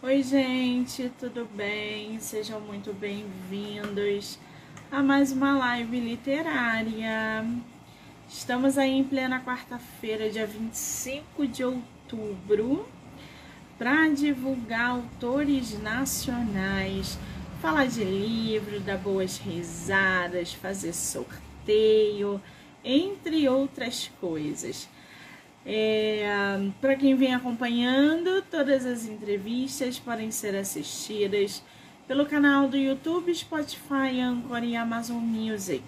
Oi, 0.00 0.22
gente, 0.22 1.10
tudo 1.18 1.44
bem? 1.56 2.20
Sejam 2.20 2.60
muito 2.60 2.92
bem-vindos 2.92 4.38
a 4.92 5.02
mais 5.02 5.32
uma 5.32 5.58
live 5.58 5.98
literária. 5.98 7.44
Estamos 8.28 8.78
aí 8.78 8.92
em 8.92 9.02
plena 9.02 9.40
quarta-feira, 9.40 10.30
dia 10.30 10.46
25 10.46 11.48
de 11.48 11.64
outubro, 11.64 12.88
para 13.76 14.08
divulgar 14.10 14.90
autores 14.90 15.76
nacionais, 15.82 17.18
falar 17.60 17.88
de 17.88 18.04
livro, 18.04 18.78
dar 18.78 18.98
boas 18.98 19.38
risadas, 19.38 20.54
fazer 20.54 20.92
sorteio, 20.92 22.40
entre 22.84 23.48
outras 23.48 24.12
coisas. 24.20 24.88
É, 25.70 26.24
Para 26.80 26.96
quem 26.96 27.14
vem 27.14 27.34
acompanhando, 27.34 28.40
todas 28.50 28.86
as 28.86 29.04
entrevistas 29.04 29.98
podem 29.98 30.30
ser 30.30 30.56
assistidas 30.56 31.62
pelo 32.06 32.24
canal 32.24 32.66
do 32.66 32.76
YouTube, 32.78 33.34
Spotify, 33.34 34.18
Anchor 34.18 34.64
e 34.64 34.74
Amazon 34.74 35.18
Music. 35.22 35.84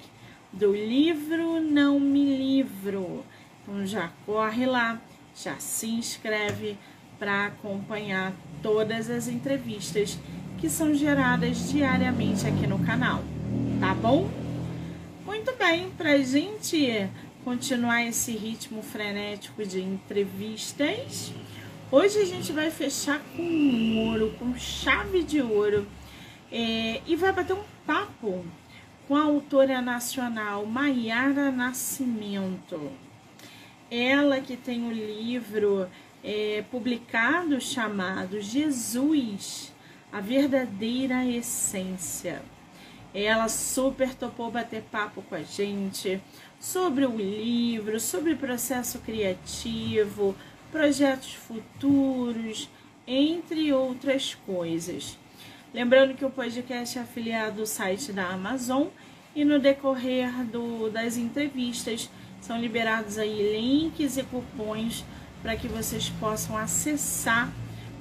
Do 0.52 0.74
livro 0.74 1.62
Não 1.62 1.98
Me 1.98 2.37
Livro. 2.37 3.24
Então 3.62 3.87
já 3.87 4.10
corre 4.27 4.66
lá, 4.66 5.01
já 5.34 5.56
se 5.59 5.87
inscreve 5.87 6.76
para 7.18 7.46
acompanhar 7.46 8.34
todas 8.62 9.09
as 9.09 9.28
entrevistas 9.28 10.18
que 10.59 10.68
são 10.68 10.92
geradas 10.92 11.70
diariamente 11.70 12.46
aqui 12.46 12.66
no 12.66 12.78
canal, 12.80 13.24
tá 13.80 13.95
bom? 13.95 14.28
Muito 15.24 15.54
bem, 15.56 15.88
para 15.96 16.18
gente 16.18 17.09
continuar 17.44 18.04
esse 18.04 18.32
ritmo 18.32 18.82
frenético 18.82 19.64
de 19.64 19.80
entrevistas. 19.80 21.32
Hoje 21.90 22.18
a 22.18 22.24
gente 22.24 22.52
vai 22.52 22.70
fechar 22.70 23.20
com 23.34 24.08
ouro, 24.08 24.34
com 24.38 24.54
chave 24.56 25.22
de 25.22 25.40
ouro, 25.40 25.86
é, 26.52 27.00
e 27.06 27.16
vai 27.16 27.32
bater 27.32 27.54
um 27.54 27.65
papo 27.87 28.45
com 29.09 29.16
a 29.16 29.23
autora 29.23 29.80
nacional 29.80 30.66
Maiara 30.66 31.50
Nascimento. 31.50 32.92
Ela 33.90 34.40
que 34.40 34.56
tem 34.56 34.82
o 34.82 34.87
um 34.87 34.93
livro 34.93 35.88
é, 36.22 36.62
publicado 36.70 37.60
chamado 37.60 38.40
Jesus, 38.40 39.72
a 40.12 40.20
verdadeira 40.20 41.24
essência. 41.24 42.43
Ela 43.12 43.48
super 43.48 44.15
topou 44.15 44.52
bater 44.52 44.82
papo 44.82 45.22
com 45.22 45.34
a 45.34 45.43
gente 45.43 46.22
sobre 46.60 47.06
o 47.06 47.16
livro, 47.16 47.98
sobre 47.98 48.36
processo 48.36 48.98
criativo, 48.98 50.36
projetos 50.70 51.32
futuros, 51.32 52.68
entre 53.06 53.72
outras 53.72 54.34
coisas. 54.46 55.18
Lembrando 55.72 56.14
que 56.14 56.24
o 56.24 56.30
podcast 56.30 56.98
é 56.98 57.02
afiliado 57.02 57.62
ao 57.62 57.66
site 57.66 58.12
da 58.12 58.28
Amazon 58.28 58.88
e 59.34 59.44
no 59.44 59.58
decorrer 59.58 60.30
do, 60.44 60.90
das 60.90 61.16
entrevistas 61.16 62.10
são 62.42 62.60
liberados 62.60 63.16
aí 63.18 63.56
links 63.56 64.19
e 64.19 64.22
cupons 64.22 65.04
para 65.42 65.56
que 65.56 65.66
vocês 65.66 66.10
possam 66.20 66.56
acessar 66.56 67.50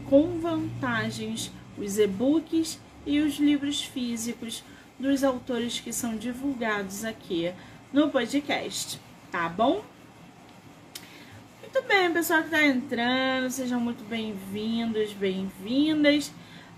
com 0.09 0.39
vantagens 0.39 1.51
os 1.77 1.97
e-books 1.97 2.79
e 3.05 3.19
os 3.19 3.37
livros 3.37 3.81
físicos 3.81 4.63
dos 4.99 5.23
autores 5.23 5.79
que 5.79 5.93
são 5.93 6.17
divulgados 6.17 7.05
aqui 7.05 7.53
no 7.91 8.09
podcast, 8.09 8.99
tá 9.31 9.49
bom? 9.49 9.83
Muito 11.59 11.81
bem, 11.87 12.13
pessoal 12.13 12.41
que 12.41 12.45
está 12.45 12.63
entrando, 12.63 13.49
sejam 13.49 13.79
muito 13.79 14.03
bem-vindos, 14.03 15.11
bem-vindas. 15.13 16.31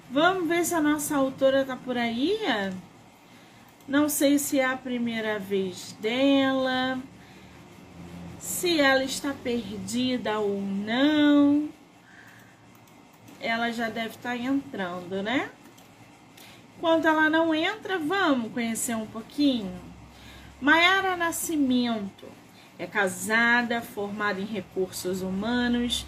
Vamos 0.10 0.48
ver 0.48 0.64
se 0.64 0.74
a 0.74 0.82
nossa 0.82 1.18
autora 1.18 1.66
tá 1.66 1.76
por 1.76 1.98
aí. 1.98 2.40
Não 3.88 4.08
sei 4.08 4.40
se 4.40 4.60
é 4.60 4.66
a 4.66 4.78
primeira 4.78 5.38
vez 5.38 5.94
dela, 6.00 6.98
se 8.40 8.80
ela 8.80 9.04
está 9.04 9.34
perdida 9.34 10.40
ou 10.40 10.62
não. 10.62 11.70
Ela 13.42 13.72
já 13.72 13.90
deve 13.90 14.16
estar 14.16 14.30
tá 14.30 14.38
entrando, 14.38 15.22
né? 15.22 15.50
Enquanto 16.78 17.06
ela 17.06 17.30
não 17.30 17.54
entra, 17.54 18.00
vamos 18.00 18.54
conhecer 18.54 18.96
um 18.96 19.08
pouquinho. 19.08 19.91
Maiara 20.62 21.18
Nascimento 21.18 22.28
é 22.78 22.86
casada, 22.86 23.82
formada 23.82 24.40
em 24.40 24.46
recursos 24.46 25.24
humanos, 25.24 26.06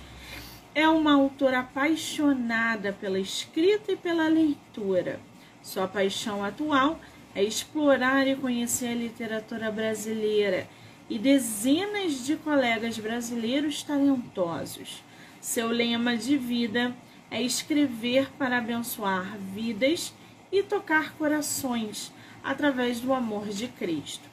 é 0.76 0.88
uma 0.88 1.16
autora 1.16 1.62
apaixonada 1.62 2.94
pela 2.94 3.20
escrita 3.20 3.94
e 3.94 3.96
pela 3.96 4.28
leitura. 4.28 5.20
Sua 5.64 5.88
paixão 5.88 6.46
atual 6.46 7.00
é 7.34 7.42
explorar 7.42 8.28
e 8.28 8.36
conhecer 8.36 8.90
a 8.90 8.96
literatura 8.96 9.72
brasileira 9.72 10.68
e 11.10 11.18
dezenas 11.18 12.24
de 12.24 12.36
colegas 12.36 13.00
brasileiros 13.00 13.82
talentosos. 13.82 15.04
Seu 15.42 15.70
lema 15.70 16.16
de 16.16 16.38
vida 16.38 16.96
é 17.32 17.42
escrever 17.42 18.30
para 18.38 18.60
abençoar 18.60 19.36
vidas 19.36 20.14
e 20.52 20.62
tocar 20.62 21.14
corações 21.14 22.14
através 22.44 23.00
do 23.00 23.12
amor 23.12 23.48
de 23.48 23.68
Cristo. 23.68 24.33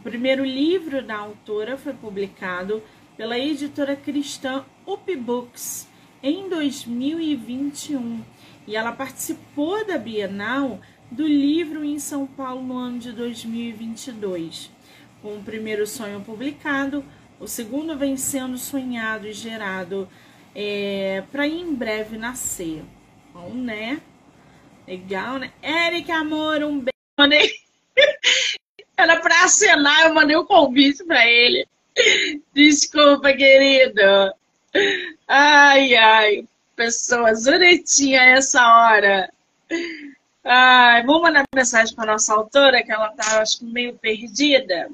O 0.00 0.02
primeiro 0.02 0.42
livro 0.42 1.02
da 1.02 1.14
autora 1.14 1.76
foi 1.76 1.92
publicado 1.92 2.82
pela 3.18 3.38
editora 3.38 3.94
cristã 3.94 4.64
Up 4.86 5.14
Books 5.14 5.86
em 6.22 6.48
2021 6.48 8.24
e 8.66 8.74
ela 8.74 8.92
participou 8.92 9.86
da 9.86 9.98
Bienal 9.98 10.80
do 11.10 11.26
livro 11.26 11.84
em 11.84 11.98
São 11.98 12.26
Paulo 12.26 12.62
no 12.62 12.78
ano 12.78 12.98
de 12.98 13.12
2022. 13.12 14.70
Com 15.20 15.36
o 15.36 15.42
primeiro 15.42 15.86
sonho 15.86 16.22
publicado, 16.22 17.04
o 17.38 17.46
segundo 17.46 17.94
vem 17.94 18.16
sendo 18.16 18.56
sonhado 18.56 19.26
e 19.26 19.34
gerado 19.34 20.08
é, 20.54 21.24
para 21.30 21.46
em 21.46 21.74
breve 21.74 22.16
nascer. 22.16 22.82
Bom, 23.34 23.50
né? 23.52 24.00
Legal, 24.88 25.36
né? 25.36 25.52
Eric, 25.62 26.10
amor, 26.10 26.62
um 26.62 26.80
beijo. 27.18 27.59
Era 29.00 29.18
pra 29.18 29.44
acenar, 29.44 30.06
eu 30.06 30.14
mandei 30.14 30.36
o 30.36 30.42
um 30.42 30.46
convite 30.46 31.02
pra 31.04 31.26
ele. 31.26 31.66
Desculpa, 32.52 33.32
querido. 33.32 34.00
Ai, 35.26 35.94
ai. 35.96 36.44
Pessoa 36.76 37.34
zuretinha 37.34 38.20
essa 38.20 38.62
hora. 38.62 39.32
Ai, 40.44 41.02
vamos 41.04 41.22
mandar 41.22 41.44
mensagem 41.54 41.94
para 41.94 42.12
nossa 42.12 42.34
autora, 42.34 42.82
que 42.82 42.92
ela 42.92 43.08
tá, 43.10 43.40
acho 43.40 43.64
meio 43.64 43.94
perdida. 43.98 44.90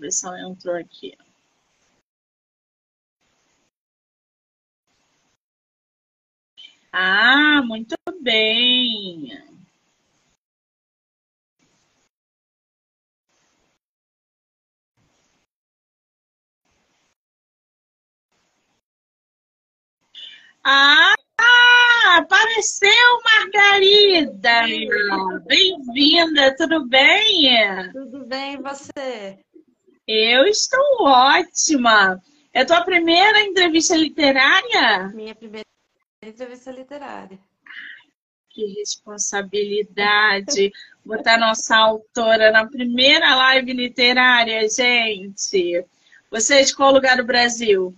Ver 0.00 0.10
se 0.12 0.26
ela 0.26 0.40
entrou 0.40 0.74
aqui. 0.74 1.16
Ah, 6.92 7.62
muito 7.64 7.94
bem. 8.20 9.30
Ah, 20.64 21.14
apareceu 22.18 22.90
Margarida! 23.24 24.62
Bem-vinda, 25.46 26.54
tudo 26.56 26.86
bem? 26.86 27.92
Tudo 27.92 28.26
bem, 28.26 28.60
você? 28.60 29.38
Eu 30.12 30.44
estou 30.44 31.06
ótima. 31.06 32.20
É 32.52 32.62
a 32.62 32.66
tua 32.66 32.84
primeira 32.84 33.42
entrevista 33.42 33.96
literária? 33.96 35.06
Minha 35.14 35.36
primeira 35.36 35.64
entrevista 36.20 36.72
literária. 36.72 37.38
Que 38.48 38.66
responsabilidade 38.80 40.72
botar 41.04 41.38
nossa 41.38 41.76
autora 41.76 42.50
na 42.50 42.66
primeira 42.66 43.36
live 43.36 43.72
literária, 43.72 44.68
gente. 44.68 45.86
Você 46.28 46.56
é 46.56 46.62
de 46.64 46.74
qual 46.74 46.92
lugar 46.92 47.16
do 47.16 47.24
Brasil? 47.24 47.94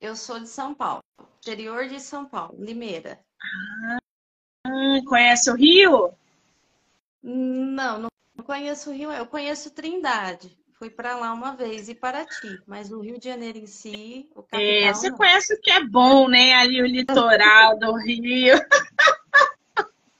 Eu 0.00 0.14
sou 0.14 0.38
de 0.38 0.48
São 0.48 0.72
Paulo, 0.72 1.02
interior 1.38 1.88
de 1.88 1.98
São 1.98 2.24
Paulo, 2.24 2.54
Limeira. 2.56 3.18
Ah, 4.64 5.00
conhece 5.04 5.50
o 5.50 5.56
Rio? 5.56 6.14
Não, 7.20 7.98
não 7.98 8.44
conheço 8.44 8.90
o 8.90 8.92
Rio, 8.92 9.10
eu 9.10 9.26
conheço 9.26 9.72
Trindade. 9.72 10.56
Fui 10.78 10.90
para 10.90 11.16
lá 11.16 11.32
uma 11.32 11.56
vez 11.56 11.88
e 11.88 11.94
Paraty, 11.94 12.60
mas 12.66 12.92
o 12.92 13.00
Rio 13.00 13.18
de 13.18 13.24
Janeiro 13.24 13.56
em 13.56 13.66
si, 13.66 14.28
o 14.34 14.42
capital, 14.42 14.60
É, 14.60 14.92
você 14.92 15.08
não. 15.08 15.16
conhece 15.16 15.54
o 15.54 15.60
que 15.60 15.70
é 15.70 15.82
bom, 15.82 16.28
né? 16.28 16.52
Ali 16.52 16.82
o 16.82 16.86
litoral 16.86 17.78
do 17.78 17.94
Rio. 17.94 18.54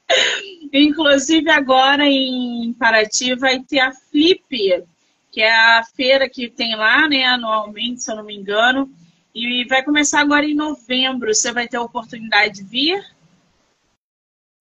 Inclusive 0.73 1.51
agora 1.51 2.07
em 2.07 2.73
Paraty 2.75 3.35
vai 3.35 3.61
ter 3.61 3.81
a 3.81 3.93
Flip, 3.93 4.87
que 5.31 5.43
é 5.43 5.55
a 5.55 5.85
feira 5.85 6.29
que 6.29 6.49
tem 6.49 6.75
lá, 6.75 7.07
né, 7.07 7.25
anualmente, 7.25 8.03
se 8.03 8.11
eu 8.11 8.17
não 8.17 8.25
me 8.25 8.35
engano. 8.35 8.91
E 9.35 9.67
vai 9.69 9.85
começar 9.85 10.21
agora 10.21 10.47
em 10.47 10.55
novembro. 10.55 11.35
Você 11.35 11.53
vai 11.53 11.69
ter 11.69 11.77
a 11.77 11.83
oportunidade 11.83 12.55
de 12.55 12.65
vir? 12.65 13.17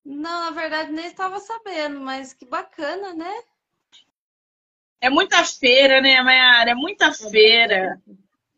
Não, 0.03 0.45
na 0.45 0.51
verdade 0.51 0.92
nem 0.92 1.07
estava 1.07 1.39
sabendo, 1.39 2.01
mas 2.01 2.33
que 2.33 2.45
bacana, 2.45 3.13
né? 3.13 3.33
É 5.06 5.10
muita 5.10 5.44
feira, 5.44 6.02
né, 6.02 6.19
Mayara? 6.24 6.72
É 6.72 6.74
muita 6.74 7.12
feira. 7.12 8.02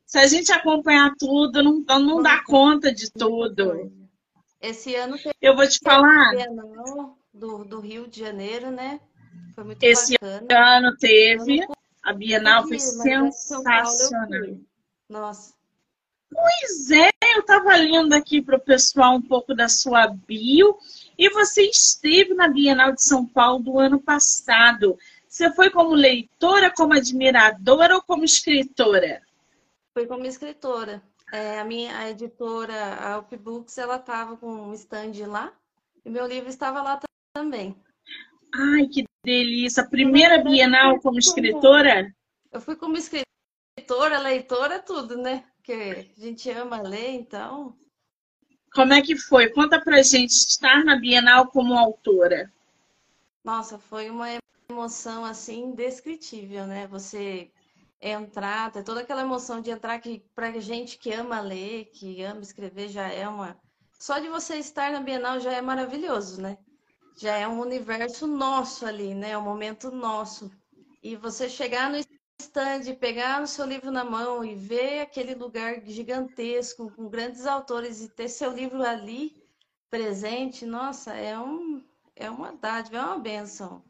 Se 0.06 0.18
a 0.18 0.26
gente 0.28 0.50
acompanhar 0.50 1.14
tudo, 1.20 1.62
não, 1.62 1.84
não 2.00 2.24
dá 2.24 2.42
conta 2.46 2.90
de 2.90 3.12
tudo. 3.12 3.92
Esse 4.62 4.96
ano 4.96 5.18
teve 5.18 5.36
Eu 5.42 5.58
vou 5.58 5.68
te 5.68 5.78
a 5.84 5.92
falar, 5.92 6.32
Bienal 6.32 7.18
do, 7.34 7.66
do 7.66 7.82
Rio 7.82 8.08
de 8.08 8.22
Janeiro, 8.22 8.72
né? 8.72 9.02
Foi 9.54 9.66
muito 9.66 9.84
esse 9.84 10.14
bacana. 10.14 10.78
ano 10.78 10.96
teve, 10.96 11.68
a 12.02 12.14
Bienal 12.14 12.66
foi 12.66 12.78
é 12.78 12.80
sensacional. 12.80 14.58
Nossa, 15.10 15.54
Pois 16.30 16.92
é, 16.92 17.10
eu 17.36 17.40
estava 17.40 17.76
lendo 17.76 18.14
aqui 18.14 18.42
para 18.42 18.58
o 18.58 18.62
pessoal 18.62 19.16
um 19.16 19.22
pouco 19.22 19.54
da 19.56 19.70
sua 19.70 20.08
bio 20.08 20.78
e 21.18 21.30
você 21.30 21.64
esteve 21.64 22.34
na 22.34 22.48
Bienal 22.48 22.92
de 22.92 23.02
São 23.02 23.26
Paulo 23.26 23.64
do 23.64 23.80
ano 23.80 24.00
passado. 24.00 24.98
Você 25.38 25.54
foi 25.54 25.70
como 25.70 25.94
leitora, 25.94 26.74
como 26.76 26.96
admiradora 26.96 27.94
ou 27.94 28.02
como 28.02 28.26
escritora? 28.26 29.22
fui 29.94 30.08
como 30.08 30.26
escritora. 30.26 31.04
É, 31.32 31.60
a 31.60 31.64
minha 31.64 31.96
a 31.96 32.10
editora, 32.10 32.96
a 32.96 33.20
Upbooks, 33.20 33.78
ela 33.78 33.98
estava 33.98 34.36
com 34.36 34.48
um 34.52 34.74
stand 34.74 35.28
lá 35.28 35.54
e 36.04 36.10
meu 36.10 36.26
livro 36.26 36.50
estava 36.50 36.82
lá 36.82 37.00
também. 37.36 37.76
Ai, 38.52 38.88
que 38.88 39.04
delícia! 39.24 39.88
Primeira 39.88 40.44
Bienal 40.44 41.00
como 41.02 41.20
escritora? 41.20 42.12
Eu 42.52 42.60
fui 42.60 42.76
como 42.76 42.98
escritora, 42.98 44.18
leitora, 44.18 44.80
tudo, 44.80 45.18
né? 45.18 45.44
Porque 45.58 46.10
a 46.18 46.20
gente 46.20 46.50
ama 46.50 46.82
ler, 46.82 47.12
então. 47.12 47.78
Como 48.74 48.92
é 48.92 49.04
que 49.04 49.16
foi? 49.16 49.52
Conta 49.52 49.80
pra 49.80 50.02
gente 50.02 50.32
estar 50.32 50.84
na 50.84 50.96
Bienal 50.96 51.46
como 51.52 51.78
autora. 51.78 52.52
Nossa, 53.44 53.78
foi 53.78 54.10
uma 54.10 54.32
emoção 54.70 55.24
assim 55.24 55.66
indescritível, 55.66 56.68
né? 56.68 56.88
Você 56.88 57.50
entrar, 58.02 58.72
ter 58.72 58.84
toda 58.84 59.02
aquela 59.02 59.22
emoção 59.22 59.62
de 59.62 59.72
entrar 59.72 59.98
que 60.00 60.20
pra 60.36 60.52
gente 60.60 60.98
que 60.98 61.12
ama 61.14 61.40
ler, 61.40 61.86
que 61.86 62.22
ama 62.22 62.42
escrever, 62.42 62.90
já 62.90 63.08
é 63.08 63.28
uma. 63.28 63.58
Só 63.98 64.20
de 64.20 64.28
você 64.28 64.58
estar 64.58 64.92
na 64.92 65.00
Bienal 65.00 65.40
já 65.40 65.54
é 65.54 65.62
maravilhoso, 65.62 66.42
né? 66.42 66.58
Já 67.16 67.36
é 67.38 67.48
um 67.48 67.60
universo 67.60 68.28
nosso 68.28 68.86
ali, 68.86 69.16
né? 69.16 69.32
É 69.32 69.38
um 69.38 69.42
momento 69.42 69.90
nosso. 69.90 70.52
E 71.02 71.16
você 71.16 71.50
chegar 71.50 71.90
no 71.90 71.98
stand, 72.40 72.94
pegar 73.00 73.42
o 73.42 73.48
seu 73.48 73.66
livro 73.66 73.90
na 73.90 74.04
mão 74.04 74.44
e 74.44 74.54
ver 74.54 75.00
aquele 75.00 75.34
lugar 75.34 75.82
gigantesco, 75.86 76.92
com 76.92 77.10
grandes 77.10 77.46
autores, 77.46 78.02
e 78.02 78.10
ter 78.10 78.28
seu 78.28 78.52
livro 78.52 78.84
ali 78.84 79.42
presente, 79.90 80.66
nossa, 80.66 81.14
é 81.14 81.40
um, 81.40 81.82
é 82.16 82.30
uma 82.30 82.52
dádiva, 82.52 82.98
é 82.98 83.02
uma 83.02 83.18
bênção. 83.18 83.87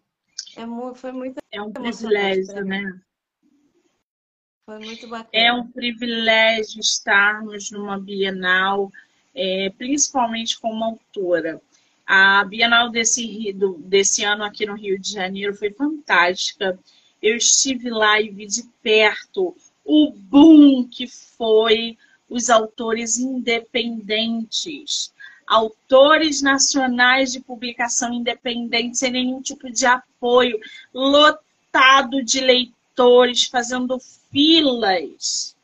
É 0.56 0.66
muito, 0.66 0.96
foi 0.96 1.12
muito 1.12 1.38
É 1.52 1.62
um 1.62 1.72
privilégio, 1.72 2.66
né? 2.66 3.00
Foi 4.66 4.80
muito 4.80 5.08
bacana. 5.08 5.30
É 5.32 5.54
um 5.54 5.72
privilégio 5.72 6.82
estarmos 6.82 7.72
numa 7.72 7.98
Bienal, 7.98 8.92
é, 9.34 9.70
principalmente 9.78 10.60
como 10.60 10.84
autora. 10.84 11.62
A 12.06 12.44
Bienal 12.44 12.90
desse, 12.90 13.54
desse 13.80 14.24
ano 14.24 14.44
aqui 14.44 14.66
no 14.66 14.76
Rio 14.76 15.00
de 15.00 15.12
Janeiro 15.12 15.54
foi 15.54 15.72
fantástica. 15.72 16.80
Eu 17.22 17.38
estive 17.38 17.90
lá 17.90 18.20
e 18.20 18.30
vi 18.30 18.46
de 18.46 18.64
perto 18.82 19.56
o 19.86 20.12
boom 20.12 20.88
que 20.88 21.08
foi 21.08 21.98
os 22.30 22.50
autores 22.50 23.18
independentes, 23.18 25.14
autores 25.48 26.42
nacionais 26.42 27.32
de 27.32 27.40
publicação 27.40 28.14
independente, 28.14 28.98
sem 28.98 29.12
nenhum 29.12 29.42
tipo 29.42 29.72
de 29.72 29.86
apoio, 29.86 30.60
lotado 30.94 32.22
de 32.24 32.42
leitores, 32.42 33.46
fazendo 33.46 33.98
filas. 34.32 35.56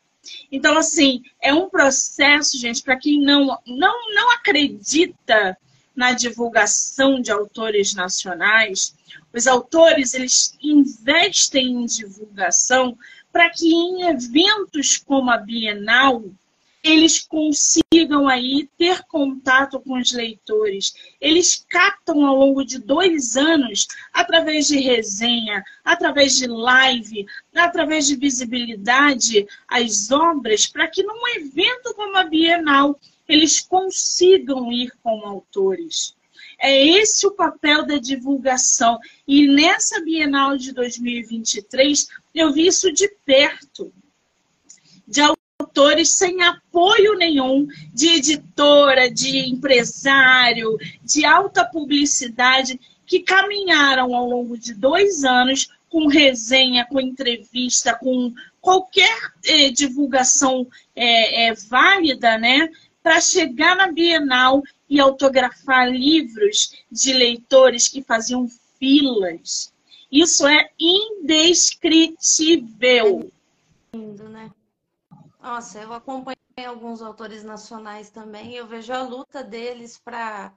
Então, 0.51 0.77
assim, 0.77 1.24
é 1.41 1.53
um 1.53 1.69
processo, 1.69 2.57
gente, 2.57 2.81
para 2.81 2.97
quem 2.97 3.19
não, 3.19 3.57
não, 3.68 4.13
não 4.15 4.31
acredita 4.31 5.57
na 5.95 6.13
divulgação 6.13 7.21
de 7.21 7.31
autores 7.31 7.94
nacionais, 7.94 8.95
os 9.33 9.47
autores 9.47 10.13
eles 10.13 10.57
investem 10.62 11.68
em 11.68 11.85
divulgação 11.85 12.97
para 13.31 13.50
que 13.50 13.68
em 13.68 14.03
eventos 14.03 14.97
como 14.97 15.31
a 15.31 15.38
Bienal 15.38 16.24
eles 16.83 17.21
consigam 17.21 18.27
aí 18.27 18.69
ter 18.77 19.03
contato 19.03 19.80
com 19.80 19.97
os 19.97 20.12
leitores. 20.12 20.94
Eles 21.19 21.65
captam 21.69 22.25
ao 22.25 22.35
longo 22.35 22.63
de 22.65 22.77
dois 22.77 23.38
anos, 23.38 23.88
através 24.12 24.68
de 24.68 24.80
resenha, 24.80 25.63
através 25.83 26.38
de 26.38 26.45
live, 26.45 27.25
através 27.56 28.06
de 28.06 28.18
visibilidade, 28.18 29.47
as 29.68 30.12
obras, 30.12 30.68
para 30.68 30.89
que 30.89 31.01
num 31.03 31.27
evento 31.38 31.94
como 31.95 32.18
a 32.18 32.25
Bienal 32.25 33.00
eles 33.30 33.62
consigam 33.62 34.69
ir 34.69 34.91
como 35.01 35.25
autores. 35.25 36.13
É 36.59 36.85
esse 36.85 37.25
o 37.25 37.31
papel 37.31 37.85
da 37.85 37.97
divulgação. 37.97 39.00
E 39.25 39.47
nessa 39.47 40.01
Bienal 40.01 40.57
de 40.57 40.74
2023, 40.74 42.07
eu 42.35 42.51
vi 42.51 42.68
isso 42.68 42.91
de 42.91 43.07
perto. 43.25 43.94
De 45.07 45.21
autores 45.73 46.11
sem 46.11 46.43
apoio 46.43 47.15
nenhum, 47.15 47.67
de 47.91 48.09
editora, 48.09 49.09
de 49.09 49.49
empresário, 49.49 50.77
de 51.03 51.25
alta 51.25 51.65
publicidade, 51.65 52.79
que 53.07 53.21
caminharam 53.21 54.15
ao 54.15 54.29
longo 54.29 54.55
de 54.55 54.75
dois 54.75 55.23
anos 55.23 55.69
com 55.89 56.05
resenha, 56.07 56.85
com 56.85 57.01
entrevista, 57.01 57.95
com 57.95 58.31
qualquer 58.61 59.33
eh, 59.45 59.71
divulgação 59.71 60.67
eh, 60.95 61.51
válida, 61.67 62.37
né? 62.37 62.69
Para 63.01 63.19
chegar 63.19 63.75
na 63.75 63.92
Bienal 63.92 64.61
e 64.87 64.99
autografar 64.99 65.89
livros 65.89 66.75
de 66.92 67.13
leitores 67.13 67.87
que 67.87 68.03
faziam 68.03 68.47
filas. 68.80 69.73
Isso 70.11 70.45
é 70.47 70.69
indescritível. 70.80 73.31
lindo, 73.94 74.30
né? 74.30 74.51
Nossa, 75.44 75.81
eu 75.81 75.92
acompanhei 75.92 76.38
alguns 76.66 77.02
autores 77.02 77.44
nacionais 77.44 78.09
também, 78.09 78.56
eu 78.56 78.66
vejo 78.66 78.94
a 78.94 79.02
luta 79.02 79.44
deles 79.44 80.00
para 80.00 80.56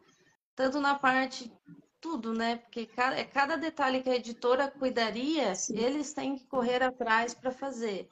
tanto 0.54 0.80
na 0.80 0.94
parte 0.94 1.52
tudo, 2.00 2.32
né? 2.32 2.58
Porque 2.58 2.86
cada, 2.86 3.16
é 3.16 3.24
cada 3.24 3.56
detalhe 3.56 4.00
que 4.00 4.08
a 4.08 4.14
editora 4.14 4.70
cuidaria, 4.70 5.56
Sim. 5.56 5.76
eles 5.76 6.14
têm 6.14 6.36
que 6.36 6.46
correr 6.46 6.84
atrás 6.84 7.34
para 7.34 7.50
fazer. 7.50 8.08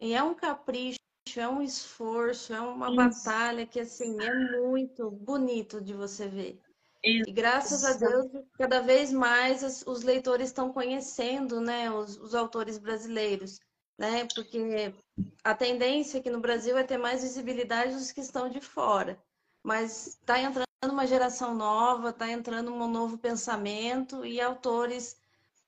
E 0.00 0.14
é 0.14 0.22
um 0.24 0.34
capricho, 0.34 0.98
é 1.36 1.48
um 1.48 1.62
esforço, 1.62 2.52
é 2.52 2.60
uma 2.60 2.88
Isso. 2.88 2.96
batalha 2.96 3.64
que 3.64 3.78
assim 3.78 4.20
é 4.20 4.34
muito 4.58 5.08
bonito 5.12 5.80
de 5.80 5.94
você 5.94 6.26
ver. 6.26 6.60
E 7.04 7.30
graças 7.30 7.84
a 7.84 7.92
Deus, 7.92 8.26
cada 8.58 8.80
vez 8.80 9.12
mais 9.12 9.84
os 9.86 10.02
leitores 10.02 10.48
estão 10.48 10.72
conhecendo, 10.72 11.60
né, 11.60 11.88
os, 11.88 12.16
os 12.16 12.34
autores 12.34 12.78
brasileiros, 12.78 13.60
né? 13.98 14.26
Porque 14.34 14.94
a 15.42 15.54
tendência 15.54 16.20
aqui 16.20 16.30
no 16.30 16.40
Brasil 16.40 16.76
é 16.76 16.84
ter 16.84 16.98
mais 16.98 17.22
visibilidade 17.22 17.94
dos 17.94 18.12
que 18.12 18.20
estão 18.20 18.48
de 18.48 18.60
fora. 18.60 19.18
Mas 19.62 20.06
está 20.08 20.38
entrando 20.38 20.66
uma 20.84 21.06
geração 21.06 21.54
nova, 21.54 22.10
está 22.10 22.30
entrando 22.30 22.72
um 22.72 22.88
novo 22.88 23.18
pensamento 23.18 24.24
e 24.24 24.40
autores 24.40 25.16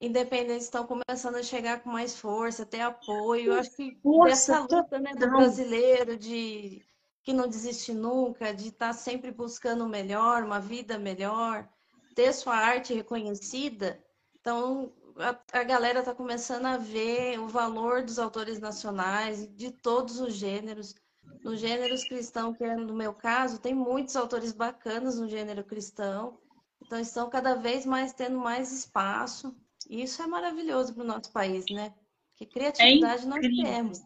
independentes 0.00 0.64
estão 0.64 0.86
começando 0.86 1.36
a 1.36 1.42
chegar 1.42 1.80
com 1.80 1.90
mais 1.90 2.16
força, 2.16 2.64
ter 2.64 2.80
apoio. 2.80 3.52
Eu 3.52 3.58
acho 3.58 3.74
que 3.74 3.98
Força 4.02 4.52
dessa 4.52 4.60
luta, 4.60 4.98
né, 4.98 5.12
do 5.14 5.28
brasileiro 5.30 6.16
de 6.16 6.84
que 7.24 7.32
não 7.32 7.48
desiste 7.48 7.92
nunca, 7.92 8.54
de 8.54 8.68
estar 8.68 8.92
sempre 8.94 9.30
buscando 9.30 9.84
o 9.84 9.88
melhor, 9.88 10.44
uma 10.44 10.60
vida 10.60 10.98
melhor, 10.98 11.68
ter 12.14 12.32
sua 12.32 12.56
arte 12.56 12.94
reconhecida. 12.94 14.02
Então, 14.40 14.92
a, 15.18 15.38
a 15.52 15.64
galera 15.64 16.00
está 16.00 16.14
começando 16.14 16.66
a 16.66 16.76
ver 16.76 17.38
o 17.38 17.48
valor 17.48 18.02
dos 18.02 18.18
autores 18.18 18.58
nacionais, 18.58 19.48
de 19.56 19.70
todos 19.70 20.20
os 20.20 20.34
gêneros. 20.34 20.94
Nos 21.42 21.60
gêneros 21.60 22.04
cristão, 22.04 22.54
que 22.54 22.64
é 22.64 22.76
no 22.76 22.94
meu 22.94 23.12
caso, 23.12 23.60
tem 23.60 23.74
muitos 23.74 24.16
autores 24.16 24.52
bacanas 24.52 25.18
no 25.18 25.28
gênero 25.28 25.64
cristão. 25.64 26.38
Então, 26.84 26.98
estão 26.98 27.28
cada 27.28 27.54
vez 27.54 27.84
mais 27.84 28.12
tendo 28.12 28.38
mais 28.38 28.72
espaço. 28.72 29.54
E 29.88 30.02
isso 30.02 30.22
é 30.22 30.26
maravilhoso 30.26 30.94
para 30.94 31.04
o 31.04 31.06
nosso 31.06 31.30
país, 31.32 31.64
né? 31.70 31.92
Que 32.36 32.46
criatividade 32.46 33.24
é 33.24 33.26
nós 33.26 33.40
temos. 33.40 34.02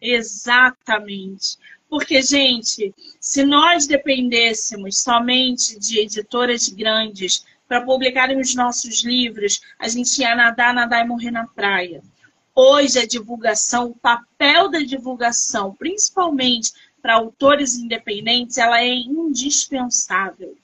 Exatamente. 0.00 1.58
Porque, 1.88 2.20
gente, 2.22 2.94
se 3.20 3.44
nós 3.44 3.86
dependêssemos 3.86 4.98
somente 4.98 5.78
de 5.78 6.00
editoras 6.00 6.68
grandes 6.68 7.44
para 7.68 7.82
publicarem 7.82 8.40
os 8.40 8.54
nossos 8.54 9.02
livros, 9.02 9.60
a 9.78 9.88
gente 9.88 10.20
ia 10.20 10.34
nadar, 10.34 10.72
nadar 10.72 11.04
e 11.04 11.08
morrer 11.08 11.30
na 11.30 11.46
praia. 11.46 12.02
Hoje, 12.54 12.98
a 12.98 13.06
divulgação, 13.06 13.90
o 13.90 13.96
papel 13.96 14.70
da 14.70 14.78
divulgação, 14.78 15.74
principalmente 15.74 16.72
para 17.02 17.14
autores 17.14 17.76
independentes, 17.76 18.56
ela 18.56 18.80
é 18.80 18.94
indispensável. 18.94 20.56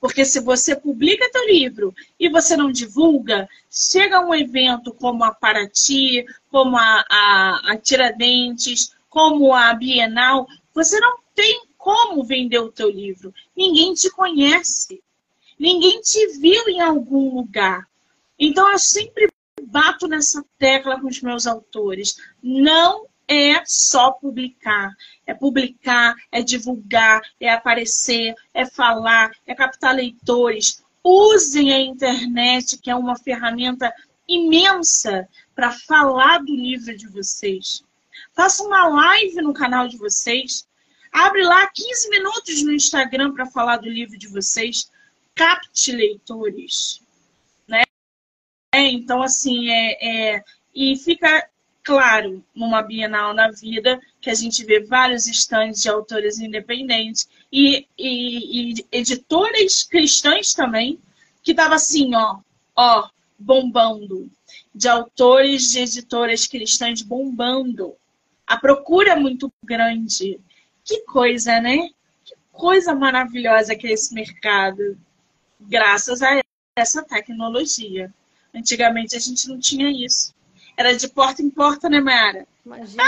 Porque 0.00 0.24
se 0.24 0.40
você 0.40 0.76
publica 0.76 1.30
teu 1.30 1.46
livro 1.46 1.94
e 2.20 2.28
você 2.28 2.56
não 2.56 2.70
divulga, 2.70 3.48
chega 3.70 4.20
um 4.20 4.34
evento 4.34 4.92
como 4.92 5.24
a 5.24 5.32
Paraty, 5.32 6.26
como 6.50 6.76
a, 6.76 7.04
a, 7.10 7.72
a 7.72 7.76
Tiradentes, 7.78 8.94
como 9.08 9.54
a 9.54 9.72
Bienal, 9.72 10.46
você 10.74 11.00
não 11.00 11.18
tem 11.34 11.64
como 11.78 12.24
vender 12.24 12.58
o 12.58 12.72
teu 12.72 12.90
livro. 12.90 13.32
Ninguém 13.56 13.94
te 13.94 14.10
conhece. 14.10 15.02
Ninguém 15.64 15.98
te 16.02 16.26
viu 16.40 16.68
em 16.68 16.82
algum 16.82 17.36
lugar. 17.36 17.88
Então 18.38 18.70
eu 18.70 18.78
sempre 18.78 19.30
bato 19.62 20.06
nessa 20.06 20.44
tecla 20.58 21.00
com 21.00 21.06
os 21.06 21.22
meus 21.22 21.46
autores. 21.46 22.18
Não 22.42 23.06
é 23.26 23.64
só 23.64 24.10
publicar. 24.10 24.94
É 25.26 25.32
publicar, 25.32 26.16
é 26.30 26.42
divulgar, 26.42 27.22
é 27.40 27.48
aparecer, 27.48 28.34
é 28.52 28.66
falar, 28.66 29.30
é 29.46 29.54
captar 29.54 29.94
leitores. 29.94 30.84
Usem 31.02 31.72
a 31.72 31.80
internet, 31.80 32.76
que 32.76 32.90
é 32.90 32.94
uma 32.94 33.16
ferramenta 33.16 33.90
imensa 34.28 35.26
para 35.54 35.70
falar 35.70 36.40
do 36.40 36.54
livro 36.54 36.94
de 36.94 37.08
vocês. 37.08 37.82
Faça 38.34 38.62
uma 38.64 38.86
live 38.86 39.40
no 39.40 39.54
canal 39.54 39.88
de 39.88 39.96
vocês. 39.96 40.68
Abre 41.10 41.42
lá 41.42 41.66
15 41.68 42.10
minutos 42.10 42.62
no 42.62 42.70
Instagram 42.70 43.32
para 43.32 43.46
falar 43.46 43.78
do 43.78 43.88
livro 43.88 44.18
de 44.18 44.28
vocês. 44.28 44.92
Capte 45.34 45.92
leitores. 45.92 47.02
Né? 47.66 47.82
É, 48.74 48.88
então, 48.88 49.22
assim, 49.22 49.68
é, 49.68 50.36
é, 50.36 50.44
e 50.74 50.96
fica 50.96 51.48
claro 51.82 52.42
numa 52.54 52.82
Bienal 52.82 53.34
na 53.34 53.50
Vida 53.50 54.00
que 54.20 54.30
a 54.30 54.34
gente 54.34 54.64
vê 54.64 54.80
vários 54.80 55.26
estandes 55.26 55.82
de 55.82 55.88
autores 55.90 56.38
independentes 56.38 57.28
e, 57.52 57.86
e, 57.98 58.72
e 58.78 58.86
editoras 58.90 59.82
cristãs 59.82 60.54
também, 60.54 60.98
que 61.42 61.54
tava 61.54 61.74
assim, 61.74 62.14
ó, 62.14 62.38
ó, 62.74 63.08
bombando. 63.38 64.30
De 64.74 64.88
autores 64.88 65.70
de 65.70 65.80
editoras 65.80 66.46
cristãs 66.46 67.02
bombando. 67.02 67.94
A 68.46 68.56
procura 68.56 69.12
é 69.12 69.16
muito 69.16 69.52
grande. 69.62 70.40
Que 70.84 71.02
coisa, 71.02 71.60
né? 71.60 71.90
Que 72.24 72.34
coisa 72.50 72.94
maravilhosa 72.94 73.76
que 73.76 73.86
é 73.86 73.92
esse 73.92 74.12
mercado. 74.12 74.98
Graças 75.68 76.22
a 76.22 76.40
essa 76.76 77.02
tecnologia. 77.02 78.12
Antigamente 78.54 79.16
a 79.16 79.18
gente 79.18 79.48
não 79.48 79.58
tinha 79.58 79.90
isso. 79.90 80.34
Era 80.76 80.96
de 80.96 81.08
porta 81.08 81.42
em 81.42 81.50
porta, 81.50 81.88
né, 81.88 82.00
Mara? 82.00 82.46
Imagina 82.64 83.04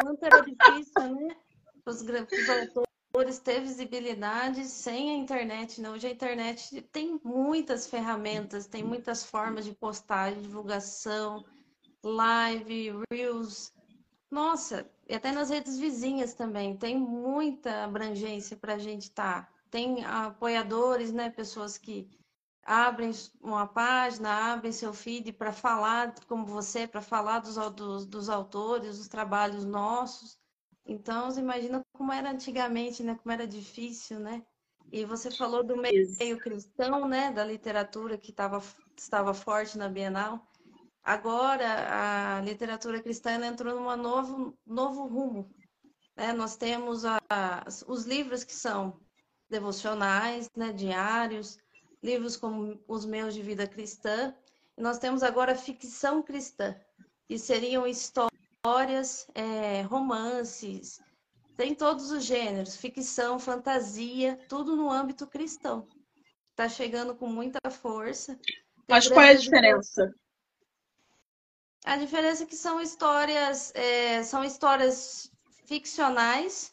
quanto 0.00 0.24
era 0.24 0.40
difícil, 0.40 1.14
né? 1.14 1.36
Os, 1.84 2.02
os 2.02 2.48
autores 2.48 3.38
ter 3.38 3.60
visibilidade 3.60 4.64
sem 4.64 5.10
a 5.10 5.14
internet. 5.14 5.80
Né? 5.80 5.90
Hoje 5.90 6.06
a 6.06 6.10
internet 6.10 6.80
tem 6.92 7.20
muitas 7.24 7.86
ferramentas, 7.86 8.66
tem 8.66 8.84
muitas 8.84 9.24
formas 9.24 9.64
de 9.64 9.72
postagem, 9.72 10.42
divulgação, 10.42 11.44
live, 12.02 12.92
reels, 13.10 13.72
nossa, 14.30 14.88
e 15.08 15.14
até 15.14 15.32
nas 15.32 15.48
redes 15.48 15.78
vizinhas 15.78 16.34
também, 16.34 16.76
tem 16.76 16.98
muita 16.98 17.84
abrangência 17.84 18.56
para 18.56 18.74
a 18.74 18.78
gente 18.78 19.04
estar. 19.04 19.46
Tá. 19.46 19.57
Tem 19.70 20.04
apoiadores, 20.04 21.12
né? 21.12 21.30
Pessoas 21.30 21.76
que 21.76 22.08
abrem 22.62 23.10
uma 23.40 23.66
página, 23.66 24.52
abrem 24.52 24.72
seu 24.72 24.92
feed 24.92 25.32
para 25.32 25.52
falar, 25.52 26.14
como 26.26 26.44
você, 26.44 26.86
para 26.86 27.00
falar 27.00 27.38
dos, 27.40 27.56
dos, 27.72 28.06
dos, 28.06 28.28
autores, 28.28 28.98
dos 28.98 29.08
trabalhos 29.08 29.64
nossos. 29.64 30.38
Então, 30.86 31.30
você 31.30 31.40
imagina 31.40 31.84
como 31.92 32.12
era 32.12 32.30
antigamente, 32.30 33.02
né? 33.02 33.14
Como 33.14 33.32
era 33.32 33.46
difícil, 33.46 34.18
né? 34.20 34.44
E 34.90 35.04
você 35.04 35.30
falou 35.30 35.62
do 35.62 35.76
meio 35.76 36.38
cristão, 36.38 37.06
né? 37.06 37.30
Da 37.30 37.44
literatura 37.44 38.16
que 38.16 38.32
tava, 38.32 38.62
estava 38.96 39.34
forte 39.34 39.76
na 39.76 39.88
Bienal. 39.88 40.46
Agora, 41.02 42.36
a 42.38 42.40
literatura 42.42 43.02
cristã 43.02 43.32
entrou 43.46 43.80
num 43.80 43.96
novo, 43.96 44.58
novo 44.66 45.06
rumo. 45.06 45.50
Né? 46.14 46.32
Nós 46.34 46.56
temos 46.56 47.04
a, 47.04 47.18
os 47.86 48.04
livros 48.04 48.44
que 48.44 48.54
são 48.54 49.00
devocionais, 49.48 50.50
né? 50.56 50.72
diários, 50.72 51.58
livros 52.02 52.36
como 52.36 52.80
os 52.86 53.04
meus 53.04 53.34
de 53.34 53.42
vida 53.42 53.66
cristã. 53.66 54.34
E 54.76 54.82
nós 54.82 54.98
temos 54.98 55.22
agora 55.22 55.54
ficção 55.54 56.22
cristã, 56.22 56.76
que 57.26 57.38
seriam 57.38 57.86
histórias, 57.86 59.26
é, 59.34 59.82
romances, 59.82 61.00
tem 61.58 61.74
todos 61.74 62.12
os 62.12 62.24
gêneros, 62.24 62.76
ficção, 62.76 63.36
fantasia, 63.36 64.38
tudo 64.48 64.76
no 64.76 64.88
âmbito 64.88 65.26
cristão. 65.26 65.88
Está 66.50 66.68
chegando 66.68 67.16
com 67.16 67.26
muita 67.26 67.58
força. 67.68 68.38
Mas 68.88 69.08
qual 69.08 69.22
é 69.22 69.30
a 69.30 69.34
diferença? 69.34 70.14
A 71.84 71.96
diferença 71.96 72.44
é 72.44 72.46
que 72.46 72.54
são 72.54 72.80
histórias, 72.80 73.74
é, 73.74 74.22
são 74.22 74.44
histórias 74.44 75.32
ficcionais, 75.66 76.72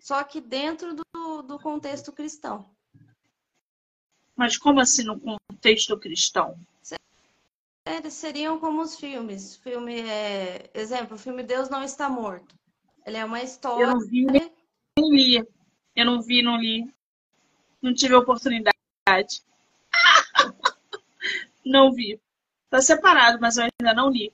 só 0.00 0.22
que 0.24 0.40
dentro 0.40 0.94
do, 0.94 1.42
do 1.42 1.58
contexto 1.58 2.12
cristão. 2.12 2.68
Mas 4.36 4.56
como 4.56 4.80
assim 4.80 5.04
no 5.04 5.18
contexto 5.18 5.98
cristão? 5.98 6.58
Eles 7.84 8.14
seriam 8.14 8.60
como 8.60 8.82
os 8.82 8.96
filmes. 8.96 9.56
Filme 9.56 10.00
é... 10.00 10.70
Exemplo, 10.74 11.16
o 11.16 11.18
filme 11.18 11.42
Deus 11.42 11.68
Não 11.68 11.82
Está 11.82 12.08
Morto. 12.08 12.54
Ele 13.04 13.16
é 13.16 13.24
uma 13.24 13.42
história. 13.42 13.84
Eu 13.84 13.88
não 13.88 14.00
vi, 14.00 14.26
nem 14.26 15.10
li. 15.10 15.48
Eu 15.96 16.04
não 16.04 16.20
vi, 16.20 16.42
não 16.42 16.58
li. 16.58 16.84
Não 17.80 17.94
tive 17.94 18.14
oportunidade. 18.14 19.42
não 21.64 21.92
vi. 21.92 22.20
Está 22.64 22.82
separado, 22.82 23.38
mas 23.40 23.56
eu 23.56 23.64
ainda 23.64 23.94
não 23.94 24.10
li. 24.10 24.32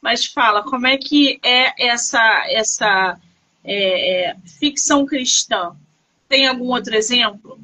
Mas 0.00 0.26
fala, 0.26 0.62
como 0.62 0.86
é 0.86 0.96
que 0.96 1.40
é 1.44 1.88
essa, 1.88 2.20
essa 2.48 3.20
é, 3.64 4.30
é, 4.30 4.36
ficção 4.40 5.04
cristã? 5.06 5.76
Tem 6.28 6.46
algum 6.46 6.68
outro 6.68 6.94
exemplo? 6.94 7.58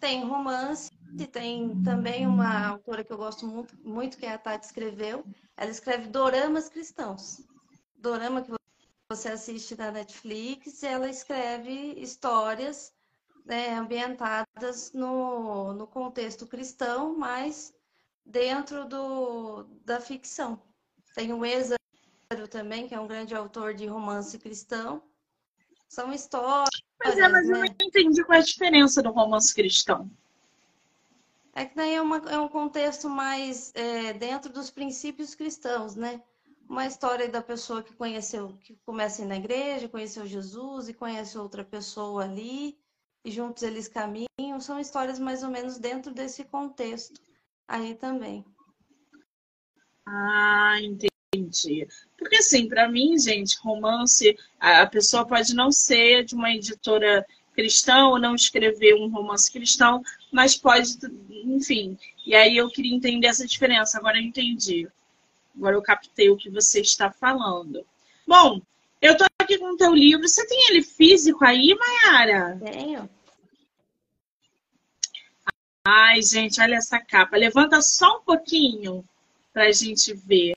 Tem 0.00 0.24
romance, 0.24 0.90
tem 1.30 1.82
também 1.82 2.26
uma 2.26 2.68
autora 2.68 3.04
que 3.04 3.12
eu 3.12 3.16
gosto 3.16 3.46
muito, 3.46 3.76
muito 3.84 4.16
que 4.16 4.26
é 4.26 4.32
a 4.32 4.38
Tati 4.38 4.66
escreveu. 4.66 5.24
Ela 5.56 5.70
escreve 5.70 6.08
doramas 6.08 6.68
cristãos. 6.68 7.42
Dorama 7.96 8.42
que 8.42 8.50
você 9.08 9.28
assiste 9.28 9.76
na 9.76 9.90
Netflix, 9.90 10.82
ela 10.82 11.08
escreve 11.08 11.94
histórias 12.00 12.92
né, 13.44 13.74
ambientadas 13.74 14.92
no, 14.92 15.72
no 15.74 15.86
contexto 15.86 16.46
cristão, 16.46 17.16
mas 17.16 17.74
dentro 18.24 18.86
do, 18.86 19.64
da 19.84 20.00
ficção. 20.00 20.60
Tem 21.14 21.32
o 21.32 21.44
Êxodo 21.44 21.81
também, 22.48 22.88
que 22.88 22.94
é 22.94 23.00
um 23.00 23.06
grande 23.06 23.34
autor 23.34 23.74
de 23.74 23.86
romance 23.86 24.38
cristão. 24.38 25.02
São 25.88 26.12
histórias. 26.12 26.82
Mas, 26.98 27.18
é, 27.18 27.28
mas 27.28 27.46
né? 27.48 27.54
eu 27.54 27.58
não 27.58 27.66
entendi 27.86 28.24
qual 28.24 28.38
é 28.38 28.40
a 28.40 28.44
diferença 28.44 29.02
do 29.02 29.10
romance 29.10 29.54
cristão. 29.54 30.10
É 31.54 31.66
que 31.66 31.76
daí 31.76 31.94
é, 31.94 32.00
uma, 32.00 32.16
é 32.30 32.38
um 32.38 32.48
contexto 32.48 33.10
mais 33.10 33.72
é, 33.74 34.14
dentro 34.14 34.50
dos 34.50 34.70
princípios 34.70 35.34
cristãos, 35.34 35.94
né? 35.94 36.22
Uma 36.66 36.86
história 36.86 37.28
da 37.28 37.42
pessoa 37.42 37.82
que 37.82 37.92
conheceu, 37.94 38.56
que 38.62 38.74
começa 38.86 39.22
na 39.26 39.36
igreja, 39.36 39.88
conheceu 39.88 40.26
Jesus 40.26 40.88
e 40.88 40.94
conhece 40.94 41.36
outra 41.36 41.62
pessoa 41.62 42.24
ali, 42.24 42.78
e 43.22 43.30
juntos 43.30 43.62
eles 43.62 43.86
caminham. 43.86 44.60
São 44.60 44.80
histórias 44.80 45.18
mais 45.18 45.42
ou 45.42 45.50
menos 45.50 45.78
dentro 45.78 46.14
desse 46.14 46.44
contexto 46.44 47.20
aí 47.68 47.94
também. 47.94 48.44
Ah, 50.06 50.80
entendi. 50.80 51.11
Porque 52.18 52.36
assim, 52.36 52.68
para 52.68 52.88
mim, 52.88 53.18
gente, 53.18 53.58
romance, 53.58 54.36
a 54.60 54.86
pessoa 54.86 55.26
pode 55.26 55.54
não 55.54 55.72
ser 55.72 56.24
de 56.24 56.34
uma 56.34 56.50
editora 56.50 57.26
cristã 57.54 58.06
ou 58.06 58.18
não 58.18 58.34
escrever 58.34 58.94
um 58.94 59.08
romance 59.08 59.50
cristão, 59.50 60.02
mas 60.30 60.56
pode, 60.56 60.98
enfim. 61.44 61.98
E 62.26 62.34
aí 62.34 62.56
eu 62.56 62.68
queria 62.68 62.94
entender 62.94 63.28
essa 63.28 63.46
diferença. 63.46 63.98
Agora 63.98 64.18
eu 64.18 64.22
entendi. 64.22 64.86
Agora 65.56 65.76
eu 65.76 65.82
captei 65.82 66.30
o 66.30 66.36
que 66.36 66.50
você 66.50 66.80
está 66.80 67.10
falando. 67.10 67.84
Bom, 68.26 68.60
eu 69.00 69.16
tô 69.16 69.24
aqui 69.38 69.58
com 69.58 69.72
o 69.72 69.76
teu 69.76 69.94
livro. 69.94 70.28
Você 70.28 70.46
tem 70.46 70.70
ele 70.70 70.82
físico 70.82 71.44
aí, 71.44 71.74
Mayara? 71.74 72.58
Tenho. 72.62 73.10
Ai, 75.84 76.22
gente, 76.22 76.60
olha 76.60 76.76
essa 76.76 76.98
capa. 77.00 77.36
Levanta 77.36 77.82
só 77.82 78.18
um 78.18 78.22
pouquinho 78.22 79.04
para 79.52 79.64
a 79.64 79.72
gente 79.72 80.14
ver. 80.14 80.56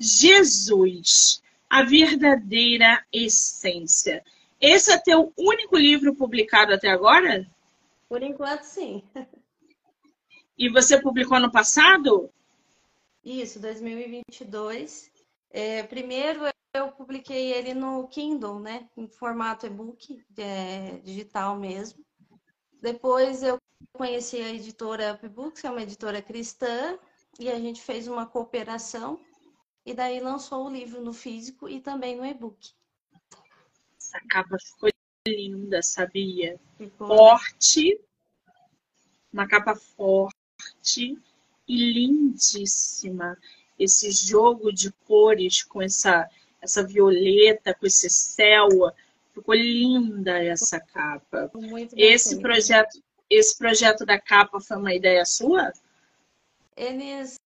Jesus, 0.00 1.42
a 1.68 1.82
verdadeira 1.82 3.04
essência. 3.12 4.24
Esse 4.58 4.92
é 4.92 4.98
teu 4.98 5.32
único 5.36 5.76
livro 5.76 6.14
publicado 6.14 6.72
até 6.72 6.88
agora? 6.88 7.46
Por 8.08 8.22
enquanto, 8.22 8.62
sim. 8.62 9.02
E 10.58 10.68
você 10.68 11.00
publicou 11.00 11.38
ano 11.38 11.50
passado? 11.50 12.28
Isso, 13.24 13.58
2022. 13.58 15.10
É, 15.50 15.82
primeiro 15.84 16.42
eu 16.74 16.92
publiquei 16.92 17.50
ele 17.54 17.72
no 17.72 18.06
Kindle, 18.08 18.60
né? 18.60 18.86
Em 18.94 19.08
formato 19.08 19.64
e-book, 19.64 20.22
é, 20.36 21.00
digital 21.02 21.56
mesmo. 21.56 22.04
Depois 22.82 23.42
eu 23.42 23.56
conheci 23.94 24.36
a 24.36 24.50
editora 24.50 25.14
Upbooks, 25.14 25.62
que 25.62 25.66
é 25.66 25.70
uma 25.70 25.82
editora 25.82 26.20
cristã, 26.20 26.98
e 27.38 27.48
a 27.48 27.58
gente 27.58 27.80
fez 27.80 28.06
uma 28.06 28.26
cooperação. 28.26 29.18
E 29.84 29.94
daí 29.94 30.20
lançou 30.20 30.66
o 30.66 30.70
livro 30.70 31.00
no 31.00 31.12
físico 31.12 31.68
e 31.68 31.80
também 31.80 32.16
no 32.16 32.24
e-book. 32.24 32.72
Essa 33.98 34.20
capa 34.28 34.56
ficou 34.58 34.90
linda, 35.26 35.82
sabia? 35.82 36.58
Ficou, 36.76 37.06
forte, 37.06 37.94
né? 37.94 38.54
uma 39.32 39.48
capa 39.48 39.74
forte 39.74 41.18
e 41.66 41.92
lindíssima. 41.92 43.38
Esse 43.78 44.10
jogo 44.10 44.72
de 44.72 44.92
cores 45.06 45.62
com 45.62 45.80
essa, 45.80 46.28
essa 46.60 46.86
violeta, 46.86 47.74
com 47.74 47.86
esse 47.86 48.10
céu. 48.10 48.68
Ficou 49.32 49.54
linda 49.54 50.42
essa 50.42 50.78
capa. 50.78 51.50
esse 51.96 52.40
projeto, 52.40 53.02
esse 53.30 53.56
projeto 53.56 54.04
da 54.04 54.20
capa 54.20 54.60
foi 54.60 54.76
uma 54.76 54.92
ideia 54.92 55.24
sua? 55.24 55.72
Eles 56.76 57.38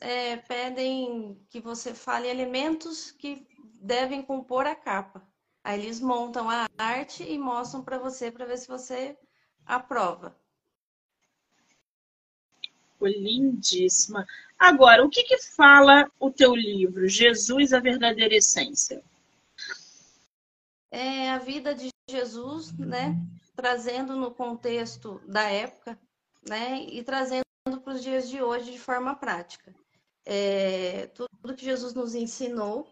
é, 0.00 0.36
pedem 0.36 1.40
que 1.48 1.60
você 1.60 1.94
fale 1.94 2.28
elementos 2.28 3.10
que 3.10 3.46
devem 3.80 4.22
compor 4.22 4.66
a 4.66 4.74
capa. 4.74 5.26
Aí 5.64 5.80
eles 5.80 6.00
montam 6.00 6.48
a 6.48 6.66
arte 6.76 7.22
e 7.22 7.38
mostram 7.38 7.82
para 7.82 7.98
você 7.98 8.30
para 8.30 8.46
ver 8.46 8.58
se 8.58 8.68
você 8.68 9.16
aprova. 9.64 10.36
Ficou 12.92 13.08
lindíssima. 13.08 14.26
Agora, 14.58 15.04
o 15.04 15.08
que, 15.08 15.22
que 15.22 15.38
fala 15.38 16.10
o 16.18 16.30
teu 16.30 16.54
livro, 16.54 17.08
Jesus, 17.08 17.72
a 17.72 17.80
Verdadeira 17.80 18.34
Essência? 18.34 19.02
É 20.90 21.30
a 21.30 21.38
vida 21.38 21.74
de 21.74 21.90
Jesus, 22.10 22.72
né? 22.72 23.14
Trazendo 23.54 24.16
no 24.16 24.30
contexto 24.30 25.20
da 25.26 25.42
época, 25.42 25.98
né? 26.48 26.82
E 26.84 27.02
trazendo 27.02 27.47
para 27.88 27.94
os 27.94 28.02
dias 28.02 28.28
de 28.28 28.42
hoje 28.42 28.72
de 28.72 28.78
forma 28.78 29.16
prática. 29.16 29.74
É, 30.26 31.06
tudo 31.06 31.56
que 31.56 31.64
Jesus 31.64 31.94
nos 31.94 32.14
ensinou, 32.14 32.86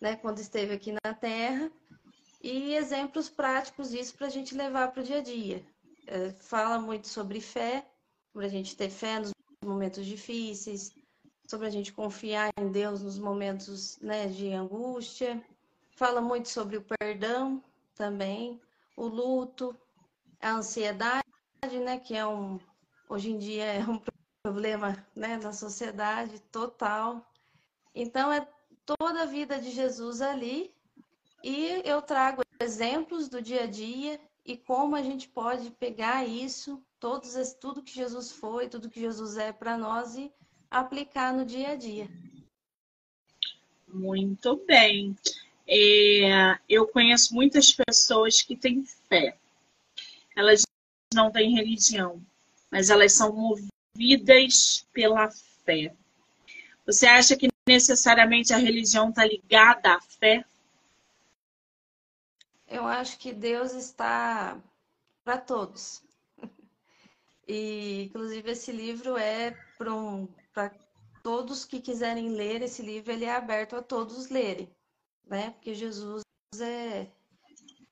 né? 0.00 0.16
Quando 0.16 0.38
esteve 0.38 0.72
aqui 0.72 0.92
na 1.04 1.12
Terra 1.12 1.70
e 2.42 2.74
exemplos 2.74 3.28
práticos 3.28 3.90
disso 3.90 4.14
para 4.14 4.28
a 4.28 4.30
gente 4.30 4.54
levar 4.54 4.92
para 4.92 5.02
o 5.02 5.04
dia 5.04 5.18
a 5.18 5.22
dia. 5.22 5.62
É, 6.06 6.30
fala 6.30 6.78
muito 6.78 7.06
sobre 7.06 7.38
fé, 7.38 7.86
sobre 8.32 8.46
a 8.46 8.50
gente 8.50 8.74
ter 8.74 8.88
fé 8.88 9.18
nos 9.18 9.32
momentos 9.62 10.06
difíceis, 10.06 10.94
sobre 11.46 11.66
a 11.66 11.70
gente 11.70 11.92
confiar 11.92 12.50
em 12.58 12.72
Deus 12.72 13.02
nos 13.02 13.18
momentos 13.18 13.98
né, 14.00 14.26
de 14.26 14.50
angústia. 14.54 15.44
Fala 15.96 16.22
muito 16.22 16.48
sobre 16.48 16.78
o 16.78 16.86
perdão 16.98 17.62
também, 17.94 18.58
o 18.96 19.06
luto, 19.06 19.76
a 20.40 20.52
ansiedade, 20.52 21.22
né, 21.84 21.98
que 21.98 22.14
é 22.14 22.26
um 22.26 22.58
hoje 23.08 23.30
em 23.30 23.38
dia 23.38 23.64
é 23.64 23.84
um 23.84 23.98
problema 24.44 25.02
né, 25.16 25.38
na 25.38 25.54
sociedade 25.54 26.38
total. 26.52 27.26
Então 27.94 28.30
é 28.30 28.46
toda 28.84 29.22
a 29.22 29.26
vida 29.26 29.58
de 29.58 29.70
Jesus 29.70 30.20
ali 30.20 30.70
e 31.42 31.80
eu 31.82 32.02
trago 32.02 32.42
exemplos 32.60 33.30
do 33.30 33.40
dia 33.40 33.62
a 33.62 33.66
dia 33.66 34.20
e 34.44 34.54
como 34.54 34.94
a 34.94 35.02
gente 35.02 35.28
pode 35.28 35.70
pegar 35.70 36.26
isso, 36.26 36.78
todos, 37.00 37.54
tudo 37.54 37.82
que 37.82 37.94
Jesus 37.94 38.32
foi, 38.32 38.68
tudo 38.68 38.90
que 38.90 39.00
Jesus 39.00 39.38
é 39.38 39.50
para 39.50 39.78
nós 39.78 40.14
e 40.14 40.30
aplicar 40.70 41.32
no 41.32 41.46
dia 41.46 41.70
a 41.70 41.74
dia. 41.74 42.06
Muito 43.88 44.56
bem. 44.66 45.16
É, 45.66 46.58
eu 46.68 46.86
conheço 46.86 47.34
muitas 47.34 47.72
pessoas 47.72 48.42
que 48.42 48.54
têm 48.54 48.84
fé. 49.08 49.38
Elas 50.36 50.66
não 51.14 51.30
têm 51.30 51.54
religião, 51.54 52.20
mas 52.70 52.90
elas 52.90 53.14
são 53.14 53.32
movidas 53.32 53.74
pela 54.92 55.30
fé. 55.30 55.94
Você 56.86 57.06
acha 57.06 57.36
que 57.36 57.48
necessariamente 57.66 58.52
a 58.52 58.58
religião 58.58 59.08
está 59.08 59.24
ligada 59.24 59.94
à 59.94 60.00
fé? 60.00 60.44
Eu 62.66 62.86
acho 62.86 63.18
que 63.18 63.32
Deus 63.32 63.72
está 63.72 64.60
para 65.24 65.38
todos. 65.38 66.02
E, 67.46 68.04
inclusive, 68.04 68.52
esse 68.52 68.72
livro 68.72 69.18
é 69.18 69.50
para 69.76 69.92
um, 69.92 70.26
todos 71.22 71.64
que 71.64 71.80
quiserem 71.80 72.30
ler 72.30 72.62
esse 72.62 72.82
livro, 72.82 73.10
ele 73.10 73.24
é 73.24 73.34
aberto 73.34 73.76
a 73.76 73.82
todos 73.82 74.28
lerem, 74.28 74.74
né? 75.26 75.50
Porque 75.52 75.74
Jesus 75.74 76.22
é, 76.60 77.10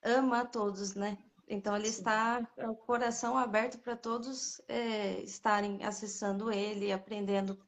ama 0.03 0.41
a 0.41 0.47
todos, 0.47 0.95
né? 0.95 1.19
Então, 1.53 1.77
ele 1.77 1.89
está 1.89 2.49
o 2.67 2.75
coração 2.75 3.37
aberto 3.37 3.79
para 3.79 3.95
todos 3.95 4.59
é, 4.67 5.21
estarem 5.21 5.85
acessando 5.85 6.51
ele, 6.51 6.91
aprendendo 6.91 7.59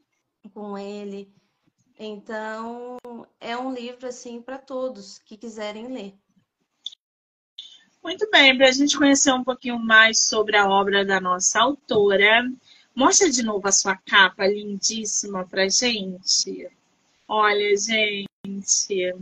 com 0.55 0.79
ele. 0.79 1.31
Então, 1.99 2.97
é 3.39 3.55
um 3.55 3.75
livro, 3.75 4.09
assim, 4.09 4.41
para 4.41 4.57
todos 4.57 5.19
que 5.19 5.37
quiserem 5.37 5.89
ler. 5.89 6.15
Muito 8.03 8.27
bem, 8.31 8.57
para 8.57 8.69
a 8.69 8.73
gente 8.73 8.97
conhecer 8.97 9.33
um 9.35 9.45
pouquinho 9.45 9.79
mais 9.79 10.19
sobre 10.21 10.57
a 10.57 10.67
obra 10.67 11.05
da 11.05 11.21
nossa 11.21 11.61
autora, 11.61 12.51
mostra 12.95 13.31
de 13.31 13.43
novo 13.43 13.69
a 13.69 13.73
sua 13.73 13.97
capa 13.97 14.47
lindíssima 14.47 15.47
para 15.47 15.69
gente. 15.69 16.71
Olha, 17.29 17.77
gente, 17.77 19.15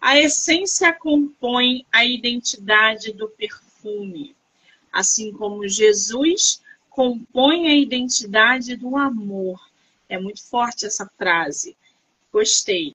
a 0.00 0.18
essência 0.18 0.92
compõe 0.92 1.84
a 1.90 2.04
identidade 2.04 3.12
do 3.12 3.28
perfume, 3.84 4.34
assim 4.90 5.32
como 5.32 5.68
Jesus 5.68 6.62
compõe 6.88 7.68
a 7.68 7.76
identidade 7.76 8.74
do 8.76 8.96
amor. 8.96 9.60
É 10.08 10.18
muito 10.18 10.42
forte 10.42 10.86
essa 10.86 11.06
frase. 11.18 11.76
Gostei. 12.32 12.94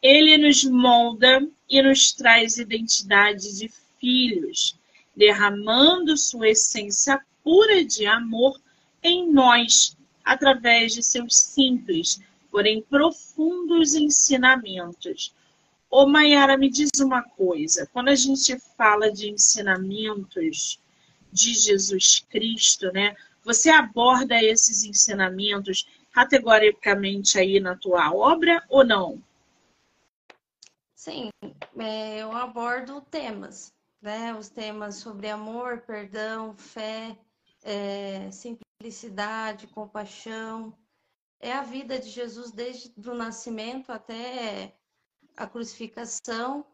Ele 0.00 0.38
nos 0.38 0.64
molda 0.64 1.46
e 1.68 1.82
nos 1.82 2.12
traz 2.12 2.58
identidade 2.58 3.58
de 3.58 3.70
filhos, 4.00 4.78
derramando 5.14 6.16
sua 6.16 6.48
essência 6.48 7.20
pura 7.42 7.84
de 7.84 8.06
amor 8.06 8.58
em 9.02 9.30
nós, 9.30 9.96
através 10.24 10.94
de 10.94 11.02
seus 11.02 11.36
simples, 11.36 12.20
porém 12.50 12.82
profundos 12.82 13.94
ensinamentos. 13.94 15.34
Ô 15.96 16.08
Mayara, 16.08 16.58
me 16.58 16.68
diz 16.68 16.90
uma 16.98 17.22
coisa: 17.22 17.88
quando 17.92 18.08
a 18.08 18.16
gente 18.16 18.58
fala 18.76 19.12
de 19.12 19.30
ensinamentos 19.30 20.80
de 21.30 21.54
Jesus 21.54 22.18
Cristo, 22.28 22.90
né? 22.90 23.14
Você 23.44 23.70
aborda 23.70 24.42
esses 24.42 24.82
ensinamentos 24.82 25.86
categoricamente 26.10 27.38
aí 27.38 27.60
na 27.60 27.76
tua 27.76 28.12
obra 28.12 28.60
ou 28.68 28.84
não? 28.84 29.22
Sim, 30.96 31.28
é, 31.78 32.18
eu 32.18 32.32
abordo 32.32 33.00
temas, 33.02 33.72
né? 34.02 34.34
Os 34.34 34.48
temas 34.48 34.96
sobre 34.96 35.28
amor, 35.28 35.82
perdão, 35.82 36.56
fé, 36.56 37.16
é, 37.62 38.28
simplicidade, 38.32 39.68
compaixão. 39.68 40.76
É 41.38 41.52
a 41.52 41.62
vida 41.62 42.00
de 42.00 42.10
Jesus 42.10 42.50
desde 42.50 42.90
o 43.08 43.14
nascimento 43.14 43.92
até 43.92 44.74
a 45.36 45.46
crucificação. 45.46 46.66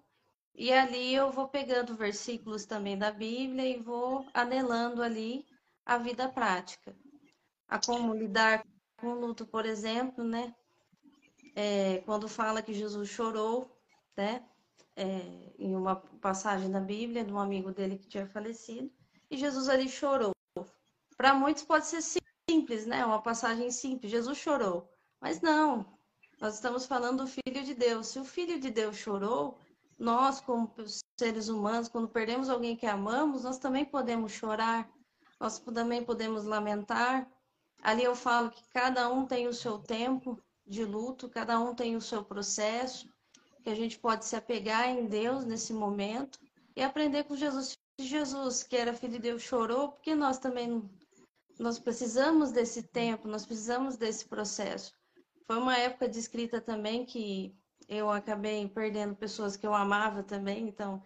E 0.54 0.72
ali 0.72 1.14
eu 1.14 1.30
vou 1.30 1.48
pegando 1.48 1.96
versículos 1.96 2.66
também 2.66 2.98
da 2.98 3.10
Bíblia 3.10 3.66
e 3.66 3.80
vou 3.80 4.26
anelando 4.34 5.02
ali 5.02 5.46
a 5.84 5.96
vida 5.98 6.28
prática. 6.28 6.94
A 7.68 7.78
como 7.78 8.14
lidar 8.14 8.64
com 8.96 9.08
o 9.08 9.20
luto, 9.20 9.46
por 9.46 9.64
exemplo, 9.64 10.22
né? 10.24 10.54
É, 11.54 11.98
quando 11.98 12.28
fala 12.28 12.62
que 12.62 12.72
Jesus 12.72 13.08
chorou, 13.08 13.76
né? 14.16 14.44
É, 14.96 15.54
em 15.58 15.74
uma 15.74 15.96
passagem 15.96 16.70
da 16.70 16.80
Bíblia 16.80 17.24
de 17.24 17.32
um 17.32 17.38
amigo 17.38 17.72
dele 17.72 17.96
que 17.96 18.08
tinha 18.08 18.26
falecido, 18.26 18.92
e 19.30 19.36
Jesus 19.36 19.68
ali 19.68 19.88
chorou. 19.88 20.32
Para 21.16 21.32
muitos 21.32 21.64
pode 21.64 21.86
ser 21.86 22.02
simples, 22.48 22.86
né? 22.86 23.04
Uma 23.04 23.22
passagem 23.22 23.70
simples, 23.70 24.10
Jesus 24.10 24.36
chorou. 24.36 24.90
Mas 25.20 25.40
não, 25.40 25.98
nós 26.40 26.54
estamos 26.54 26.86
falando 26.86 27.24
do 27.24 27.26
Filho 27.26 27.62
de 27.62 27.74
Deus. 27.74 28.08
Se 28.08 28.18
o 28.18 28.24
Filho 28.24 28.58
de 28.58 28.70
Deus 28.70 28.96
chorou, 28.96 29.58
nós, 29.98 30.40
como 30.40 30.72
seres 31.18 31.48
humanos, 31.48 31.88
quando 31.88 32.08
perdemos 32.08 32.48
alguém 32.48 32.74
que 32.74 32.86
amamos, 32.86 33.44
nós 33.44 33.58
também 33.58 33.84
podemos 33.84 34.32
chorar, 34.32 34.90
nós 35.38 35.58
também 35.58 36.02
podemos 36.02 36.44
lamentar. 36.44 37.30
Ali 37.82 38.04
eu 38.04 38.16
falo 38.16 38.50
que 38.50 38.66
cada 38.70 39.10
um 39.12 39.26
tem 39.26 39.46
o 39.46 39.52
seu 39.52 39.78
tempo 39.78 40.42
de 40.66 40.82
luto, 40.82 41.28
cada 41.28 41.60
um 41.60 41.74
tem 41.74 41.94
o 41.94 42.00
seu 42.00 42.24
processo, 42.24 43.06
que 43.62 43.68
a 43.68 43.74
gente 43.74 43.98
pode 43.98 44.24
se 44.24 44.34
apegar 44.34 44.88
em 44.88 45.06
Deus 45.06 45.44
nesse 45.44 45.74
momento 45.74 46.38
e 46.74 46.82
aprender 46.82 47.24
com 47.24 47.36
Jesus. 47.36 47.76
Jesus, 48.00 48.62
que 48.62 48.76
era 48.76 48.94
filho 48.94 49.12
de 49.12 49.18
Deus, 49.18 49.42
chorou, 49.42 49.92
porque 49.92 50.14
nós 50.14 50.38
também 50.38 50.88
nós 51.58 51.78
precisamos 51.78 52.50
desse 52.50 52.82
tempo, 52.82 53.28
nós 53.28 53.44
precisamos 53.44 53.98
desse 53.98 54.24
processo. 54.24 54.98
Foi 55.50 55.58
uma 55.58 55.76
época 55.76 56.08
de 56.08 56.16
escrita 56.16 56.60
também 56.60 57.04
que 57.04 57.52
eu 57.88 58.08
acabei 58.08 58.68
perdendo 58.68 59.16
pessoas 59.16 59.56
que 59.56 59.66
eu 59.66 59.74
amava 59.74 60.22
também, 60.22 60.68
então 60.68 61.02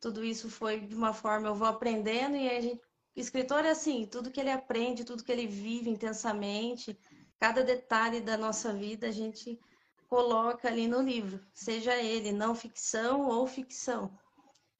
tudo 0.00 0.24
isso 0.24 0.48
foi 0.48 0.78
de 0.78 0.94
uma 0.94 1.12
forma 1.12 1.48
eu 1.48 1.54
vou 1.56 1.66
aprendendo 1.66 2.36
e 2.36 2.48
a 2.48 2.60
gente 2.60 2.80
escritor 3.16 3.64
é 3.64 3.70
assim, 3.70 4.06
tudo 4.06 4.30
que 4.30 4.38
ele 4.38 4.52
aprende, 4.52 5.04
tudo 5.04 5.24
que 5.24 5.32
ele 5.32 5.48
vive 5.48 5.90
intensamente, 5.90 6.96
cada 7.40 7.64
detalhe 7.64 8.20
da 8.20 8.36
nossa 8.36 8.72
vida 8.72 9.08
a 9.08 9.10
gente 9.10 9.58
coloca 10.06 10.68
ali 10.68 10.86
no 10.86 11.02
livro, 11.02 11.44
seja 11.52 11.96
ele 11.96 12.30
não 12.30 12.54
ficção 12.54 13.26
ou 13.26 13.48
ficção. 13.48 14.16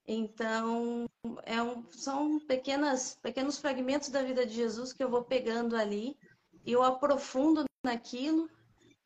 Então, 0.07 1.11
é 1.42 1.61
um, 1.61 1.85
são 1.90 2.38
pequenas, 2.38 3.18
pequenos 3.20 3.59
fragmentos 3.59 4.11
da 4.11 4.22
vida 4.22 4.46
de 4.46 4.54
Jesus 4.54 4.92
que 4.92 5.02
eu 5.02 5.11
vou 5.11 5.24
pegando 5.24 5.74
ali 5.74 6.16
e 6.64 6.70
eu 6.70 6.85
aprofundo 6.85 7.64
naquilo 7.83 8.48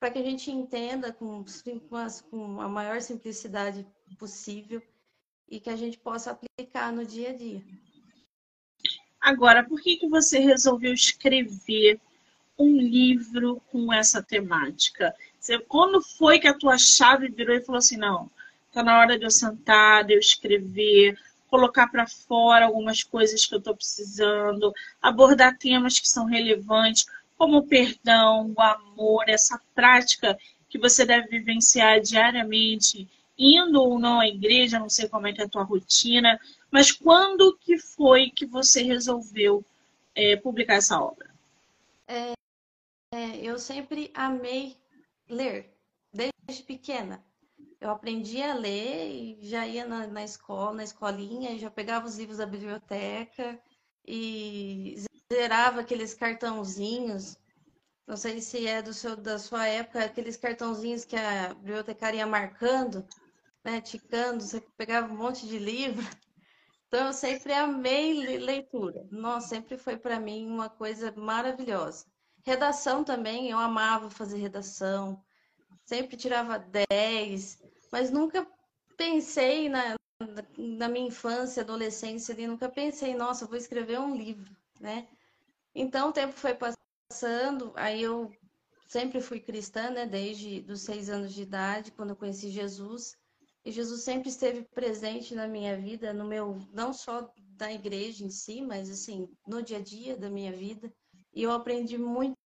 para 0.02 0.10
que 0.10 0.18
a 0.18 0.24
gente 0.24 0.50
entenda 0.50 1.12
com, 1.12 1.44
com 2.28 2.60
a 2.60 2.68
maior 2.68 3.00
simplicidade 3.00 3.86
possível 4.18 4.82
e 5.48 5.60
que 5.60 5.70
a 5.70 5.76
gente 5.76 5.96
possa 5.96 6.32
aplicar 6.32 6.92
no 6.92 7.06
dia 7.06 7.30
a 7.30 7.32
dia. 7.32 7.62
Agora, 9.20 9.62
por 9.62 9.80
que, 9.80 9.98
que 9.98 10.08
você 10.08 10.40
resolveu 10.40 10.92
escrever 10.92 12.00
um 12.58 12.76
livro 12.78 13.62
com 13.70 13.92
essa 13.92 14.20
temática? 14.20 15.14
Você, 15.38 15.56
quando 15.60 16.02
foi 16.02 16.40
que 16.40 16.48
a 16.48 16.58
tua 16.58 16.76
chave 16.78 17.28
virou 17.28 17.54
e 17.54 17.60
falou 17.60 17.78
assim, 17.78 17.96
não, 17.96 18.28
tá 18.72 18.82
na 18.82 18.98
hora 18.98 19.16
de 19.16 19.24
eu 19.24 19.30
sentar, 19.30 20.02
de 20.02 20.14
eu 20.14 20.18
escrever, 20.18 21.16
colocar 21.46 21.86
para 21.86 22.08
fora 22.08 22.64
algumas 22.64 23.04
coisas 23.04 23.46
que 23.46 23.54
eu 23.54 23.60
estou 23.60 23.76
precisando, 23.76 24.72
abordar 25.00 25.56
temas 25.56 26.00
que 26.00 26.08
são 26.08 26.24
relevantes, 26.24 27.06
como 27.36 27.58
o 27.58 27.66
perdão, 27.66 28.52
o 28.56 28.60
amor, 28.60 29.24
essa 29.28 29.60
prática 29.74 30.38
que 30.68 30.78
você 30.78 31.04
deve 31.04 31.28
vivenciar 31.28 32.00
diariamente, 32.00 33.08
indo 33.36 33.82
ou 33.82 33.98
não 33.98 34.20
à 34.20 34.26
igreja, 34.26 34.78
não 34.78 34.88
sei 34.88 35.08
como 35.08 35.26
é 35.26 35.32
que 35.32 35.40
é 35.40 35.44
a 35.44 35.48
tua 35.48 35.62
rotina, 35.62 36.38
mas 36.70 36.90
quando 36.90 37.58
que 37.60 37.78
foi 37.78 38.30
que 38.30 38.46
você 38.46 38.82
resolveu 38.82 39.64
é, 40.14 40.36
publicar 40.36 40.76
essa 40.76 41.00
obra? 41.00 41.30
É, 42.06 42.32
é, 43.14 43.36
eu 43.42 43.58
sempre 43.58 44.10
amei 44.14 44.76
ler, 45.28 45.74
desde 46.12 46.64
pequena. 46.64 47.24
Eu 47.80 47.90
aprendi 47.90 48.40
a 48.40 48.54
ler 48.54 49.10
e 49.10 49.38
já 49.42 49.66
ia 49.66 49.84
na, 49.84 50.06
na 50.06 50.22
escola, 50.22 50.74
na 50.76 50.84
escolinha, 50.84 51.58
já 51.58 51.70
pegava 51.70 52.06
os 52.06 52.16
livros 52.16 52.38
da 52.38 52.46
biblioteca 52.46 53.60
e 54.06 54.94
zerava 55.32 55.80
aqueles 55.80 56.14
cartãozinhos. 56.14 57.36
Não 58.06 58.16
sei 58.16 58.40
se 58.40 58.66
é 58.66 58.82
do 58.82 58.92
seu, 58.92 59.16
da 59.16 59.38
sua 59.38 59.66
época, 59.66 60.04
aqueles 60.04 60.36
cartãozinhos 60.36 61.04
que 61.04 61.16
a 61.16 61.54
bibliotecária 61.54 62.18
ia 62.18 62.26
marcando, 62.26 63.06
né, 63.64 63.80
ticando, 63.80 64.42
você 64.42 64.60
pegava 64.76 65.12
um 65.12 65.16
monte 65.16 65.46
de 65.46 65.58
livro. 65.58 66.04
Então, 66.94 67.06
eu 67.06 67.12
sempre 67.14 67.54
amei 67.54 68.36
leitura. 68.36 69.08
Nossa, 69.10 69.48
sempre 69.48 69.78
foi 69.78 69.96
para 69.96 70.20
mim 70.20 70.46
uma 70.46 70.68
coisa 70.68 71.10
maravilhosa. 71.16 72.04
Redação 72.44 73.02
também, 73.02 73.48
eu 73.48 73.58
amava 73.58 74.10
fazer 74.10 74.36
redação. 74.36 75.24
Sempre 75.86 76.18
tirava 76.18 76.58
10, 76.90 77.62
mas 77.90 78.10
nunca 78.10 78.46
pensei 78.94 79.70
na, 79.70 79.96
na 80.58 80.86
minha 80.86 81.08
infância, 81.08 81.62
adolescência, 81.62 82.36
nunca 82.46 82.68
pensei, 82.68 83.14
nossa, 83.14 83.46
vou 83.46 83.56
escrever 83.56 83.98
um 83.98 84.14
livro, 84.14 84.54
né? 84.78 85.08
Então, 85.74 86.10
o 86.10 86.12
tempo 86.12 86.32
foi 86.32 86.54
passando, 86.54 87.72
aí 87.76 88.02
eu 88.02 88.30
sempre 88.88 89.20
fui 89.20 89.40
cristã, 89.40 89.90
né? 89.90 90.06
Desde 90.06 90.64
os 90.70 90.82
seis 90.82 91.08
anos 91.08 91.32
de 91.32 91.42
idade, 91.42 91.92
quando 91.92 92.10
eu 92.10 92.16
conheci 92.16 92.50
Jesus. 92.50 93.16
E 93.64 93.70
Jesus 93.70 94.02
sempre 94.02 94.28
esteve 94.28 94.66
presente 94.74 95.34
na 95.34 95.46
minha 95.46 95.76
vida, 95.76 96.12
no 96.12 96.26
meu, 96.26 96.58
não 96.72 96.92
só 96.92 97.32
da 97.56 97.72
igreja 97.72 98.24
em 98.24 98.30
si, 98.30 98.60
mas 98.60 98.90
assim, 98.90 99.28
no 99.46 99.62
dia 99.62 99.78
a 99.78 99.82
dia 99.82 100.16
da 100.16 100.28
minha 100.28 100.52
vida. 100.52 100.92
E 101.32 101.42
eu 101.42 101.52
aprendi 101.52 101.96
muito 101.96 102.36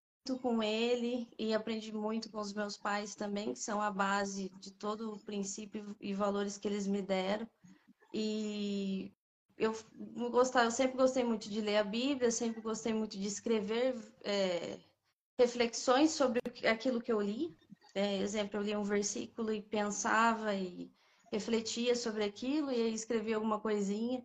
com 0.41 0.61
ele 0.61 1.27
e 1.37 1.53
aprendi 1.53 1.91
muito 1.91 2.29
com 2.29 2.39
os 2.39 2.53
meus 2.53 2.77
pais 2.77 3.15
também, 3.15 3.53
que 3.53 3.59
são 3.59 3.81
a 3.81 3.89
base 3.89 4.49
de 4.59 4.71
todo 4.73 5.13
o 5.13 5.25
princípio 5.25 5.95
e 5.99 6.13
valores 6.13 6.57
que 6.57 6.67
eles 6.67 6.85
me 6.85 7.01
deram. 7.01 7.47
E 8.13 9.11
eu 9.57 9.75
gostava, 10.29 10.65
eu 10.65 10.71
sempre 10.71 10.97
gostei 10.97 11.23
muito 11.23 11.49
de 11.49 11.61
ler 11.61 11.77
a 11.77 11.83
Bíblia, 11.83 12.29
sempre 12.29 12.61
gostei 12.61 12.93
muito 12.93 13.17
de 13.17 13.27
escrever 13.27 13.95
é, 14.23 14.77
reflexões 15.37 16.11
sobre 16.11 16.39
aquilo 16.69 17.01
que 17.01 17.11
eu 17.11 17.19
li. 17.19 17.55
É, 17.95 18.17
exemplo, 18.17 18.59
eu 18.59 18.63
li 18.63 18.75
um 18.75 18.83
versículo 18.83 19.51
e 19.51 19.61
pensava 19.61 20.53
e 20.53 20.91
refletia 21.31 21.95
sobre 21.95 22.23
aquilo 22.23 22.71
e 22.71 22.93
escrevia 22.93 23.35
alguma 23.35 23.59
coisinha. 23.59 24.23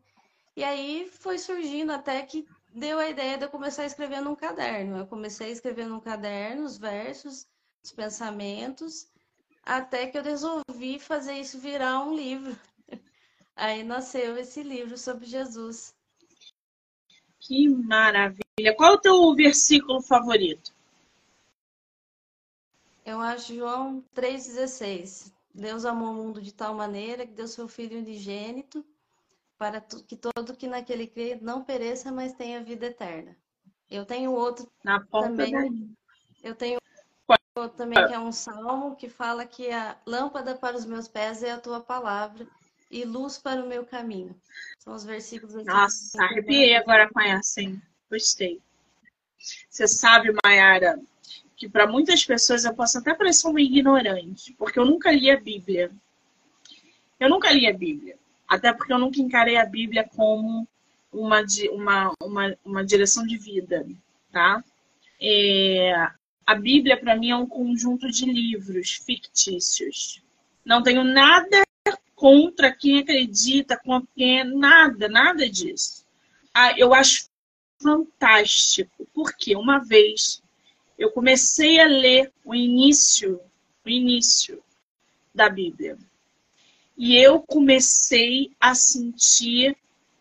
E 0.54 0.62
aí 0.62 1.10
foi 1.10 1.38
surgindo 1.38 1.92
até 1.92 2.20
que 2.22 2.46
deu 2.74 2.98
a 2.98 3.08
ideia 3.08 3.38
de 3.38 3.44
eu 3.44 3.50
começar 3.50 3.82
a 3.82 3.86
escrever 3.86 4.20
num 4.20 4.36
caderno. 4.36 4.98
Eu 4.98 5.06
comecei 5.06 5.48
a 5.48 5.52
escrever 5.52 5.86
num 5.86 6.00
caderno 6.00 6.64
os 6.64 6.76
versos, 6.76 7.46
os 7.82 7.90
pensamentos, 7.90 9.08
até 9.64 10.06
que 10.06 10.18
eu 10.18 10.22
resolvi 10.22 10.98
fazer 10.98 11.34
isso 11.34 11.58
virar 11.58 12.04
um 12.04 12.14
livro. 12.14 12.54
Aí 13.54 13.82
nasceu 13.82 14.36
esse 14.36 14.62
livro 14.62 14.96
sobre 14.96 15.26
Jesus. 15.26 15.94
Que 17.38 17.68
maravilha! 17.68 18.74
Qual 18.76 18.92
é 18.92 18.94
o 18.94 19.00
teu 19.00 19.34
versículo 19.34 20.00
favorito? 20.00 20.72
Eu 23.04 23.20
acho 23.20 23.54
João 23.54 24.02
3,16. 24.14 25.32
Deus 25.54 25.84
amou 25.84 26.12
o 26.12 26.14
mundo 26.14 26.40
de 26.40 26.54
tal 26.54 26.74
maneira 26.74 27.26
que 27.26 27.32
deu 27.32 27.46
seu 27.46 27.68
Filho 27.68 27.98
unigênito 27.98 28.84
para 29.58 29.80
que 29.80 30.16
todo 30.16 30.56
que 30.56 30.66
naquele 30.66 31.06
crê 31.06 31.38
não 31.40 31.62
pereça, 31.62 32.10
mas 32.10 32.32
tenha 32.32 32.64
vida 32.64 32.86
eterna. 32.86 33.36
Eu 33.90 34.06
tenho 34.06 34.32
outro 34.32 34.70
Na 34.82 35.04
também. 35.04 35.52
Da... 35.52 36.48
Eu 36.48 36.54
tenho 36.54 36.80
outro 37.56 37.76
também 37.76 38.06
que 38.06 38.14
é 38.14 38.18
um 38.18 38.32
salmo 38.32 38.96
que 38.96 39.08
fala 39.08 39.44
que 39.44 39.70
a 39.70 40.00
lâmpada 40.06 40.54
para 40.54 40.76
os 40.76 40.84
meus 40.84 41.06
pés 41.06 41.42
é 41.42 41.52
a 41.52 41.60
tua 41.60 41.80
palavra 41.80 42.48
e 42.92 43.04
luz 43.04 43.38
para 43.38 43.64
o 43.64 43.66
meu 43.66 43.84
caminho. 43.86 44.36
São 44.78 44.94
os 44.94 45.02
versículos 45.02 45.56
assim. 45.56 45.66
Nossa, 45.66 46.22
arrepiei 46.22 46.76
agora 46.76 47.08
com 47.08 47.20
essa, 47.20 47.62
hein? 47.62 47.80
Gostei. 48.10 48.60
Você 49.68 49.88
sabe, 49.88 50.32
Mayara, 50.44 51.00
que 51.56 51.68
para 51.68 51.86
muitas 51.86 52.24
pessoas 52.24 52.64
eu 52.64 52.74
posso 52.74 52.98
até 52.98 53.14
parecer 53.14 53.48
uma 53.48 53.60
ignorante, 53.60 54.52
porque 54.58 54.78
eu 54.78 54.84
nunca 54.84 55.10
li 55.10 55.30
a 55.30 55.40
Bíblia. 55.40 55.90
Eu 57.18 57.30
nunca 57.30 57.50
li 57.50 57.66
a 57.66 57.72
Bíblia. 57.72 58.18
Até 58.46 58.72
porque 58.72 58.92
eu 58.92 58.98
nunca 58.98 59.20
encarei 59.20 59.56
a 59.56 59.64
Bíblia 59.64 60.06
como 60.14 60.68
uma, 61.10 61.42
uma, 61.72 62.12
uma, 62.22 62.56
uma 62.62 62.84
direção 62.84 63.26
de 63.26 63.38
vida, 63.38 63.86
tá? 64.30 64.62
É, 65.20 65.92
a 66.46 66.54
Bíblia, 66.54 66.98
para 66.98 67.16
mim, 67.16 67.30
é 67.30 67.36
um 67.36 67.46
conjunto 67.46 68.10
de 68.10 68.26
livros 68.26 69.00
fictícios. 69.06 70.22
Não 70.64 70.82
tenho 70.82 71.02
nada 71.02 71.62
contra 72.22 72.70
quem 72.70 73.00
acredita, 73.00 73.76
com 73.76 74.00
quem 74.14 74.44
nada, 74.44 75.08
nada 75.08 75.50
disso. 75.50 76.06
Ah, 76.54 76.72
eu 76.78 76.94
acho 76.94 77.28
fantástico, 77.82 79.08
porque 79.12 79.56
uma 79.56 79.80
vez 79.80 80.40
eu 80.96 81.10
comecei 81.10 81.80
a 81.80 81.86
ler 81.88 82.32
o 82.44 82.54
início, 82.54 83.40
o 83.84 83.88
início 83.88 84.62
da 85.34 85.48
Bíblia. 85.48 85.98
E 86.96 87.16
eu 87.16 87.40
comecei 87.40 88.52
a 88.60 88.72
sentir 88.72 89.76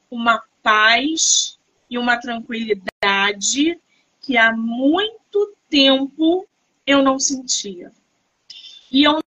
uma 0.10 0.44
paz 0.64 1.60
e 1.88 2.00
uma 2.00 2.18
tranquilidade 2.18 3.80
que 4.20 4.38
há 4.38 4.52
muito 4.52 5.56
tempo 5.70 6.48
eu 6.84 7.04
não 7.04 7.20
sentia. 7.20 7.92
E 8.92 9.04
eu 9.04 9.22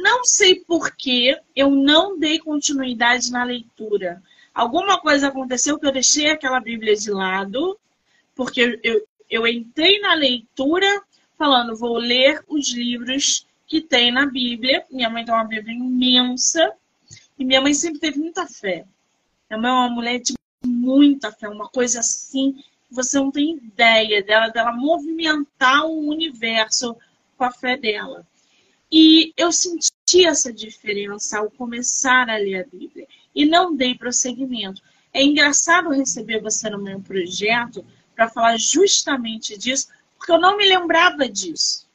não 0.00 0.24
sei 0.24 0.56
por 0.56 0.94
que 0.94 1.36
eu 1.54 1.70
não 1.70 2.18
dei 2.18 2.38
continuidade 2.38 3.30
na 3.30 3.44
leitura. 3.44 4.22
Alguma 4.54 5.00
coisa 5.00 5.28
aconteceu 5.28 5.78
que 5.78 5.86
eu 5.86 5.92
deixei 5.92 6.30
aquela 6.30 6.60
Bíblia 6.60 6.96
de 6.96 7.10
lado, 7.10 7.78
porque 8.34 8.80
eu, 8.82 9.06
eu 9.30 9.46
entrei 9.46 10.00
na 10.00 10.14
leitura 10.14 11.02
falando, 11.36 11.76
vou 11.76 11.96
ler 11.96 12.42
os 12.48 12.72
livros 12.72 13.46
que 13.66 13.80
tem 13.80 14.10
na 14.10 14.26
Bíblia. 14.26 14.84
Minha 14.90 15.10
mãe 15.10 15.24
tem 15.24 15.34
uma 15.34 15.44
Bíblia 15.44 15.74
imensa 15.74 16.72
e 17.38 17.44
minha 17.44 17.60
mãe 17.60 17.74
sempre 17.74 18.00
teve 18.00 18.18
muita 18.18 18.46
fé. 18.46 18.84
Minha 19.48 19.60
mãe 19.60 19.70
é 19.70 19.74
uma 19.74 19.90
mulher 19.90 20.18
de 20.18 20.34
muita 20.64 21.30
fé, 21.30 21.48
uma 21.48 21.68
coisa 21.68 22.00
assim 22.00 22.62
você 22.90 23.18
não 23.18 23.30
tem 23.30 23.56
ideia 23.56 24.22
dela, 24.22 24.48
dela 24.48 24.72
movimentar 24.72 25.84
o 25.84 26.08
universo 26.08 26.96
com 27.36 27.44
a 27.44 27.50
fé 27.50 27.76
dela. 27.76 28.26
E 28.90 29.32
eu 29.36 29.52
senti 29.52 30.26
essa 30.26 30.52
diferença 30.52 31.38
ao 31.38 31.50
começar 31.50 32.28
a 32.30 32.36
ler 32.36 32.62
a 32.62 32.66
Bíblia 32.66 33.06
e 33.34 33.44
não 33.44 33.76
dei 33.76 33.94
prosseguimento. 33.94 34.82
É 35.12 35.22
engraçado 35.22 35.90
receber 35.90 36.40
você 36.40 36.70
no 36.70 36.78
meu 36.78 37.00
projeto 37.00 37.84
para 38.14 38.28
falar 38.28 38.58
justamente 38.58 39.56
disso, 39.58 39.88
porque 40.16 40.32
eu 40.32 40.40
não 40.40 40.56
me 40.56 40.66
lembrava 40.66 41.28
disso. 41.28 41.86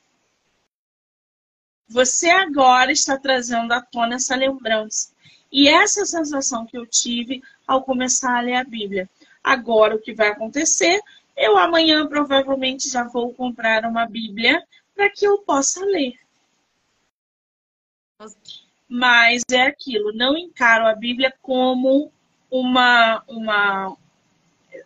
Você 1.88 2.30
agora 2.30 2.92
está 2.92 3.18
trazendo 3.18 3.72
à 3.72 3.82
tona 3.82 4.16
essa 4.16 4.36
lembrança. 4.36 5.12
E 5.52 5.68
essa 5.68 6.02
é 6.02 6.06
sensação 6.06 6.66
que 6.66 6.78
eu 6.78 6.88
tive 6.88 7.44
ao 7.68 7.84
começar 7.84 8.38
a 8.38 8.42
ler 8.42 8.56
a 8.56 8.64
Bíblia. 8.64 9.10
Agora, 9.44 9.96
o 9.96 10.00
que 10.00 10.14
vai 10.14 10.30
acontecer? 10.30 11.00
Eu 11.36 11.58
amanhã 11.58 12.08
provavelmente 12.08 12.90
já 12.90 13.04
vou 13.04 13.34
comprar 13.34 13.86
uma 13.86 14.08
Bíblia 14.08 14.64
para 14.96 15.10
que 15.10 15.26
eu 15.26 15.40
possa 15.40 15.84
ler. 15.86 16.23
Mas 18.88 19.44
é 19.52 19.64
aquilo, 19.64 20.14
não 20.14 20.38
encaro 20.38 20.86
a 20.86 20.96
Bíblia 20.96 21.34
como 21.42 22.12
uma, 22.50 23.24
uma, 23.28 23.98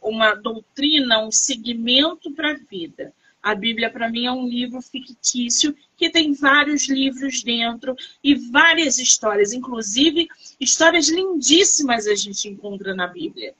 uma 0.01 0.33
doutrina, 0.35 1.19
um 1.19 1.31
segmento 1.31 2.31
para 2.31 2.51
a 2.51 2.57
vida. 2.57 3.13
A 3.43 3.53
Bíblia, 3.53 3.89
para 3.89 4.09
mim, 4.09 4.25
é 4.25 4.31
um 4.31 4.47
livro 4.47 4.81
fictício 4.81 5.75
que 5.95 6.09
tem 6.09 6.33
vários 6.33 6.87
livros 6.87 7.43
dentro 7.43 7.95
e 8.23 8.35
várias 8.35 8.97
histórias, 8.97 9.53
inclusive 9.53 10.27
histórias 10.59 11.07
lindíssimas 11.09 12.07
a 12.07 12.15
gente 12.15 12.47
encontra 12.47 12.93
na 12.93 13.07
Bíblia. 13.07 13.53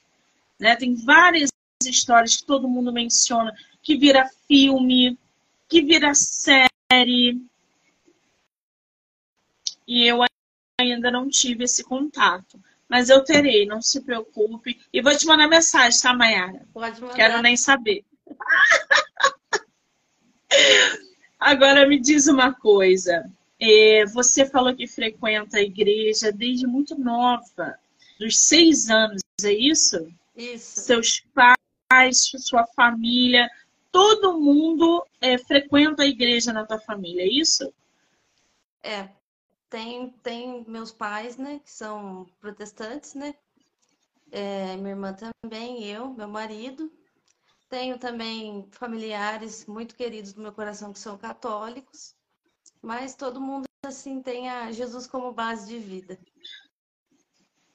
Né? 0.60 0.76
Tem 0.76 0.96
várias 0.96 1.50
histórias 1.86 2.38
que 2.38 2.46
todo 2.46 2.68
mundo 2.68 2.92
menciona, 2.92 3.54
que 3.82 3.96
vira 3.96 4.30
filme, 4.48 5.18
que 5.68 5.82
vira 5.82 6.14
série. 6.14 7.42
E 9.88 10.06
eu 10.06 10.24
ainda 10.80 11.10
não 11.10 11.30
tive 11.30 11.64
esse 11.64 11.84
contato. 11.84 12.60
Mas 12.88 13.10
eu 13.10 13.24
terei, 13.24 13.66
não 13.66 13.82
se 13.82 14.02
preocupe. 14.02 14.80
E 14.94 15.02
vou 15.02 15.16
te 15.16 15.26
mandar 15.26 15.48
mensagem, 15.48 16.00
tá, 16.00 16.14
Mayara? 16.14 16.66
Pode 16.74 17.02
mandar. 17.02 17.16
Quero 17.16 17.42
nem 17.42 17.58
saber. 17.58 18.06
Agora 21.40 21.88
me 21.88 22.00
diz 22.00 22.28
uma 22.28 22.54
coisa. 22.54 23.30
É, 23.60 24.06
você 24.06 24.46
falou 24.46 24.76
que 24.76 24.88
frequenta 24.88 25.58
a 25.58 25.62
igreja 25.62 26.32
desde 26.32 26.68
muito 26.68 26.98
nova, 26.98 27.78
dos 28.20 28.40
seis 28.40 28.90
anos, 28.90 29.22
é 29.44 29.52
isso? 29.52 30.08
Isso. 30.36 30.82
Seus 30.82 31.24
pais, 31.34 32.32
sua 32.38 32.66
família, 32.68 33.50
todo 33.92 34.40
mundo 34.40 35.06
é, 35.20 35.38
frequenta 35.38 36.04
a 36.04 36.08
igreja 36.08 36.54
na 36.54 36.66
tua 36.66 36.80
família, 36.80 37.24
é 37.24 37.28
isso? 37.28 37.74
É, 38.84 39.10
tem, 39.70 40.10
tem 40.24 40.64
meus 40.68 40.92
pais, 40.92 41.38
né, 41.38 41.60
que 41.64 41.72
são 41.72 42.26
protestantes, 42.40 43.14
né? 43.14 43.36
É, 44.32 44.76
minha 44.76 44.90
irmã 44.90 45.14
também, 45.14 45.84
eu, 45.86 46.10
meu 46.14 46.28
marido. 46.28 46.92
Tenho 47.70 47.98
também 47.98 48.68
familiares 48.72 49.66
muito 49.66 49.96
queridos 49.96 50.34
do 50.34 50.42
meu 50.42 50.54
coração 50.54 50.94
que 50.94 51.00
são 51.00 51.18
católicos, 51.18 52.16
mas 52.82 53.14
todo 53.14 53.42
mundo 53.42 53.66
assim 53.86 54.22
tem 54.22 54.50
a 54.50 54.72
Jesus 54.72 55.06
como 55.06 55.34
base 55.34 55.68
de 55.68 55.78
vida. 55.78 56.18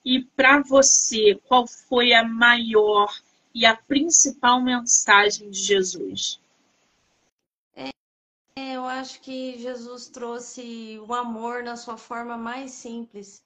E 0.05 0.25
para 0.25 0.63
você, 0.63 1.39
qual 1.47 1.67
foi 1.67 2.13
a 2.13 2.25
maior 2.25 3.15
e 3.55 3.65
a 3.67 3.77
principal 3.77 4.63
mensagem 4.63 5.51
de 5.51 5.59
Jesus? 5.59 6.41
É, 8.55 8.77
eu 8.77 8.85
acho 8.85 9.21
que 9.21 9.59
Jesus 9.59 10.09
trouxe 10.09 10.99
o 11.09 11.15
amor 11.15 11.63
na 11.63 11.77
sua 11.77 11.97
forma 11.97 12.37
mais 12.37 12.73
simples. 12.73 13.43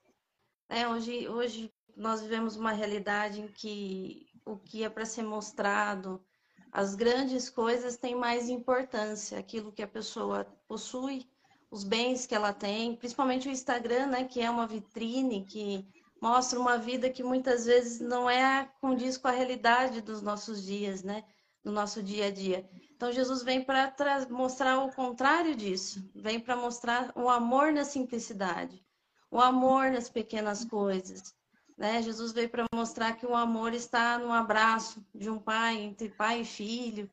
É, 0.69 0.89
hoje, 0.89 1.29
hoje 1.29 1.73
nós 1.97 2.21
vivemos 2.21 2.57
uma 2.57 2.73
realidade 2.73 3.41
em 3.41 3.49
que 3.49 4.27
o 4.45 4.57
que 4.57 4.85
é 4.85 4.91
para 4.91 5.05
ser 5.05 5.23
mostrado, 5.23 6.25
as 6.73 6.95
grandes 6.95 7.49
coisas 7.49 7.97
têm 7.97 8.15
mais 8.15 8.49
importância, 8.49 9.39
aquilo 9.39 9.73
que 9.73 9.83
a 9.83 9.89
pessoa 9.89 10.45
possui, 10.69 11.27
os 11.71 11.85
bens 11.85 12.27
que 12.27 12.35
ela 12.35 12.53
tem, 12.53 12.97
principalmente 12.97 13.49
o 13.49 13.51
Instagram, 13.51 14.07
né, 14.07 14.25
que 14.25 14.41
é 14.41 14.51
uma 14.51 14.67
vitrine 14.67 15.45
que 15.45 15.87
mostra 16.21 16.59
uma 16.59 16.79
vida 16.79 17.11
que 17.11 17.23
muitas 17.23 17.67
vezes 17.67 18.01
não 18.01 18.29
é 18.29 18.71
condiz 18.81 19.17
com 19.17 19.29
a 19.29 19.33
realidade 19.33 20.01
dos 20.01 20.21
nossos 20.21 20.65
dias, 20.65 21.03
né, 21.03 21.25
do 21.63 21.73
nosso 21.73 22.03
dia 22.03 22.27
a 22.27 22.31
dia. 22.31 22.69
Então 22.97 23.13
Jesus 23.13 23.43
vem 23.43 23.63
para 23.63 23.95
mostrar 24.31 24.79
o 24.83 24.91
contrário 24.91 25.55
disso, 25.55 26.03
vem 26.15 26.41
para 26.41 26.57
mostrar 26.57 27.13
o 27.15 27.29
amor 27.29 27.71
na 27.71 27.85
simplicidade, 27.85 28.83
o 29.31 29.39
amor 29.39 29.91
nas 29.91 30.09
pequenas 30.09 30.65
coisas, 30.65 31.35
né? 31.77 32.01
Jesus 32.01 32.33
veio 32.33 32.49
para 32.49 32.65
mostrar 32.73 33.13
que 33.13 33.27
o 33.27 33.37
amor 33.37 33.75
está 33.75 34.19
no 34.19 34.33
abraço 34.33 35.05
de 35.15 35.29
um 35.29 35.39
pai, 35.39 35.77
entre 35.77 36.09
pai 36.09 36.41
e 36.41 36.45
filho. 36.47 37.11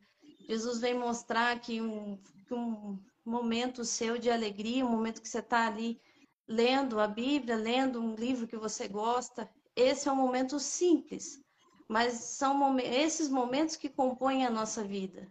Jesus 0.47 0.79
veio 0.79 0.97
mostrar 0.97 1.59
que 1.59 1.81
um, 1.81 2.17
que 2.47 2.53
um 2.53 2.97
momento 3.25 3.83
seu 3.83 4.17
de 4.17 4.29
alegria, 4.29 4.85
um 4.85 4.89
momento 4.89 5.21
que 5.21 5.27
você 5.27 5.39
está 5.39 5.67
ali 5.67 5.99
lendo 6.47 6.97
a 6.97 7.07
Bíblia, 7.07 7.57
lendo 7.57 7.99
um 7.99 8.15
livro 8.15 8.47
que 8.47 8.55
você 8.55 8.87
gosta, 8.87 9.51
esse 9.75 10.07
é 10.07 10.11
um 10.13 10.15
momento 10.15 10.61
simples, 10.61 11.41
mas 11.89 12.13
são 12.13 12.79
esses 12.79 13.27
momentos 13.27 13.75
que 13.75 13.89
compõem 13.89 14.45
a 14.45 14.49
nossa 14.49 14.81
vida. 14.81 15.29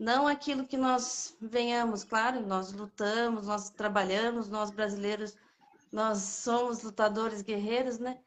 Não 0.00 0.26
aquilo 0.26 0.66
que 0.66 0.78
nós 0.78 1.36
venhamos, 1.38 2.04
claro, 2.04 2.40
nós 2.46 2.72
lutamos, 2.72 3.46
nós 3.46 3.68
trabalhamos, 3.68 4.48
nós 4.48 4.70
brasileiros, 4.70 5.36
nós 5.92 6.22
somos 6.22 6.82
lutadores 6.82 7.42
guerreiros, 7.42 7.98
né? 7.98 8.18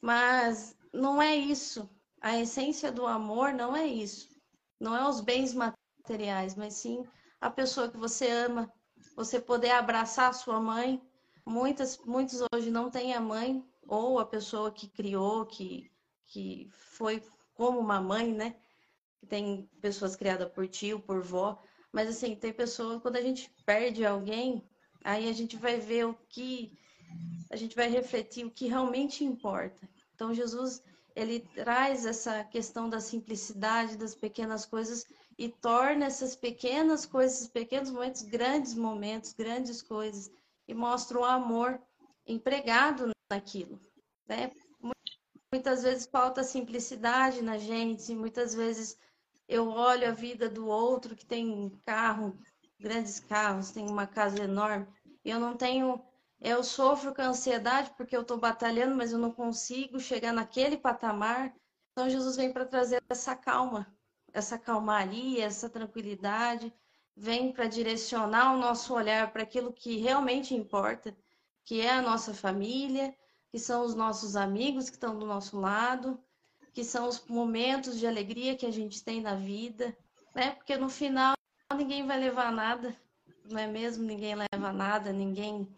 Mas 0.00 0.76
não 0.92 1.20
é 1.20 1.34
isso. 1.34 1.90
A 2.20 2.38
essência 2.38 2.92
do 2.92 3.04
amor 3.04 3.52
não 3.52 3.76
é 3.76 3.84
isso. 3.84 4.28
Não 4.78 4.94
é 4.94 5.08
os 5.08 5.20
bens 5.20 5.52
materiais, 5.52 6.54
mas 6.54 6.74
sim 6.74 7.04
a 7.40 7.50
pessoa 7.50 7.90
que 7.90 7.96
você 7.96 8.30
ama. 8.30 8.72
Você 9.16 9.40
poder 9.40 9.72
abraçar 9.72 10.30
a 10.30 10.32
sua 10.32 10.60
mãe. 10.60 11.02
Muitas, 11.44 11.98
muitos 11.98 12.40
hoje 12.54 12.70
não 12.70 12.90
têm 12.90 13.12
a 13.12 13.20
mãe 13.20 13.64
ou 13.88 14.20
a 14.20 14.24
pessoa 14.24 14.70
que 14.70 14.86
criou, 14.86 15.44
que, 15.46 15.90
que 16.26 16.70
foi 16.70 17.20
como 17.54 17.80
uma 17.80 18.00
mãe, 18.00 18.32
né? 18.32 18.54
Tem 19.28 19.68
pessoas 19.80 20.14
criadas 20.14 20.50
por 20.52 20.68
tio, 20.68 21.00
por 21.00 21.22
vó. 21.22 21.60
Mas 21.92 22.08
assim, 22.08 22.36
tem 22.36 22.52
pessoas, 22.52 23.00
quando 23.00 23.16
a 23.16 23.22
gente 23.22 23.50
perde 23.64 24.04
alguém, 24.04 24.62
aí 25.04 25.28
a 25.28 25.32
gente 25.32 25.56
vai 25.56 25.78
ver 25.78 26.06
o 26.06 26.14
que 26.28 26.78
a 27.50 27.56
gente 27.56 27.74
vai 27.74 27.88
refletir 27.88 28.44
o 28.44 28.50
que 28.50 28.66
realmente 28.66 29.24
importa. 29.24 29.88
Então, 30.14 30.34
Jesus, 30.34 30.82
ele 31.16 31.40
traz 31.40 32.04
essa 32.04 32.44
questão 32.44 32.88
da 32.88 33.00
simplicidade 33.00 33.96
das 33.96 34.14
pequenas 34.14 34.66
coisas 34.66 35.04
e 35.38 35.48
torna 35.48 36.06
essas 36.06 36.36
pequenas 36.36 37.06
coisas, 37.06 37.48
pequenos 37.48 37.90
momentos, 37.90 38.22
grandes 38.22 38.74
momentos, 38.74 39.32
grandes 39.32 39.80
coisas, 39.80 40.30
e 40.66 40.74
mostra 40.74 41.18
o 41.18 41.24
amor 41.24 41.80
empregado 42.26 43.10
naquilo. 43.30 43.80
Né? 44.28 44.50
Muitas 45.52 45.82
vezes 45.82 46.06
falta 46.06 46.44
simplicidade 46.44 47.40
na 47.40 47.56
gente, 47.56 48.14
muitas 48.14 48.54
vezes 48.54 48.98
eu 49.48 49.68
olho 49.68 50.08
a 50.08 50.12
vida 50.12 50.48
do 50.48 50.66
outro 50.68 51.16
que 51.16 51.26
tem 51.26 51.70
carro, 51.84 52.38
grandes 52.78 53.18
carros, 53.18 53.70
tem 53.70 53.88
uma 53.88 54.06
casa 54.06 54.42
enorme, 54.44 54.86
eu 55.24 55.40
não 55.40 55.56
tenho 55.56 56.04
eu 56.40 56.62
sofro 56.62 57.12
com 57.12 57.22
ansiedade 57.22 57.92
porque 57.96 58.16
eu 58.16 58.22
estou 58.22 58.38
batalhando, 58.38 58.94
mas 58.94 59.10
eu 59.10 59.18
não 59.18 59.32
consigo 59.32 59.98
chegar 59.98 60.32
naquele 60.32 60.76
patamar. 60.76 61.52
Então, 61.90 62.08
Jesus 62.08 62.36
vem 62.36 62.52
para 62.52 62.64
trazer 62.64 63.02
essa 63.08 63.34
calma, 63.34 63.92
essa 64.32 64.56
calmaria, 64.56 65.44
essa 65.44 65.68
tranquilidade, 65.68 66.72
vem 67.16 67.52
para 67.52 67.66
direcionar 67.66 68.54
o 68.54 68.58
nosso 68.58 68.94
olhar 68.94 69.32
para 69.32 69.42
aquilo 69.42 69.72
que 69.72 69.96
realmente 69.96 70.54
importa, 70.54 71.16
que 71.64 71.80
é 71.80 71.90
a 71.90 72.02
nossa 72.02 72.32
família, 72.32 73.12
que 73.50 73.58
são 73.58 73.84
os 73.84 73.96
nossos 73.96 74.36
amigos 74.36 74.88
que 74.88 74.94
estão 74.94 75.18
do 75.18 75.26
nosso 75.26 75.58
lado, 75.58 76.22
que 76.78 76.84
são 76.84 77.08
os 77.08 77.26
momentos 77.26 77.98
de 77.98 78.06
alegria 78.06 78.54
que 78.54 78.64
a 78.64 78.70
gente 78.70 79.02
tem 79.02 79.20
na 79.20 79.34
vida, 79.34 79.98
né? 80.32 80.52
Porque 80.52 80.76
no 80.76 80.88
final 80.88 81.34
ninguém 81.76 82.06
vai 82.06 82.20
levar 82.20 82.52
nada, 82.52 82.96
não 83.50 83.58
é 83.58 83.66
mesmo? 83.66 84.04
Ninguém 84.04 84.36
leva 84.36 84.72
nada, 84.72 85.12
ninguém 85.12 85.68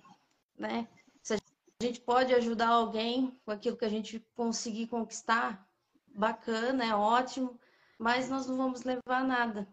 né? 0.59 0.87
Se 1.23 1.37
a 1.37 1.39
gente 1.83 2.03
pode 2.03 2.35
ajudar 2.35 2.69
alguém 2.69 3.35
com 3.47 3.51
aquilo 3.51 3.79
que 3.79 3.85
a 3.87 3.89
gente 3.89 4.23
conseguir 4.37 4.89
conquistar, 4.89 5.67
bacana, 6.15 6.85
é 6.85 6.95
ótimo, 6.95 7.59
mas 7.99 8.29
nós 8.29 8.47
não 8.47 8.59
vamos 8.59 8.83
levar 8.83 9.25
nada. 9.25 9.67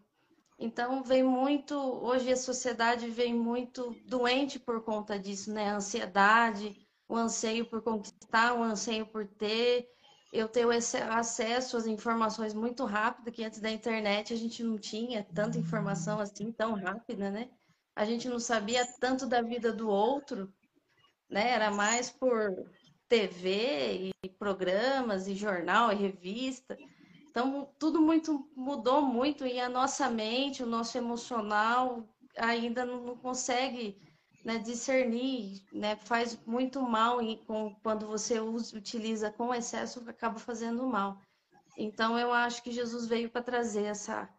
Então 0.58 1.04
vem 1.04 1.24
muito, 1.24 1.76
hoje 1.76 2.32
a 2.32 2.38
sociedade 2.38 3.10
vem 3.10 3.34
muito 3.34 3.94
doente 4.06 4.58
por 4.58 4.82
conta 4.82 5.20
disso, 5.20 5.52
né? 5.52 5.72
A 5.72 5.76
ansiedade, 5.76 6.88
o 7.06 7.18
anseio 7.18 7.66
por 7.66 7.82
conquistar, 7.82 8.54
o 8.54 8.64
anseio 8.64 9.06
por 9.06 9.28
ter. 9.28 9.90
Eu 10.32 10.48
tenho 10.48 10.72
esse 10.72 10.98
acesso 10.98 11.78
às 11.78 11.88
informações 11.88 12.54
muito 12.54 12.86
rápido, 12.86 13.32
que 13.32 13.44
antes 13.44 13.60
da 13.60 13.72
internet 13.72 14.34
a 14.34 14.38
gente 14.38 14.64
não 14.64 14.78
tinha 14.78 15.24
tanta 15.24 15.58
informação 15.58 16.20
assim 16.20 16.52
tão 16.52 16.74
rápida, 16.74 17.30
né? 17.30 17.50
a 17.98 18.06
gente 18.06 18.30
não 18.30 18.40
sabia 18.40 18.86
tanto 19.00 19.26
da 19.26 19.42
vida 19.42 19.74
do 19.74 19.90
outro, 19.90 20.54
né? 21.28 21.50
Era 21.50 21.72
mais 21.72 22.12
por 22.12 22.70
TV 23.10 24.12
e 24.24 24.30
programas 24.38 25.28
e 25.28 25.34
jornal 25.34 25.92
e 25.92 25.96
revista. 25.96 26.78
Então, 27.28 27.68
tudo 27.80 28.00
muito 28.00 28.48
mudou 28.56 29.02
muito 29.02 29.48
e 29.48 29.60
a 29.60 29.68
nossa 29.68 30.12
mente, 30.12 30.62
o 30.62 30.68
nosso 30.68 30.96
emocional 30.96 32.08
ainda 32.38 32.86
não 32.86 33.18
consegue 33.18 34.00
né, 34.48 34.60
discernir, 34.60 35.62
né, 35.74 35.98
faz 35.98 36.40
muito 36.46 36.82
mal 36.82 37.22
e 37.22 37.36
com, 37.46 37.76
quando 37.84 38.08
você 38.08 38.40
usa, 38.40 38.78
utiliza 38.78 39.30
com 39.30 39.54
excesso, 39.54 40.02
acaba 40.10 40.40
fazendo 40.40 40.88
mal. 40.88 41.20
Então, 41.78 42.18
eu 42.18 42.32
acho 42.32 42.64
que 42.64 42.72
Jesus 42.72 43.08
veio 43.08 43.30
para 43.30 43.44
trazer 43.44 43.84
essa. 43.84 44.30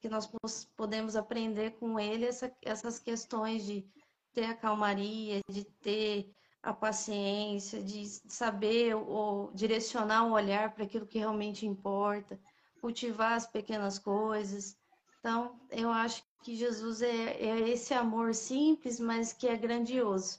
que 0.00 0.08
nós 0.08 0.26
podemos 0.74 1.16
aprender 1.16 1.72
com 1.72 2.00
ele 2.00 2.24
essa, 2.24 2.50
essas 2.62 2.98
questões 2.98 3.66
de 3.66 3.86
ter 4.32 4.46
a 4.46 4.56
calmaria, 4.56 5.40
de 5.50 5.64
ter 5.82 6.34
a 6.62 6.72
paciência, 6.72 7.82
de 7.82 8.06
saber 8.26 8.94
ou 8.94 9.52
direcionar 9.52 10.24
o 10.24 10.32
olhar 10.32 10.72
para 10.72 10.84
aquilo 10.84 11.06
que 11.06 11.18
realmente 11.18 11.66
importa, 11.66 12.40
cultivar 12.80 13.34
as 13.34 13.46
pequenas 13.46 13.98
coisas. 13.98 14.78
Então, 15.20 15.60
eu 15.70 15.90
acho 15.90 16.22
que 16.44 16.54
Jesus 16.54 17.00
é, 17.00 17.40
é 17.40 17.70
esse 17.70 17.94
amor 17.94 18.34
simples, 18.34 19.00
mas 19.00 19.32
que 19.32 19.48
é 19.48 19.56
grandioso. 19.56 20.38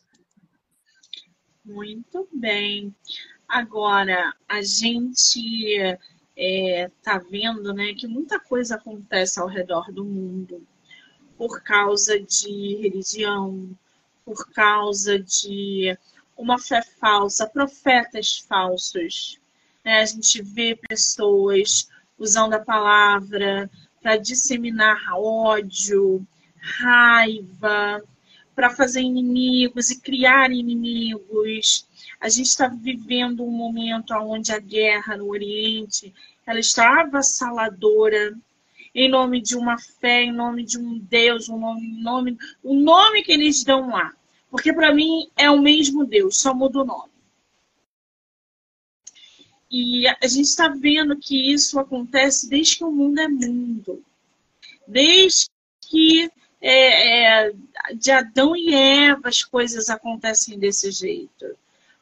Muito 1.66 2.30
bem. 2.32 2.96
Agora, 3.48 4.36
a 4.48 4.62
gente 4.62 5.40
está 5.80 5.98
é, 6.38 6.92
tá 7.02 7.18
vendo 7.18 7.74
né, 7.74 7.96
que 7.96 8.06
muita 8.06 8.40
coisa 8.40 8.76
acontece 8.76 9.40
ao 9.40 9.48
redor 9.48 9.92
do 9.92 10.06
mundo 10.06 10.66
por 11.36 11.64
causa 11.64 12.20
de 12.20 12.76
religião, 12.76 13.76
por 14.24 14.48
causa 14.52 15.18
de 15.18 15.98
uma 16.38 16.60
fé 16.60 16.84
falsa, 16.84 17.48
profetas 17.48 18.38
falsos. 18.38 19.40
Né? 19.84 20.02
A 20.02 20.06
gente 20.06 20.40
vê 20.44 20.76
pessoas 20.76 21.90
usando 22.18 22.54
a 22.54 22.60
palavra 22.60 23.70
para 24.06 24.18
disseminar 24.18 25.02
ódio, 25.16 26.24
raiva, 26.62 28.04
para 28.56 28.70
fazer 28.70 29.02
inimigos 29.02 29.90
e 29.90 30.00
criar 30.00 30.52
inimigos. 30.52 31.88
A 32.22 32.30
gente 32.30 32.46
está 32.46 32.68
vivendo 32.68 33.44
um 33.44 33.50
momento 33.50 34.14
onde 34.14 34.52
a 34.52 34.60
guerra 34.60 35.18
no 35.18 35.28
Oriente 35.28 36.14
ela 36.46 36.60
está 36.60 37.02
avassaladora 37.02 38.38
em 38.94 39.10
nome 39.10 39.42
de 39.42 39.58
uma 39.58 39.76
fé, 39.80 40.26
em 40.26 40.32
nome 40.32 40.64
de 40.64 40.78
um 40.78 41.00
Deus, 41.00 41.50
um 41.50 41.58
nome, 41.58 41.88
nome, 42.00 42.38
o 42.64 42.76
nome 42.76 43.24
que 43.24 43.32
eles 43.32 43.64
dão 43.64 43.90
lá. 43.90 44.14
Porque 44.52 44.72
para 44.72 44.94
mim 44.94 45.28
é 45.36 45.50
o 45.50 45.60
mesmo 45.60 46.06
Deus, 46.06 46.38
só 46.38 46.54
muda 46.54 46.82
o 46.82 46.86
nome. 46.86 47.15
E 49.78 50.08
a 50.08 50.26
gente 50.26 50.46
está 50.46 50.70
vendo 50.70 51.18
que 51.18 51.52
isso 51.52 51.78
acontece 51.78 52.50
desde 52.50 52.78
que 52.78 52.86
o 52.86 52.92
mundo 52.94 53.20
é 53.20 53.28
mundo. 53.28 54.02
Desde 54.88 55.50
que 55.82 56.32
é, 56.62 57.48
é, 57.48 57.54
de 57.94 58.10
Adão 58.10 58.56
e 58.56 58.74
Eva 58.74 59.28
as 59.28 59.44
coisas 59.44 59.90
acontecem 59.90 60.58
desse 60.58 60.92
jeito. 60.92 61.58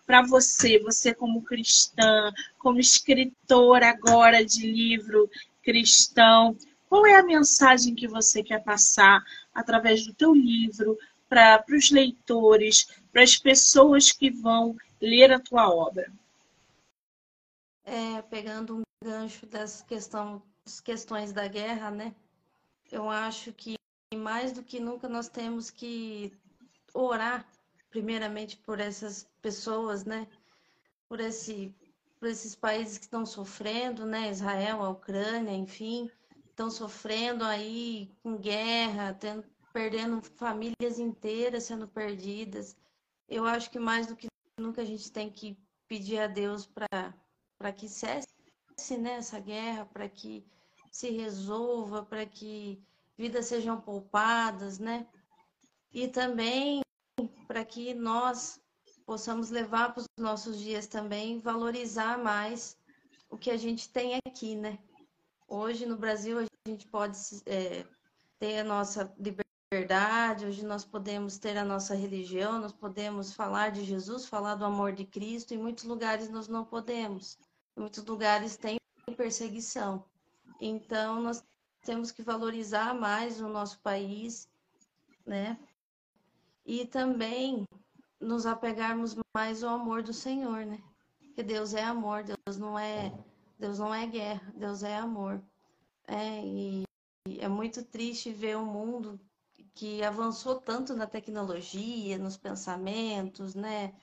Para 0.06 0.22
você, 0.22 0.78
você 0.78 1.16
como 1.16 1.42
cristã, 1.42 2.32
como 2.60 2.80
escritora 2.80 3.90
agora 3.90 4.46
de 4.46 4.72
livro 4.72 5.28
cristão, 5.64 6.56
qual 6.88 7.08
é 7.08 7.16
a 7.16 7.26
mensagem 7.26 7.96
que 7.96 8.08
você 8.08 8.44
quer 8.44 8.64
passar 8.64 9.24
através 9.52 10.06
do 10.06 10.14
teu 10.14 10.32
livro 10.32 10.96
para 11.28 11.66
os 11.72 11.90
leitores, 11.90 12.88
para 13.12 13.24
as 13.24 13.36
pessoas 13.36 14.12
que 14.12 14.30
vão 14.30 14.78
ler 15.02 15.32
a 15.32 15.40
tua 15.40 15.74
obra? 15.74 16.12
É, 17.86 18.22
pegando 18.24 18.78
um 18.78 18.82
gancho 19.04 19.46
das 19.46 19.82
questão, 19.82 20.42
questões 20.84 21.34
da 21.34 21.48
guerra, 21.48 21.92
né? 21.92 22.16
Eu 22.92 23.10
acho 23.10 23.52
que 23.54 23.76
mais 24.16 24.52
do 24.52 24.64
que 24.64 24.80
nunca 24.80 25.10
nós 25.10 25.28
temos 25.28 25.70
que 25.70 26.32
orar 26.94 27.46
primeiramente 27.90 28.58
por 28.58 28.80
essas 28.80 29.28
pessoas, 29.42 30.06
né? 30.06 30.28
Por 31.08 31.20
esse 31.20 31.76
por 32.20 32.30
esses 32.30 32.56
países 32.56 32.98
que 32.98 33.04
estão 33.04 33.26
sofrendo, 33.26 34.06
né? 34.06 34.30
Israel, 34.30 34.82
a 34.82 34.90
Ucrânia, 34.90 35.52
enfim, 35.52 36.10
estão 36.50 36.72
sofrendo 36.72 37.44
aí 37.44 38.10
com 38.24 38.38
guerra, 38.38 39.14
tendo, 39.14 39.44
perdendo 39.74 40.22
famílias 40.22 41.00
inteiras 41.00 41.66
sendo 41.66 41.86
perdidas. 41.86 42.78
Eu 43.28 43.46
acho 43.46 43.70
que 43.70 43.78
mais 43.78 44.08
do 44.08 44.16
que 44.16 44.28
nunca 44.58 44.82
a 44.84 44.86
gente 44.86 45.12
tem 45.12 45.30
que 45.30 45.58
pedir 45.86 46.20
a 46.20 46.28
Deus 46.28 46.66
para 46.66 47.14
para 47.64 47.72
que 47.72 47.88
cesse 47.88 48.28
né, 49.00 49.14
essa 49.14 49.40
guerra, 49.40 49.86
para 49.86 50.10
que 50.10 50.46
se 50.92 51.10
resolva, 51.12 52.04
para 52.04 52.26
que 52.26 52.84
vidas 53.18 53.46
sejam 53.46 53.80
poupadas, 53.80 54.80
né? 54.80 55.08
E 55.94 56.10
também 56.10 56.82
para 57.48 57.64
que 57.64 57.94
nós 57.94 58.60
possamos 59.06 59.50
levar 59.50 59.94
para 59.94 60.02
os 60.02 60.08
nossos 60.20 60.60
dias 60.60 60.88
também, 60.88 61.40
valorizar 61.40 62.18
mais 62.18 62.78
o 63.30 63.38
que 63.38 63.50
a 63.50 63.56
gente 63.56 63.88
tem 63.90 64.20
aqui, 64.28 64.58
né? 64.58 64.78
Hoje 65.48 65.86
no 65.86 65.96
Brasil 65.96 66.40
a 66.40 66.70
gente 66.70 66.86
pode 66.88 67.18
é, 67.46 67.86
ter 68.40 68.60
a 68.60 68.64
nossa 68.66 69.10
liberdade, 69.18 70.46
hoje 70.46 70.66
nós 70.66 70.84
podemos 70.84 71.38
ter 71.38 71.58
a 71.58 71.64
nossa 71.64 71.96
religião, 71.96 72.60
nós 72.60 72.74
podemos 72.74 73.34
falar 73.34 73.72
de 73.72 73.86
Jesus, 73.86 74.26
falar 74.26 74.56
do 74.56 74.66
amor 74.66 74.92
de 74.92 75.06
Cristo, 75.06 75.54
em 75.54 75.58
muitos 75.58 75.86
lugares 75.86 76.30
nós 76.30 76.50
não 76.50 76.66
podemos. 76.66 77.38
Muitos 77.76 78.04
lugares 78.06 78.56
tem 78.56 78.78
perseguição. 79.18 80.06
Então, 80.60 81.22
nós 81.22 81.44
temos 81.82 82.12
que 82.12 82.22
valorizar 82.22 82.94
mais 82.94 83.42
o 83.42 83.48
nosso 83.48 83.80
país, 83.80 84.48
né? 85.26 85.58
E 86.66 86.86
também 86.86 87.66
nos 88.20 88.46
apegarmos 88.46 89.16
mais 89.36 89.64
ao 89.64 89.76
amor 89.76 90.02
do 90.02 90.14
Senhor, 90.14 90.66
né? 90.66 90.82
Porque 91.20 91.44
Deus 91.44 91.74
é 91.74 91.84
amor, 91.84 92.24
Deus 92.24 92.58
não 92.58 92.78
é, 92.78 93.12
Deus 93.60 93.80
não 93.80 93.94
é 93.94 94.06
guerra, 94.06 94.54
Deus 94.56 94.84
é 94.84 94.96
amor. 94.96 95.44
É, 96.08 96.46
e 96.46 96.84
é 97.40 97.48
muito 97.48 97.84
triste 97.84 98.32
ver 98.32 98.58
um 98.58 98.66
mundo 98.66 99.20
que 99.74 100.04
avançou 100.04 100.60
tanto 100.60 100.96
na 100.96 101.08
tecnologia, 101.08 102.18
nos 102.18 102.38
pensamentos, 102.38 103.56
né? 103.56 103.94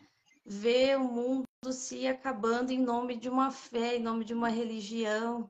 Ver 0.44 0.98
o 0.98 1.04
mundo 1.04 1.44
se 1.68 2.06
acabando 2.06 2.70
em 2.70 2.78
nome 2.78 3.16
de 3.16 3.28
uma 3.28 3.50
fé, 3.50 3.96
em 3.96 4.02
nome 4.02 4.24
de 4.24 4.32
uma 4.32 4.48
religião, 4.48 5.48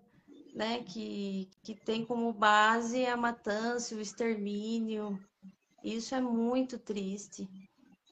né, 0.53 0.83
que, 0.83 1.49
que 1.63 1.75
tem 1.75 2.05
como 2.05 2.33
base 2.33 3.07
a 3.07 3.17
matança, 3.17 3.95
o 3.95 4.01
extermínio. 4.01 5.19
Isso 5.85 6.15
é 6.15 6.21
muito 6.21 6.79
triste. 6.79 7.49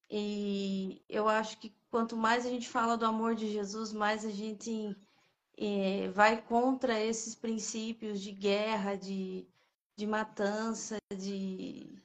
E 0.08 1.02
eu 1.08 1.28
acho 1.28 1.58
que 1.58 1.74
quanto 1.90 2.16
mais 2.16 2.46
a 2.46 2.48
gente 2.48 2.68
fala 2.68 2.96
do 2.96 3.04
amor 3.04 3.34
de 3.34 3.50
Jesus, 3.50 3.92
mais 3.92 4.24
a 4.24 4.30
gente 4.30 4.96
é, 5.58 6.08
vai 6.10 6.40
contra 6.40 6.98
esses 7.00 7.34
princípios 7.34 8.20
de 8.22 8.30
guerra, 8.30 8.94
de, 8.94 9.44
de 9.96 10.06
matança, 10.06 10.96
de. 11.14 12.00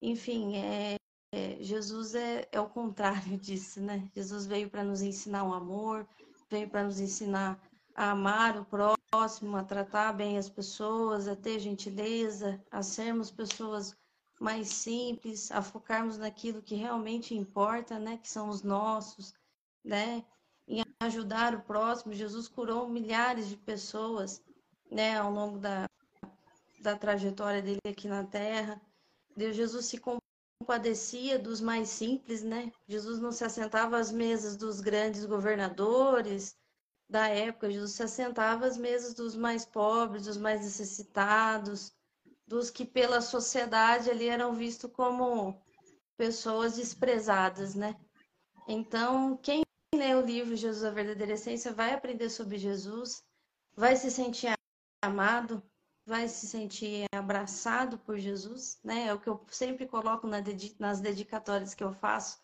Enfim, 0.00 0.56
é, 0.56 0.96
é, 1.34 1.56
Jesus 1.60 2.14
é, 2.14 2.48
é 2.52 2.60
o 2.60 2.68
contrário 2.68 3.36
disso, 3.38 3.80
né? 3.80 4.08
Jesus 4.14 4.46
veio 4.46 4.70
para 4.70 4.84
nos 4.84 5.02
ensinar 5.02 5.42
o 5.42 5.52
amor, 5.52 6.06
veio 6.48 6.68
para 6.70 6.84
nos 6.84 7.00
ensinar 7.00 7.60
a 7.92 8.12
amar 8.12 8.56
o 8.56 8.64
próximo, 8.64 9.56
a 9.56 9.64
tratar 9.64 10.12
bem 10.12 10.38
as 10.38 10.48
pessoas, 10.48 11.26
a 11.26 11.34
ter 11.34 11.58
gentileza, 11.58 12.62
a 12.70 12.82
sermos 12.82 13.32
pessoas 13.32 13.96
mais 14.40 14.68
simples, 14.68 15.50
a 15.50 15.60
focarmos 15.60 16.18
naquilo 16.18 16.62
que 16.62 16.76
realmente 16.76 17.34
importa, 17.34 17.98
né? 17.98 18.16
Que 18.18 18.28
são 18.28 18.48
os 18.48 18.62
nossos, 18.62 19.34
né? 19.84 20.24
Em 20.68 20.84
ajudar 21.00 21.52
o 21.52 21.62
próximo. 21.62 22.14
Jesus 22.14 22.46
curou 22.46 22.88
milhares 22.88 23.48
de 23.48 23.56
pessoas, 23.56 24.40
né? 24.88 25.18
Ao 25.18 25.32
longo 25.32 25.58
da, 25.58 25.88
da 26.80 26.96
trajetória 26.96 27.60
dele 27.60 27.80
aqui 27.88 28.06
na 28.06 28.22
Terra. 28.22 28.80
Deus 29.36 29.56
Jesus 29.56 29.86
se 29.86 29.98
compadecia 30.64 31.38
dos 31.38 31.60
mais 31.60 31.90
simples, 31.90 32.42
né? 32.42 32.72
Jesus 32.88 33.20
não 33.20 33.30
se 33.30 33.44
assentava 33.44 33.98
às 33.98 34.10
mesas 34.10 34.56
dos 34.56 34.80
grandes 34.80 35.26
governadores 35.26 36.56
da 37.06 37.28
época, 37.28 37.70
Jesus 37.70 37.92
se 37.92 38.02
assentava 38.02 38.64
às 38.64 38.78
mesas 38.78 39.12
dos 39.12 39.36
mais 39.36 39.66
pobres, 39.66 40.24
dos 40.24 40.38
mais 40.38 40.62
necessitados, 40.62 41.92
dos 42.46 42.70
que 42.70 42.86
pela 42.86 43.20
sociedade 43.20 44.10
ali 44.10 44.26
eram 44.26 44.54
vistos 44.54 44.90
como 44.90 45.62
pessoas 46.16 46.76
desprezadas, 46.76 47.74
né? 47.74 47.94
Então, 48.66 49.36
quem 49.36 49.62
lê 49.94 50.14
o 50.14 50.24
livro 50.24 50.56
Jesus 50.56 50.82
a 50.82 50.90
verdadeira 50.90 51.34
essência 51.34 51.74
vai 51.74 51.92
aprender 51.92 52.30
sobre 52.30 52.56
Jesus, 52.56 53.22
vai 53.76 53.96
se 53.96 54.10
sentir 54.10 54.54
amado, 55.02 55.62
vai 56.06 56.28
se 56.28 56.46
sentir 56.46 57.06
abraçado 57.12 57.98
por 57.98 58.18
Jesus, 58.18 58.78
né? 58.84 59.06
É 59.06 59.14
o 59.14 59.20
que 59.20 59.28
eu 59.28 59.44
sempre 59.48 59.86
coloco 59.86 60.26
nas 60.26 61.00
dedicatórias 61.00 61.74
que 61.74 61.82
eu 61.84 61.92
faço, 61.92 62.38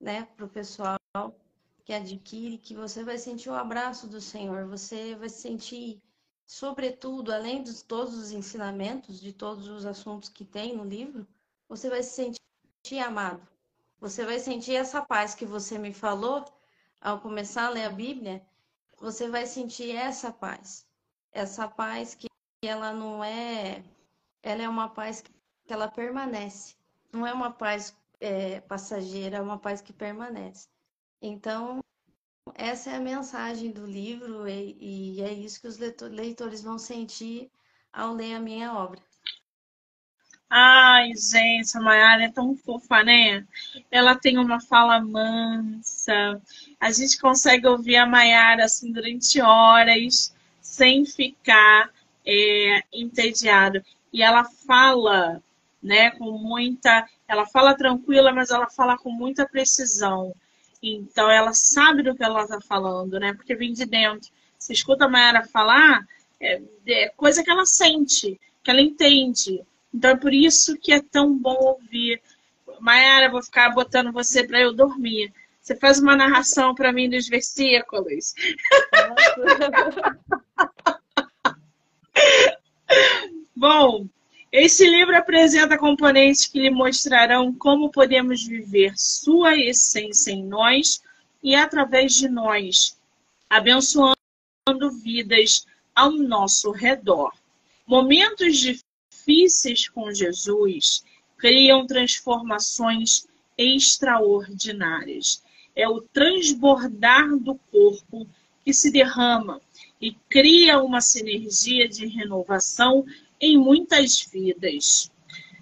né, 0.00 0.24
para 0.36 0.44
o 0.44 0.48
pessoal 0.48 0.98
que 1.84 1.92
adquire, 1.92 2.58
que 2.58 2.74
você 2.74 3.02
vai 3.02 3.18
sentir 3.18 3.48
o 3.50 3.54
abraço 3.54 4.06
do 4.06 4.20
Senhor, 4.20 4.66
você 4.66 5.14
vai 5.16 5.28
sentir, 5.28 6.02
sobretudo, 6.46 7.32
além 7.32 7.62
de 7.62 7.82
todos 7.82 8.14
os 8.14 8.30
ensinamentos, 8.30 9.20
de 9.20 9.32
todos 9.32 9.68
os 9.68 9.86
assuntos 9.86 10.28
que 10.28 10.44
tem 10.44 10.76
no 10.76 10.84
livro, 10.84 11.26
você 11.68 11.88
vai 11.88 12.02
se 12.02 12.34
sentir 12.82 13.00
amado. 13.00 13.46
Você 14.00 14.24
vai 14.24 14.38
sentir 14.38 14.74
essa 14.74 15.02
paz 15.02 15.34
que 15.34 15.44
você 15.44 15.78
me 15.78 15.92
falou 15.92 16.44
ao 17.00 17.20
começar 17.20 17.66
a 17.66 17.70
ler 17.70 17.86
a 17.86 17.90
Bíblia, 17.90 18.46
você 19.00 19.28
vai 19.28 19.46
sentir 19.46 19.90
essa 19.90 20.30
paz. 20.30 20.86
Essa 21.32 21.66
paz 21.66 22.14
que 22.14 22.27
ela 22.62 22.92
não 22.92 23.22
é, 23.22 23.82
ela 24.42 24.62
é 24.62 24.68
uma 24.68 24.88
paz 24.88 25.22
que 25.22 25.72
ela 25.72 25.88
permanece. 25.88 26.74
Não 27.12 27.26
é 27.26 27.32
uma 27.32 27.52
paz 27.52 27.96
é, 28.20 28.60
passageira, 28.60 29.36
é 29.36 29.40
uma 29.40 29.58
paz 29.58 29.80
que 29.80 29.92
permanece. 29.92 30.68
Então, 31.22 31.80
essa 32.54 32.90
é 32.90 32.96
a 32.96 33.00
mensagem 33.00 33.70
do 33.70 33.86
livro 33.86 34.48
e, 34.48 34.76
e 34.80 35.22
é 35.22 35.32
isso 35.32 35.60
que 35.60 35.68
os 35.68 35.78
leitores 35.78 36.62
vão 36.62 36.78
sentir 36.78 37.50
ao 37.92 38.12
ler 38.12 38.34
a 38.34 38.40
minha 38.40 38.72
obra. 38.74 39.00
Ai, 40.50 41.12
gente, 41.14 41.76
a 41.76 41.80
Mayara 41.80 42.24
é 42.24 42.32
tão 42.32 42.56
fofa, 42.56 43.04
né? 43.04 43.46
Ela 43.90 44.16
tem 44.16 44.38
uma 44.38 44.58
fala 44.60 44.98
mansa. 44.98 46.40
A 46.80 46.90
gente 46.90 47.20
consegue 47.20 47.66
ouvir 47.66 47.96
a 47.96 48.06
Mayara 48.06 48.64
assim 48.64 48.90
durante 48.90 49.42
horas 49.42 50.34
sem 50.60 51.04
ficar 51.04 51.92
é, 52.28 52.82
entediado. 52.92 53.82
E 54.12 54.22
ela 54.22 54.44
fala, 54.44 55.42
né, 55.82 56.10
com 56.10 56.30
muita. 56.32 57.08
Ela 57.26 57.46
fala 57.46 57.74
tranquila, 57.74 58.32
mas 58.32 58.50
ela 58.50 58.68
fala 58.68 58.98
com 58.98 59.10
muita 59.10 59.48
precisão. 59.48 60.34
Então 60.82 61.30
ela 61.30 61.54
sabe 61.54 62.02
do 62.02 62.14
que 62.14 62.22
ela 62.22 62.42
está 62.42 62.60
falando, 62.60 63.18
né? 63.18 63.32
Porque 63.32 63.54
vem 63.54 63.72
de 63.72 63.86
dentro. 63.86 64.30
Você 64.58 64.74
escuta 64.74 65.06
a 65.06 65.08
Mayara 65.08 65.44
falar, 65.44 66.06
é, 66.40 66.60
é 66.86 67.08
coisa 67.16 67.42
que 67.42 67.50
ela 67.50 67.64
sente, 67.64 68.38
que 68.62 68.70
ela 68.70 68.80
entende. 68.80 69.62
Então 69.92 70.10
é 70.10 70.16
por 70.16 70.32
isso 70.32 70.76
que 70.76 70.92
é 70.92 71.00
tão 71.00 71.36
bom 71.36 71.56
ouvir. 71.56 72.20
Mayara, 72.80 73.30
vou 73.30 73.42
ficar 73.42 73.70
botando 73.70 74.12
você 74.12 74.46
para 74.46 74.60
eu 74.60 74.72
dormir. 74.72 75.32
Você 75.60 75.74
faz 75.76 75.98
uma 75.98 76.16
narração 76.16 76.74
para 76.74 76.92
mim 76.92 77.10
dos 77.10 77.28
versículos. 77.28 78.34
bom, 83.58 84.08
este 84.52 84.88
livro 84.88 85.16
apresenta 85.16 85.76
componentes 85.76 86.46
que 86.46 86.60
lhe 86.60 86.70
mostrarão 86.70 87.52
como 87.52 87.90
podemos 87.90 88.44
viver 88.44 88.92
sua 88.96 89.56
essência 89.56 90.30
em 90.30 90.44
nós 90.44 91.02
e 91.42 91.56
através 91.56 92.14
de 92.14 92.28
nós, 92.28 92.96
abençoando 93.50 94.16
vidas 95.02 95.66
ao 95.94 96.12
nosso 96.12 96.70
redor. 96.70 97.32
Momentos 97.84 98.56
difíceis 98.58 99.88
com 99.88 100.12
Jesus 100.14 101.02
criam 101.36 101.84
transformações 101.84 103.26
extraordinárias. 103.56 105.42
É 105.74 105.88
o 105.88 106.00
transbordar 106.00 107.36
do 107.36 107.56
corpo 107.72 108.26
que 108.64 108.72
se 108.72 108.90
derrama 108.90 109.60
e 110.00 110.12
cria 110.28 110.80
uma 110.80 111.00
sinergia 111.00 111.88
de 111.88 112.06
renovação 112.06 113.04
em 113.40 113.58
muitas 113.58 114.20
vidas. 114.22 115.10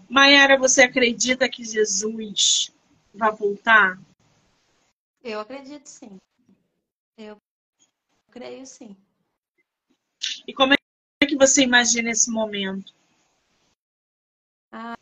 Mayara, 0.09 0.59
você 0.59 0.83
acredita 0.83 1.49
que 1.49 1.64
Jesus 1.64 2.72
vai 3.14 3.33
voltar? 3.33 3.99
Eu 5.22 5.41
acredito 5.41 5.87
sim. 5.87 6.18
Eu 7.18 7.37
creio 8.31 8.64
sim. 8.66 8.97
E 10.47 10.55
como 10.55 10.74
é 10.74 11.27
que 11.27 11.37
você 11.37 11.62
imagina 11.62 12.11
esse 12.11 12.31
momento? 12.31 12.95
Ah, 14.70 14.97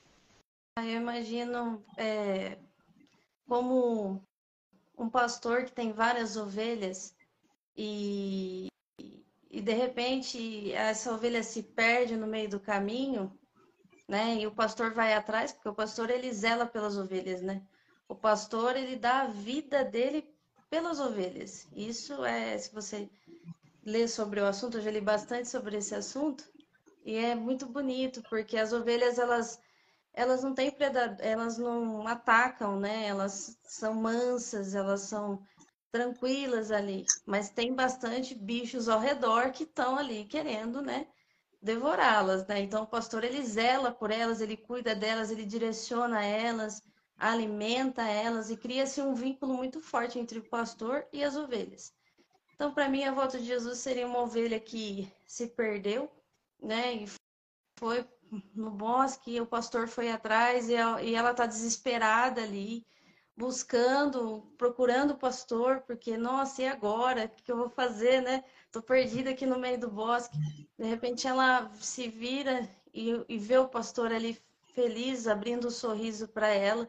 eu 0.78 1.00
imagino 1.00 1.84
é, 1.96 2.58
como 3.46 4.22
um 4.96 5.10
pastor 5.10 5.64
que 5.64 5.72
tem 5.72 5.92
várias 5.92 6.36
ovelhas 6.36 7.14
e 7.76 8.68
e 9.54 9.60
de 9.60 9.72
repente 9.72 10.72
essa 10.72 11.12
ovelha 11.14 11.40
se 11.44 11.62
perde 11.62 12.16
no 12.16 12.26
meio 12.26 12.48
do 12.48 12.58
caminho, 12.58 13.32
né? 14.08 14.36
E 14.40 14.46
o 14.48 14.50
pastor 14.50 14.92
vai 14.92 15.14
atrás, 15.14 15.52
porque 15.52 15.68
o 15.68 15.74
pastor 15.74 16.10
ele 16.10 16.32
zela 16.32 16.66
pelas 16.66 16.98
ovelhas, 16.98 17.40
né? 17.40 17.62
O 18.08 18.16
pastor 18.16 18.76
ele 18.76 18.96
dá 18.96 19.20
a 19.20 19.26
vida 19.28 19.84
dele 19.84 20.28
pelas 20.68 20.98
ovelhas. 20.98 21.68
Isso 21.72 22.24
é, 22.24 22.58
se 22.58 22.74
você 22.74 23.08
ler 23.86 24.08
sobre 24.08 24.40
o 24.40 24.46
assunto, 24.46 24.78
eu 24.78 24.82
já 24.82 24.90
li 24.90 25.00
bastante 25.00 25.48
sobre 25.48 25.76
esse 25.76 25.94
assunto, 25.94 26.44
e 27.04 27.14
é 27.14 27.36
muito 27.36 27.64
bonito, 27.66 28.24
porque 28.28 28.56
as 28.56 28.72
ovelhas 28.72 29.20
elas 29.20 29.60
elas 30.12 30.42
não 30.42 30.52
têm 30.52 30.70
predador, 30.70 31.24
elas 31.24 31.58
não 31.58 32.06
atacam, 32.08 32.78
né? 32.78 33.06
Elas 33.06 33.56
são 33.62 33.94
mansas, 33.94 34.74
elas 34.74 35.02
são 35.02 35.40
tranquilas 35.94 36.72
ali, 36.72 37.06
mas 37.24 37.50
tem 37.50 37.72
bastante 37.72 38.34
bichos 38.34 38.88
ao 38.88 38.98
redor 38.98 39.52
que 39.52 39.62
estão 39.62 39.96
ali 39.96 40.24
querendo, 40.24 40.82
né, 40.82 41.06
devorá-las, 41.62 42.44
né? 42.48 42.62
Então 42.62 42.82
o 42.82 42.86
pastor 42.88 43.22
ele 43.22 43.40
zela 43.44 43.92
por 43.92 44.10
elas, 44.10 44.40
ele 44.40 44.56
cuida 44.56 44.92
delas, 44.92 45.30
ele 45.30 45.46
direciona 45.46 46.24
elas, 46.24 46.82
alimenta 47.16 48.02
elas 48.02 48.50
e 48.50 48.56
cria-se 48.56 49.00
um 49.00 49.14
vínculo 49.14 49.54
muito 49.54 49.80
forte 49.80 50.18
entre 50.18 50.40
o 50.40 50.48
pastor 50.48 51.06
e 51.12 51.22
as 51.22 51.36
ovelhas. 51.36 51.94
Então, 52.56 52.74
para 52.74 52.88
mim, 52.88 53.04
a 53.04 53.12
volta 53.12 53.38
de 53.38 53.44
Jesus 53.44 53.78
seria 53.78 54.08
uma 54.08 54.22
ovelha 54.22 54.58
que 54.58 55.08
se 55.24 55.46
perdeu, 55.46 56.10
né? 56.60 56.92
E 56.92 57.08
foi 57.78 58.04
no 58.52 58.72
bosque, 58.72 59.40
o 59.40 59.46
pastor 59.46 59.86
foi 59.86 60.10
atrás 60.10 60.68
e 60.68 60.74
ela 60.74 61.30
está 61.30 61.46
desesperada 61.46 62.42
ali 62.42 62.84
buscando, 63.36 64.42
procurando 64.56 65.12
o 65.12 65.18
pastor, 65.18 65.80
porque, 65.82 66.16
nossa, 66.16 66.62
e 66.62 66.68
agora? 66.68 67.24
O 67.26 67.42
que 67.42 67.50
eu 67.50 67.56
vou 67.56 67.68
fazer, 67.68 68.22
né? 68.22 68.44
Tô 68.70 68.80
perdida 68.82 69.30
aqui 69.30 69.44
no 69.44 69.58
meio 69.58 69.78
do 69.78 69.90
bosque. 69.90 70.36
De 70.78 70.84
repente 70.84 71.26
ela 71.26 71.70
se 71.80 72.08
vira 72.08 72.68
e, 72.92 73.24
e 73.28 73.38
vê 73.38 73.58
o 73.58 73.68
pastor 73.68 74.12
ali 74.12 74.38
feliz, 74.74 75.26
abrindo 75.26 75.68
um 75.68 75.70
sorriso 75.70 76.28
para 76.28 76.48
ela 76.48 76.88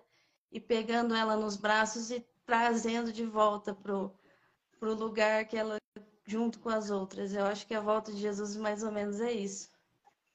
e 0.52 0.60
pegando 0.60 1.16
ela 1.16 1.36
nos 1.36 1.58
braços 1.58 2.12
e 2.12 2.26
trazendo 2.46 3.12
de 3.12 3.26
volta 3.26 3.74
pro, 3.74 4.14
pro 4.80 4.94
lugar 4.94 5.46
que 5.46 5.58
ela 5.58 5.78
junto 6.26 6.60
com 6.60 6.70
as 6.70 6.90
outras. 6.90 7.34
Eu 7.34 7.46
acho 7.46 7.68
que 7.68 7.74
a 7.74 7.82
volta 7.82 8.12
de 8.12 8.20
Jesus 8.20 8.56
mais 8.56 8.84
ou 8.84 8.92
menos 8.92 9.20
é 9.20 9.32
isso. 9.32 9.70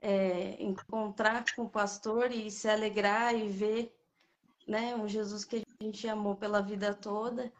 É 0.00 0.56
encontrar 0.62 1.44
com 1.54 1.62
o 1.62 1.70
pastor 1.70 2.30
e 2.30 2.50
se 2.50 2.68
alegrar 2.68 3.34
e 3.34 3.48
ver 3.48 3.94
né, 4.66 4.94
um 4.94 5.08
Jesus 5.08 5.44
que 5.44 5.62
a 5.80 5.84
gente 5.84 6.06
amou 6.06 6.36
pela 6.36 6.60
vida 6.60 6.92
toda 6.92 7.50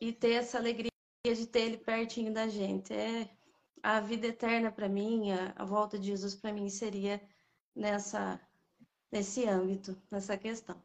e 0.00 0.10
ter 0.10 0.32
essa 0.32 0.56
alegria 0.58 0.90
de 1.24 1.46
ter 1.46 1.60
ele 1.60 1.76
pertinho 1.76 2.32
da 2.32 2.48
gente. 2.48 2.92
É 2.94 3.28
a 3.82 4.00
vida 4.00 4.26
eterna 4.28 4.72
para 4.72 4.88
mim, 4.88 5.30
a, 5.32 5.64
volta 5.64 5.98
de 5.98 6.06
Jesus 6.06 6.34
para 6.34 6.52
mim 6.52 6.70
seria 6.70 7.20
nessa 7.76 8.40
nesse 9.10 9.46
âmbito, 9.46 10.00
nessa 10.10 10.36
questão. 10.38 10.82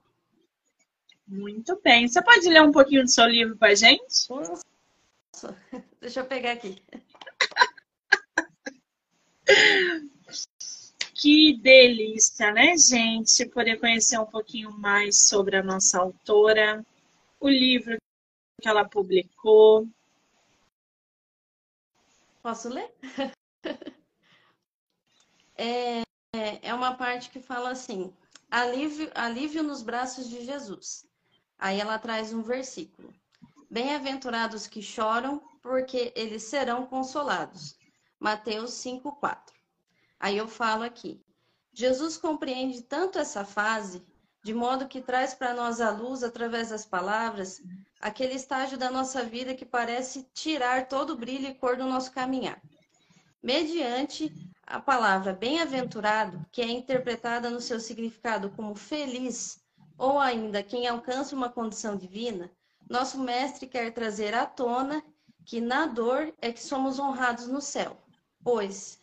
Muito 1.26 1.80
bem. 1.82 2.05
Você 2.07 2.22
pode 2.22 2.49
ler 2.49 2.61
um 2.61 2.72
pouquinho 2.72 3.03
do 3.03 3.09
seu 3.09 3.26
livro 3.26 3.55
para 3.57 3.74
gente? 3.74 4.28
Posso. 4.28 4.65
Deixa 6.01 6.20
eu 6.20 6.26
pegar 6.26 6.51
aqui. 6.51 6.82
Que 11.20 11.57
delícia, 11.57 12.51
né, 12.51 12.78
gente? 12.78 13.43
Poder 13.47 13.80
conhecer 13.80 14.20
um 14.20 14.26
pouquinho 14.28 14.72
mais 14.78 15.28
sobre 15.28 15.55
a 15.55 15.63
nossa 15.63 15.99
autora, 15.99 16.86
o 17.39 17.49
livro 17.49 17.97
que 18.61 18.70
ela 18.70 18.88
publicou. 18.88 19.88
Posso 22.43 22.70
ler? 22.70 22.93
é, 25.57 26.03
é 26.61 26.72
uma 26.72 26.95
parte 26.95 27.32
que 27.32 27.41
fala 27.41 27.72
assim: 27.72 28.13
alívio, 28.51 29.09
alívio 29.15 29.63
nos 29.63 29.82
braços 29.82 30.30
de 30.30 30.45
Jesus. 30.45 31.03
Aí 31.57 31.82
ela 31.82 31.97
traz 31.97 32.32
um 32.32 32.43
versículo: 32.43 33.11
Bem-aventurados 33.72 34.68
que 34.68 34.84
choram, 34.84 35.41
porque 35.63 36.13
eles 36.15 36.43
serão 36.43 36.86
consolados. 36.86 37.76
Mateus 38.20 38.74
5:4. 38.74 39.56
Aí 40.20 40.38
eu 40.38 40.47
falo 40.47 40.84
aqui. 40.84 41.22
Jesus 41.74 42.18
compreende 42.18 42.82
tanto 42.82 43.20
essa 43.20 43.45
fase, 43.45 44.03
de 44.43 44.53
modo 44.53 44.88
que 44.88 45.01
traz 45.01 45.34
para 45.34 45.53
nós 45.53 45.80
a 45.80 45.91
luz, 45.91 46.24
através 46.24 46.70
das 46.70 46.86
palavras, 46.86 47.61
aquele 48.01 48.34
estágio 48.34 48.78
da 48.78 48.89
nossa 48.89 49.24
vida 49.24 49.53
que 49.53 49.65
parece 49.65 50.28
tirar 50.34 50.88
todo 50.88 51.11
o 51.11 51.18
brilho 51.18 51.47
e 51.47 51.53
cor 51.53 51.78
do 51.78 51.86
nosso 51.86 52.11
caminhar. 52.11 52.61
Mediante 53.43 54.34
a 54.65 54.80
palavra 54.80 55.34
bem-aventurado, 55.34 56.45
que 56.51 56.61
é 56.61 56.68
interpretada 56.68 57.49
no 57.49 57.61
seu 57.61 57.80
significado 57.80 58.49
como 58.49 58.76
feliz, 58.76 59.59
ou 59.97 60.20
ainda 60.20 60.63
quem 60.63 60.88
alcança 60.88 61.36
uma 61.36 61.49
condição 61.49 61.95
divina, 61.95 62.51
nosso 62.89 63.20
mestre 63.20 63.68
quer 63.68 63.93
trazer 63.93 64.34
à 64.34 64.45
tona 64.45 65.03
que 65.45 65.61
na 65.61 65.86
dor 65.86 66.34
é 66.41 66.51
que 66.51 66.61
somos 66.61 66.99
honrados 66.99 67.47
no 67.47 67.61
céu, 67.61 67.97
pois 68.43 68.99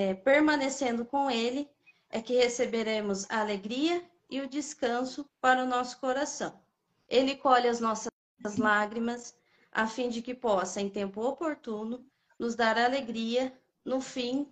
é, 0.00 0.10
é, 0.10 0.14
permanecendo 0.14 1.04
com 1.04 1.30
ele 1.30 1.68
é 2.08 2.22
que 2.22 2.34
receberemos 2.34 3.30
a 3.30 3.40
alegria 3.40 4.02
e 4.30 4.40
o 4.40 4.48
descanso 4.48 5.28
para 5.40 5.62
o 5.62 5.66
nosso 5.66 6.00
coração. 6.00 6.58
Ele 7.06 7.36
colhe 7.36 7.68
as 7.68 7.80
nossas 7.80 8.10
lágrimas, 8.56 9.34
a 9.70 9.86
fim 9.86 10.08
de 10.08 10.22
que 10.22 10.34
possa, 10.34 10.80
em 10.80 10.88
tempo 10.88 11.20
oportuno, 11.20 12.02
nos 12.38 12.54
dar 12.54 12.78
alegria 12.78 13.52
no 13.84 14.00
fim 14.00 14.50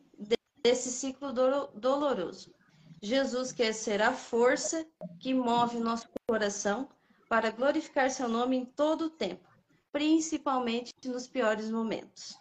desse 0.62 0.90
ciclo 0.90 1.32
doloroso. 1.32 2.54
Jesus 3.00 3.50
quer 3.50 3.72
ser 3.72 4.02
a 4.02 4.12
força 4.12 4.86
que 5.18 5.32
move 5.32 5.78
nosso 5.78 6.08
coração 6.28 6.88
para 7.28 7.50
glorificar 7.50 8.10
seu 8.10 8.28
nome 8.28 8.56
em 8.56 8.64
todo 8.66 9.06
o 9.06 9.10
tempo, 9.10 9.48
principalmente 9.90 10.92
nos 11.06 11.26
piores 11.26 11.70
momentos. 11.70 12.38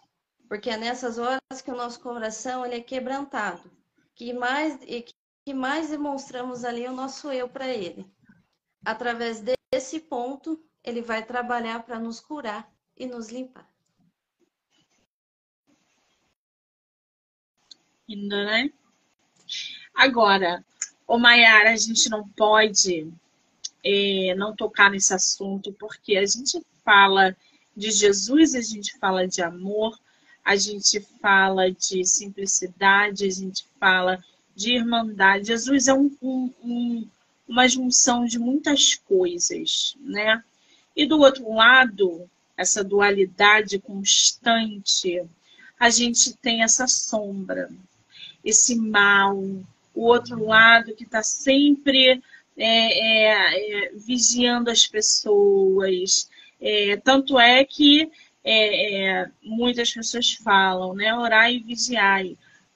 Porque 0.48 0.70
é 0.70 0.76
nessas 0.76 1.18
horas 1.18 1.62
que 1.62 1.70
o 1.70 1.76
nosso 1.76 2.00
coração 2.00 2.64
ele 2.64 2.76
é 2.76 2.80
quebrantado, 2.80 3.70
que 4.14 4.32
mais 4.32 4.78
que 5.44 5.54
mais 5.54 5.88
demonstramos 5.88 6.64
ali 6.64 6.86
o 6.86 6.92
nosso 6.92 7.30
eu 7.30 7.48
para 7.48 7.68
ele. 7.68 8.06
Através 8.84 9.42
desse 9.72 10.00
ponto, 10.00 10.62
ele 10.84 11.02
vai 11.02 11.24
trabalhar 11.24 11.82
para 11.84 11.98
nos 11.98 12.20
curar 12.20 12.70
e 12.96 13.06
nos 13.06 13.28
limpar. 13.28 13.68
Lindo, 18.08 18.36
né? 18.36 18.70
Agora, 19.94 20.64
o 21.06 21.18
Maiara, 21.18 21.72
a 21.72 21.76
gente 21.76 22.08
não 22.08 22.28
pode 22.28 23.10
é, 23.84 24.34
não 24.34 24.54
tocar 24.54 24.90
nesse 24.90 25.12
assunto, 25.14 25.72
porque 25.72 26.16
a 26.16 26.26
gente 26.26 26.62
fala 26.84 27.36
de 27.76 27.90
Jesus, 27.90 28.54
a 28.54 28.60
gente 28.60 28.98
fala 28.98 29.26
de 29.26 29.42
amor, 29.42 29.98
a 30.48 30.56
gente 30.56 30.98
fala 31.20 31.70
de 31.70 32.06
simplicidade, 32.06 33.26
a 33.26 33.30
gente 33.30 33.66
fala 33.78 34.18
de 34.56 34.76
irmandade. 34.76 35.48
Jesus 35.48 35.88
é 35.88 35.92
um, 35.92 36.10
um, 36.22 36.50
um, 36.64 37.08
uma 37.46 37.68
junção 37.68 38.24
de 38.24 38.38
muitas 38.38 38.94
coisas, 38.94 39.94
né? 40.00 40.42
E 40.96 41.04
do 41.04 41.18
outro 41.18 41.52
lado, 41.52 42.26
essa 42.56 42.82
dualidade 42.82 43.78
constante, 43.78 45.22
a 45.78 45.90
gente 45.90 46.32
tem 46.38 46.62
essa 46.62 46.86
sombra, 46.86 47.68
esse 48.42 48.74
mal, 48.74 49.36
o 49.94 50.00
outro 50.00 50.46
lado 50.46 50.94
que 50.94 51.04
está 51.04 51.22
sempre 51.22 52.22
é, 52.56 52.64
é, 52.64 53.84
é, 53.84 53.92
vigiando 53.94 54.70
as 54.70 54.86
pessoas. 54.86 56.26
É, 56.58 56.96
tanto 56.96 57.38
é 57.38 57.62
que 57.66 58.10
é, 58.50 59.04
é, 59.04 59.30
muitas 59.42 59.92
pessoas 59.92 60.32
falam, 60.32 60.94
né? 60.94 61.14
Orar 61.14 61.52
e 61.52 61.58
vigiar 61.58 62.24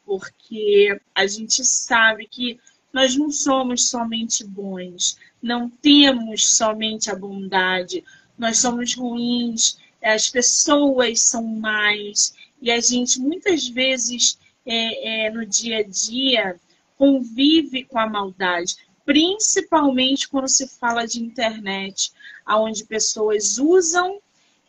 porque 0.05 1.01
a 1.15 1.27
gente 1.27 1.65
sabe 1.65 2.27
que 2.27 2.61
nós 2.93 3.17
não 3.17 3.31
somos 3.31 3.89
somente 3.89 4.45
bons, 4.45 5.17
não 5.43 5.71
temos 5.71 6.57
somente 6.57 7.11
a 7.11 7.17
bondade, 7.17 8.05
nós 8.37 8.59
somos 8.59 8.95
ruins, 8.95 9.79
as 10.03 10.29
pessoas 10.29 11.21
são 11.21 11.43
mais, 11.43 12.35
e 12.61 12.71
a 12.71 12.81
gente 12.81 13.19
muitas 13.19 13.67
vezes 13.69 14.39
é, 14.67 15.27
é, 15.27 15.31
no 15.31 15.47
dia 15.47 15.79
a 15.79 15.83
dia 15.83 16.61
convive 16.99 17.85
com 17.85 17.99
a 17.99 18.07
maldade, 18.07 18.77
principalmente 19.05 20.29
quando 20.29 20.49
se 20.49 20.69
fala 20.69 21.07
de 21.07 21.23
internet, 21.23 22.13
onde 22.47 22.85
pessoas 22.85 23.59
usam 23.59 24.21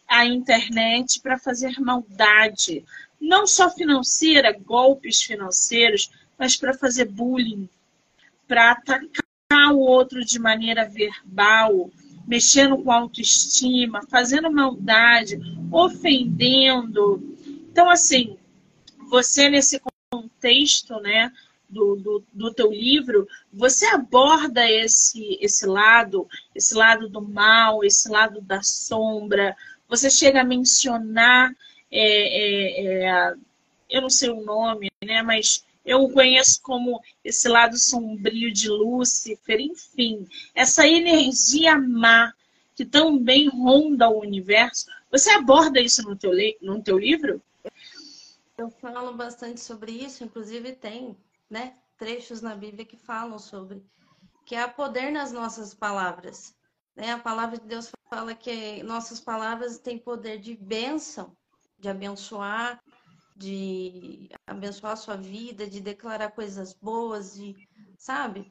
a 0.08 0.26
internet 0.26 1.22
para 1.22 1.40
fazer 1.40 1.80
maldade, 1.80 2.84
não 3.20 3.48
só 3.48 3.70
financeira, 3.70 4.58
golpes 4.58 5.22
financeiros, 5.22 6.12
mas 6.38 6.56
para 6.56 6.74
fazer 6.74 7.06
bullying, 7.06 7.70
para 8.48 8.72
atacar 8.72 9.74
o 9.74 9.80
outro 9.80 10.24
de 10.26 10.40
maneira 10.40 10.88
verbal, 10.88 11.90
mexendo 12.28 12.78
com 12.78 12.92
autoestima, 12.92 14.02
fazendo 14.10 14.52
maldade, 14.52 15.40
ofendendo. 15.72 17.22
Então, 17.72 17.90
assim, 17.90 18.38
você 19.10 19.50
nesse 19.50 19.82
contexto, 20.12 21.00
né, 21.00 21.32
do, 21.70 21.96
do, 21.96 22.24
do 22.32 22.54
teu 22.54 22.72
livro, 22.72 23.28
você 23.52 23.86
aborda 23.88 24.70
esse, 24.70 25.38
esse 25.42 25.66
lado, 25.66 26.28
esse 26.54 26.76
lado 26.76 27.10
do 27.10 27.22
mal, 27.22 27.84
esse 27.84 28.08
lado 28.10 28.40
da 28.42 28.62
sombra, 28.62 29.56
você 29.88 30.10
chega 30.10 30.42
a 30.42 30.46
mencionar 30.46 31.54
é, 31.92 32.02
é, 32.02 33.06
é, 33.06 33.36
eu 33.90 34.02
não 34.02 34.10
sei 34.10 34.30
o 34.30 34.42
nome, 34.44 34.90
né? 35.04 35.22
Mas 35.22 35.64
eu 35.86 36.04
o 36.04 36.12
conheço 36.12 36.62
como 36.62 37.02
esse 37.24 37.48
lado 37.48 37.78
sombrio 37.78 38.52
de 38.52 38.70
Lúcifer, 38.70 39.60
enfim, 39.60 40.28
essa 40.56 40.88
energia 40.88 41.78
má 41.78 42.34
que 42.76 42.86
também 42.86 43.48
ronda 43.50 44.10
o 44.10 44.22
universo. 44.22 44.88
Você 45.12 45.30
aborda 45.30 45.80
isso 45.80 46.02
no 46.02 46.16
teu, 46.16 46.32
no 46.62 46.82
teu 46.82 46.98
livro? 46.98 47.42
Eu 48.58 48.70
falo 48.70 49.14
bastante 49.14 49.60
sobre 49.60 49.92
isso, 49.92 50.24
inclusive 50.24 50.74
tem 50.74 51.16
né, 51.50 51.76
trechos 51.98 52.42
na 52.42 52.56
Bíblia 52.56 52.86
que 52.86 52.98
falam 52.98 53.38
sobre 53.38 53.84
que 54.46 54.56
há 54.56 54.68
poder 54.68 55.12
nas 55.12 55.32
nossas 55.32 55.74
palavras. 55.74 56.56
Né? 56.96 57.12
A 57.12 57.20
palavra 57.20 57.58
de 57.58 57.68
Deus 57.68 57.92
fala 58.10 58.36
que 58.36 58.84
nossas 58.84 59.20
palavras 59.20 59.80
têm 59.80 59.98
poder 59.98 60.40
de 60.40 60.56
bênção 60.56 61.36
de 61.84 61.90
abençoar, 61.90 62.82
de 63.36 64.30
abençoar 64.48 64.94
a 64.94 64.96
sua 64.96 65.18
vida, 65.18 65.68
de 65.68 65.82
declarar 65.82 66.32
coisas 66.32 66.74
boas, 66.74 67.34
de, 67.34 67.54
sabe? 67.98 68.50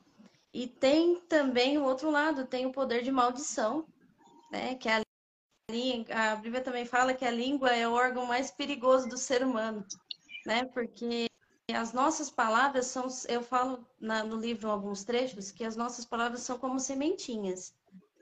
E 0.52 0.66
tem 0.66 1.18
também 1.20 1.78
o 1.78 1.84
outro 1.84 2.10
lado, 2.10 2.46
tem 2.46 2.66
o 2.66 2.72
poder 2.72 3.02
de 3.02 3.10
maldição, 3.10 3.86
né? 4.50 4.74
Que 4.74 4.86
a, 4.86 5.02
a 6.10 6.36
Bíblia 6.36 6.62
também 6.62 6.84
fala 6.84 7.14
que 7.14 7.24
a 7.24 7.30
língua 7.30 7.70
é 7.70 7.88
o 7.88 7.94
órgão 7.94 8.26
mais 8.26 8.50
perigoso 8.50 9.08
do 9.08 9.16
ser 9.16 9.42
humano, 9.42 9.82
né? 10.44 10.66
Porque 10.66 11.26
as 11.72 11.94
nossas 11.94 12.28
palavras 12.28 12.86
são, 12.86 13.06
eu 13.28 13.42
falo 13.42 13.86
na, 13.98 14.22
no 14.22 14.36
livro 14.36 14.68
alguns 14.68 15.04
trechos, 15.04 15.50
que 15.50 15.64
as 15.64 15.74
nossas 15.74 16.04
palavras 16.04 16.40
são 16.40 16.58
como 16.58 16.78
sementinhas, 16.78 17.72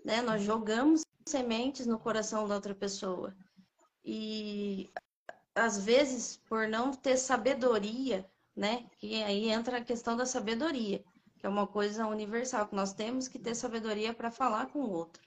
né? 0.05 0.23
Nós 0.23 0.43
jogamos 0.43 1.03
sementes 1.27 1.87
no 1.87 1.99
coração 1.99 2.47
da 2.47 2.55
outra 2.55 2.75
pessoa. 2.75 3.35
E 4.05 4.91
às 5.55 5.79
vezes, 5.79 6.37
por 6.49 6.69
não 6.69 6.93
ter 6.93 7.17
sabedoria, 7.17 8.29
né? 8.57 8.87
Que 8.99 9.23
aí 9.23 9.51
entra 9.51 9.79
a 9.79 9.85
questão 9.85 10.17
da 10.17 10.27
sabedoria, 10.27 11.05
que 11.39 11.47
é 11.47 11.49
uma 11.49 11.67
coisa 11.67 12.07
universal, 12.07 12.69
que 12.69 12.75
nós 12.75 12.93
temos 12.93 13.29
que 13.29 13.39
ter 13.39 13.55
sabedoria 13.55 14.13
para 14.13 14.31
falar 14.31 14.67
com 14.67 14.81
o 14.81 14.91
outro, 14.91 15.23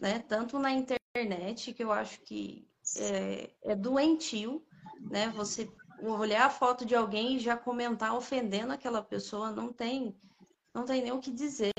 né? 0.00 0.20
Tanto 0.20 0.58
na 0.58 0.72
internet, 0.72 1.72
que 1.72 1.82
eu 1.82 1.92
acho 1.92 2.20
que 2.22 2.68
é, 2.96 3.50
é 3.62 3.74
doentio, 3.74 4.64
né? 5.00 5.28
Você 5.30 5.70
olhar 6.02 6.46
a 6.46 6.50
foto 6.50 6.84
de 6.84 6.94
alguém 6.94 7.36
e 7.36 7.40
já 7.40 7.56
comentar 7.56 8.14
ofendendo 8.14 8.72
aquela 8.72 9.02
pessoa, 9.02 9.50
não 9.50 9.72
tem, 9.72 10.14
não 10.74 10.84
tem 10.84 11.02
nem 11.02 11.12
o 11.12 11.20
que 11.20 11.30
dizer, 11.30 11.72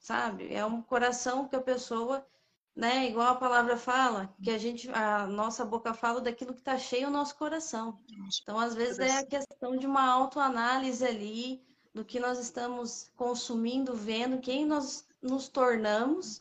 sabe? 0.00 0.52
É 0.52 0.66
um 0.66 0.82
coração 0.82 1.46
que 1.46 1.54
a 1.54 1.60
pessoa 1.60 2.26
né? 2.74 3.08
Igual 3.08 3.28
a 3.28 3.34
palavra 3.34 3.76
fala, 3.76 4.32
que 4.42 4.50
a 4.50 4.58
gente, 4.58 4.88
a 4.90 5.26
nossa 5.26 5.64
boca 5.64 5.92
fala 5.92 6.20
daquilo 6.20 6.54
que 6.54 6.60
está 6.60 6.78
cheio 6.78 7.08
o 7.08 7.10
nosso 7.10 7.36
coração. 7.36 7.98
Então, 8.42 8.58
às 8.58 8.74
vezes 8.74 8.98
é 8.98 9.18
a 9.18 9.26
questão 9.26 9.76
de 9.76 9.86
uma 9.86 10.08
autoanálise 10.08 11.04
ali 11.04 11.62
do 11.92 12.04
que 12.04 12.20
nós 12.20 12.38
estamos 12.38 13.10
consumindo, 13.16 13.94
vendo, 13.94 14.40
quem 14.40 14.64
nós 14.64 15.06
nos 15.20 15.48
tornamos, 15.48 16.40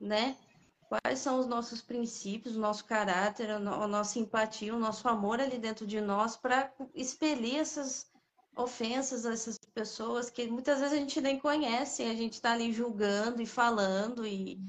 né? 0.00 0.36
Quais 0.88 1.18
são 1.18 1.38
os 1.38 1.46
nossos 1.46 1.82
princípios, 1.82 2.56
o 2.56 2.60
nosso 2.60 2.84
caráter, 2.84 3.50
a 3.50 3.58
nossa 3.58 4.12
simpatia, 4.12 4.74
o 4.74 4.78
nosso 4.78 5.06
amor 5.06 5.38
ali 5.38 5.58
dentro 5.58 5.86
de 5.86 6.00
nós 6.00 6.36
para 6.36 6.72
expelir 6.94 7.56
essas 7.56 8.07
ofensas 8.58 9.24
a 9.24 9.32
essas 9.32 9.58
pessoas 9.72 10.28
que 10.28 10.46
muitas 10.48 10.80
vezes 10.80 10.94
a 10.94 11.00
gente 11.00 11.20
nem 11.20 11.38
conhece, 11.38 12.02
a 12.02 12.14
gente 12.14 12.34
está 12.34 12.52
ali 12.52 12.72
julgando 12.72 13.40
e 13.40 13.46
falando 13.46 14.26
e 14.26 14.60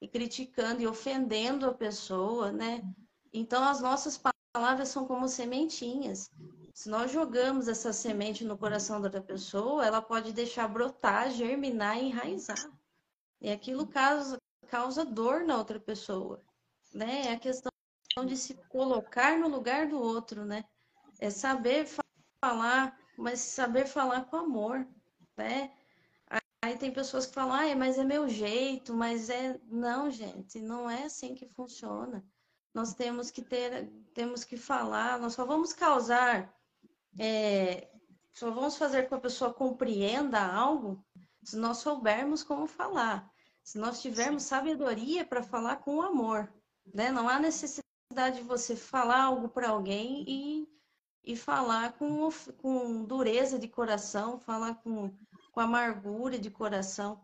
e 0.00 0.08
criticando 0.08 0.80
e 0.80 0.86
ofendendo 0.86 1.66
a 1.66 1.74
pessoa, 1.74 2.52
né? 2.52 2.82
Então 3.32 3.64
as 3.64 3.80
nossas 3.80 4.20
palavras 4.54 4.88
são 4.88 5.06
como 5.06 5.28
sementinhas. 5.28 6.30
Se 6.72 6.88
nós 6.88 7.10
jogamos 7.10 7.66
essa 7.66 7.92
semente 7.92 8.44
no 8.44 8.56
coração 8.56 9.00
da 9.00 9.08
outra 9.08 9.20
pessoa, 9.20 9.84
ela 9.84 10.00
pode 10.00 10.32
deixar 10.32 10.68
brotar, 10.68 11.30
germinar 11.30 11.98
e 11.98 12.06
enraizar. 12.06 12.70
E 13.40 13.50
aquilo 13.50 13.86
causa, 13.86 14.38
causa 14.68 15.04
dor 15.04 15.44
na 15.44 15.56
outra 15.56 15.80
pessoa, 15.80 16.42
né? 16.94 17.26
É 17.26 17.32
a 17.32 17.38
questão 17.38 17.72
de 18.24 18.36
se 18.36 18.54
colocar 18.68 19.38
no 19.38 19.48
lugar 19.48 19.88
do 19.88 20.00
outro, 20.00 20.44
né? 20.44 20.64
É 21.18 21.30
saber 21.30 21.88
falar 22.40 22.96
mas 23.18 23.40
saber 23.40 23.86
falar 23.86 24.26
com 24.26 24.36
amor, 24.36 24.86
né? 25.36 25.72
Aí 26.62 26.76
tem 26.76 26.92
pessoas 26.92 27.26
que 27.26 27.34
falam, 27.34 27.54
ah, 27.54 27.76
mas 27.76 27.98
é 27.98 28.04
meu 28.04 28.28
jeito, 28.28 28.94
mas 28.94 29.30
é. 29.30 29.58
Não, 29.64 30.10
gente, 30.10 30.60
não 30.60 30.88
é 30.88 31.04
assim 31.04 31.34
que 31.34 31.46
funciona. 31.46 32.24
Nós 32.74 32.94
temos 32.94 33.30
que 33.30 33.42
ter, 33.42 33.90
temos 34.14 34.44
que 34.44 34.56
falar, 34.56 35.18
nós 35.18 35.34
só 35.34 35.44
vamos 35.44 35.72
causar, 35.72 36.52
é, 37.18 37.88
só 38.34 38.50
vamos 38.50 38.76
fazer 38.76 39.02
com 39.02 39.08
que 39.08 39.14
a 39.14 39.20
pessoa 39.20 39.52
compreenda 39.52 40.40
algo 40.40 41.04
se 41.42 41.56
nós 41.56 41.78
soubermos 41.78 42.42
como 42.42 42.66
falar, 42.66 43.30
se 43.62 43.78
nós 43.78 44.02
tivermos 44.02 44.42
sabedoria 44.42 45.24
para 45.24 45.42
falar 45.42 45.76
com 45.76 46.02
amor, 46.02 46.52
né? 46.92 47.10
Não 47.10 47.28
há 47.28 47.40
necessidade 47.40 48.36
de 48.36 48.42
você 48.42 48.76
falar 48.76 49.22
algo 49.24 49.48
para 49.48 49.70
alguém 49.70 50.24
e, 50.28 50.68
e 51.28 51.36
falar 51.36 51.92
com, 51.92 52.28
com 52.56 53.04
dureza 53.04 53.58
de 53.58 53.68
coração, 53.68 54.40
falar 54.40 54.74
com 54.82 55.14
com 55.58 55.62
amargura 55.62 56.38
de 56.38 56.50
coração. 56.50 57.20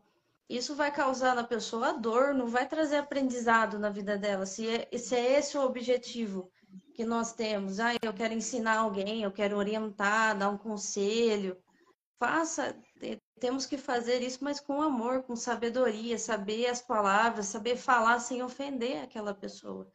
Isso 0.48 0.74
vai 0.74 0.90
causar 0.90 1.36
na 1.36 1.44
pessoa 1.44 1.92
dor, 1.92 2.34
não 2.34 2.48
vai 2.48 2.66
trazer 2.68 2.96
aprendizado 2.96 3.78
na 3.78 3.88
vida 3.88 4.18
dela. 4.18 4.44
Se 4.44 4.66
é, 4.68 4.98
se 4.98 5.14
é 5.14 5.38
esse 5.38 5.56
o 5.56 5.62
objetivo 5.62 6.50
que 6.94 7.04
nós 7.04 7.32
temos, 7.32 7.78
ah, 7.78 7.94
eu 8.02 8.12
quero 8.12 8.34
ensinar 8.34 8.78
alguém, 8.78 9.22
eu 9.22 9.30
quero 9.30 9.56
orientar, 9.56 10.36
dar 10.36 10.50
um 10.50 10.58
conselho, 10.58 11.56
faça. 12.18 12.76
Temos 13.38 13.66
que 13.66 13.78
fazer 13.78 14.20
isso, 14.20 14.42
mas 14.42 14.58
com 14.58 14.82
amor, 14.82 15.22
com 15.22 15.36
sabedoria, 15.36 16.18
saber 16.18 16.66
as 16.66 16.82
palavras, 16.82 17.46
saber 17.46 17.76
falar 17.76 18.18
sem 18.18 18.42
ofender 18.42 19.00
aquela 19.00 19.32
pessoa. 19.32 19.88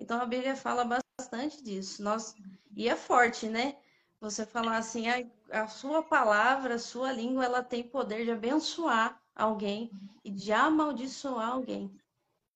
Então 0.00 0.20
a 0.20 0.26
Bíblia 0.26 0.56
fala 0.56 0.84
bastante 1.24 1.62
disso. 1.62 2.02
Nós 2.02 2.34
e 2.76 2.88
é 2.88 2.96
forte, 2.96 3.48
né? 3.48 3.76
Você 4.20 4.44
falar 4.44 4.78
assim, 4.78 5.06
a, 5.08 5.24
a 5.62 5.68
sua 5.68 6.02
palavra, 6.02 6.74
a 6.74 6.78
sua 6.78 7.12
língua, 7.12 7.44
ela 7.44 7.62
tem 7.62 7.82
poder 7.82 8.24
de 8.24 8.30
abençoar 8.30 9.20
alguém 9.34 9.90
e 10.24 10.30
de 10.30 10.52
amaldiçoar 10.52 11.50
alguém. 11.50 11.90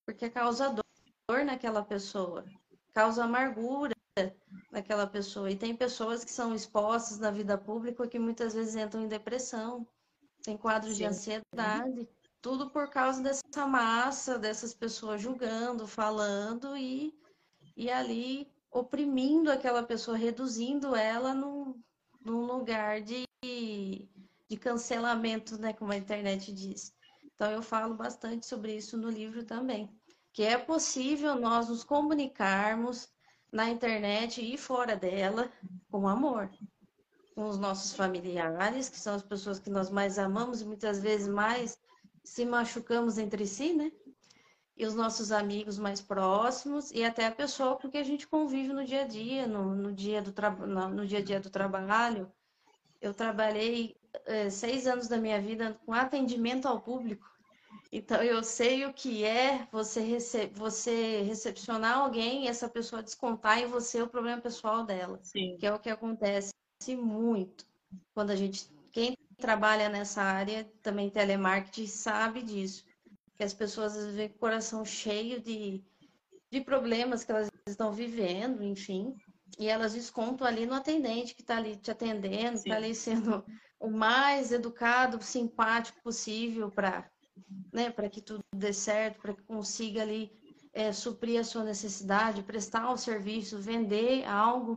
Porque 0.04 0.30
causa 0.30 0.74
dor 0.74 1.44
naquela 1.44 1.82
pessoa, 1.82 2.44
causa 2.94 3.24
amargura 3.24 3.94
naquela 4.70 5.06
pessoa. 5.06 5.50
E 5.50 5.56
tem 5.56 5.74
pessoas 5.74 6.24
que 6.24 6.30
são 6.30 6.54
expostas 6.54 7.18
na 7.18 7.30
vida 7.30 7.56
pública 7.58 8.08
que 8.08 8.18
muitas 8.18 8.54
vezes 8.54 8.74
entram 8.74 9.02
em 9.02 9.08
depressão, 9.08 9.86
tem 10.42 10.56
quadros 10.56 10.92
Sim. 10.92 10.98
de 10.98 11.04
ansiedade, 11.04 12.08
tudo 12.40 12.70
por 12.70 12.88
causa 12.88 13.22
dessa 13.22 13.66
massa, 13.66 14.38
dessas 14.38 14.72
pessoas 14.72 15.20
julgando, 15.20 15.86
falando 15.86 16.76
e, 16.76 17.14
e 17.76 17.90
ali 17.90 18.50
oprimindo 18.70 19.50
aquela 19.50 19.82
pessoa, 19.82 20.16
reduzindo 20.16 20.94
ela 20.94 21.34
num, 21.34 21.80
num 22.24 22.44
lugar 22.44 23.00
de, 23.00 23.24
de 23.42 24.56
cancelamento, 24.56 25.58
né, 25.58 25.72
como 25.72 25.92
a 25.92 25.96
internet 25.96 26.52
diz. 26.52 26.92
Então 27.34 27.50
eu 27.50 27.62
falo 27.62 27.94
bastante 27.94 28.46
sobre 28.46 28.76
isso 28.76 28.96
no 28.96 29.08
livro 29.08 29.44
também, 29.44 29.88
que 30.32 30.42
é 30.42 30.58
possível 30.58 31.36
nós 31.36 31.68
nos 31.68 31.84
comunicarmos 31.84 33.08
na 33.52 33.70
internet 33.70 34.42
e 34.42 34.58
fora 34.58 34.96
dela 34.96 35.50
com 35.90 36.06
amor, 36.06 36.50
com 37.34 37.46
os 37.46 37.56
nossos 37.56 37.94
familiares, 37.94 38.88
que 38.88 38.98
são 38.98 39.14
as 39.14 39.22
pessoas 39.22 39.58
que 39.58 39.70
nós 39.70 39.88
mais 39.88 40.18
amamos 40.18 40.60
e 40.60 40.66
muitas 40.66 41.00
vezes 41.00 41.28
mais 41.28 41.78
se 42.24 42.44
machucamos 42.44 43.16
entre 43.16 43.46
si, 43.46 43.72
né? 43.72 43.90
E 44.78 44.86
os 44.86 44.94
nossos 44.94 45.32
amigos 45.32 45.76
mais 45.76 46.00
próximos 46.00 46.92
e 46.92 47.04
até 47.04 47.26
a 47.26 47.32
pessoa 47.32 47.76
com 47.76 47.90
que 47.90 47.98
a 47.98 48.04
gente 48.04 48.28
convive 48.28 48.72
no 48.72 48.84
dia 48.84 49.02
a 49.02 49.06
dia, 49.06 49.44
no, 49.44 49.74
no 49.74 49.92
dia, 49.92 50.22
do 50.22 50.32
no 50.88 51.04
dia 51.04 51.18
a 51.18 51.22
dia 51.22 51.40
do 51.40 51.50
trabalho. 51.50 52.30
Eu 53.00 53.12
trabalhei 53.12 53.96
é, 54.24 54.48
seis 54.48 54.86
anos 54.86 55.08
da 55.08 55.18
minha 55.18 55.40
vida 55.40 55.76
com 55.84 55.92
atendimento 55.92 56.66
ao 56.66 56.80
público, 56.80 57.28
então 57.90 58.22
eu 58.22 58.42
sei 58.44 58.86
o 58.86 58.92
que 58.92 59.24
é 59.24 59.66
você, 59.72 60.00
rece 60.00 60.46
você 60.54 61.22
recepcionar 61.22 61.98
alguém 61.98 62.44
e 62.44 62.48
essa 62.48 62.68
pessoa 62.68 63.02
descontar 63.02 63.58
em 63.58 63.66
você 63.66 64.00
o 64.00 64.08
problema 64.08 64.40
pessoal 64.40 64.84
dela, 64.84 65.18
Sim. 65.22 65.56
que 65.58 65.66
é 65.66 65.74
o 65.74 65.78
que 65.78 65.90
acontece 65.90 66.52
muito 66.96 67.66
quando 68.14 68.30
a 68.30 68.36
gente 68.36 68.70
quem 68.92 69.16
trabalha 69.36 69.88
nessa 69.88 70.22
área 70.22 70.64
também 70.82 71.10
telemarketing 71.10 71.86
sabe 71.86 72.42
disso 72.42 72.87
que 73.38 73.44
as 73.44 73.54
pessoas 73.54 73.96
às 73.96 74.02
vezes 74.02 74.16
vêm 74.16 74.28
com 74.28 74.34
o 74.34 74.40
coração 74.40 74.84
cheio 74.84 75.40
de, 75.40 75.82
de 76.50 76.60
problemas 76.60 77.22
que 77.22 77.30
elas 77.30 77.48
estão 77.68 77.92
vivendo, 77.92 78.64
enfim, 78.64 79.14
e 79.58 79.68
elas 79.68 79.94
descontam 79.94 80.44
ali 80.44 80.66
no 80.66 80.74
atendente 80.74 81.36
que 81.36 81.42
está 81.42 81.56
ali 81.56 81.76
te 81.76 81.90
atendendo, 81.90 82.56
está 82.56 82.74
ali 82.74 82.94
sendo 82.94 83.44
o 83.78 83.88
mais 83.88 84.50
educado, 84.50 85.22
simpático 85.22 86.02
possível 86.02 86.68
para 86.68 87.08
né, 87.72 87.88
para 87.88 88.10
que 88.10 88.20
tudo 88.20 88.42
dê 88.52 88.72
certo, 88.72 89.20
para 89.20 89.32
que 89.32 89.42
consiga 89.44 90.02
ali 90.02 90.32
é, 90.72 90.92
suprir 90.92 91.38
a 91.38 91.44
sua 91.44 91.62
necessidade, 91.62 92.42
prestar 92.42 92.90
o 92.90 92.96
serviço, 92.96 93.60
vender 93.60 94.24
algo. 94.24 94.76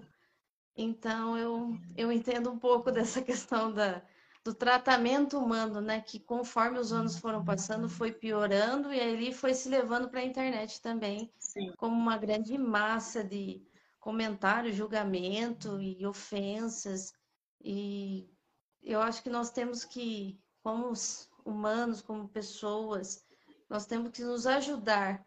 Então, 0.76 1.36
eu, 1.36 1.76
eu 1.98 2.12
entendo 2.12 2.52
um 2.52 2.60
pouco 2.60 2.92
dessa 2.94 3.20
questão 3.20 3.74
da, 3.74 4.04
do 4.44 4.54
tratamento 4.54 5.38
humano, 5.38 5.82
né? 5.82 6.02
Que 6.02 6.20
conforme 6.20 6.80
os 6.80 6.92
anos 6.92 7.18
foram 7.18 7.44
passando, 7.44 7.88
foi 7.88 8.12
piorando 8.12 8.92
e 8.92 9.00
aí 9.00 9.34
foi 9.34 9.54
se 9.54 9.70
levando 9.70 10.10
para 10.10 10.22
a 10.22 10.26
internet 10.26 10.82
também, 10.82 11.32
Sim. 11.40 11.72
como 11.78 11.96
uma 11.96 12.18
grande 12.18 12.58
massa 12.58 13.24
de 13.24 13.62
comentário, 14.00 14.74
julgamento 14.74 15.80
e 15.80 16.06
ofensas. 16.06 17.14
E 17.64 18.28
eu 18.82 19.00
acho 19.00 19.22
que 19.22 19.30
nós 19.30 19.52
temos 19.52 19.86
que, 19.86 20.40
como 20.64 20.92
humanos, 21.46 22.02
como 22.02 22.28
pessoas, 22.28 23.24
nós 23.70 23.86
temos 23.86 24.12
que 24.12 24.24
nos 24.24 24.48
ajudar 24.48 25.24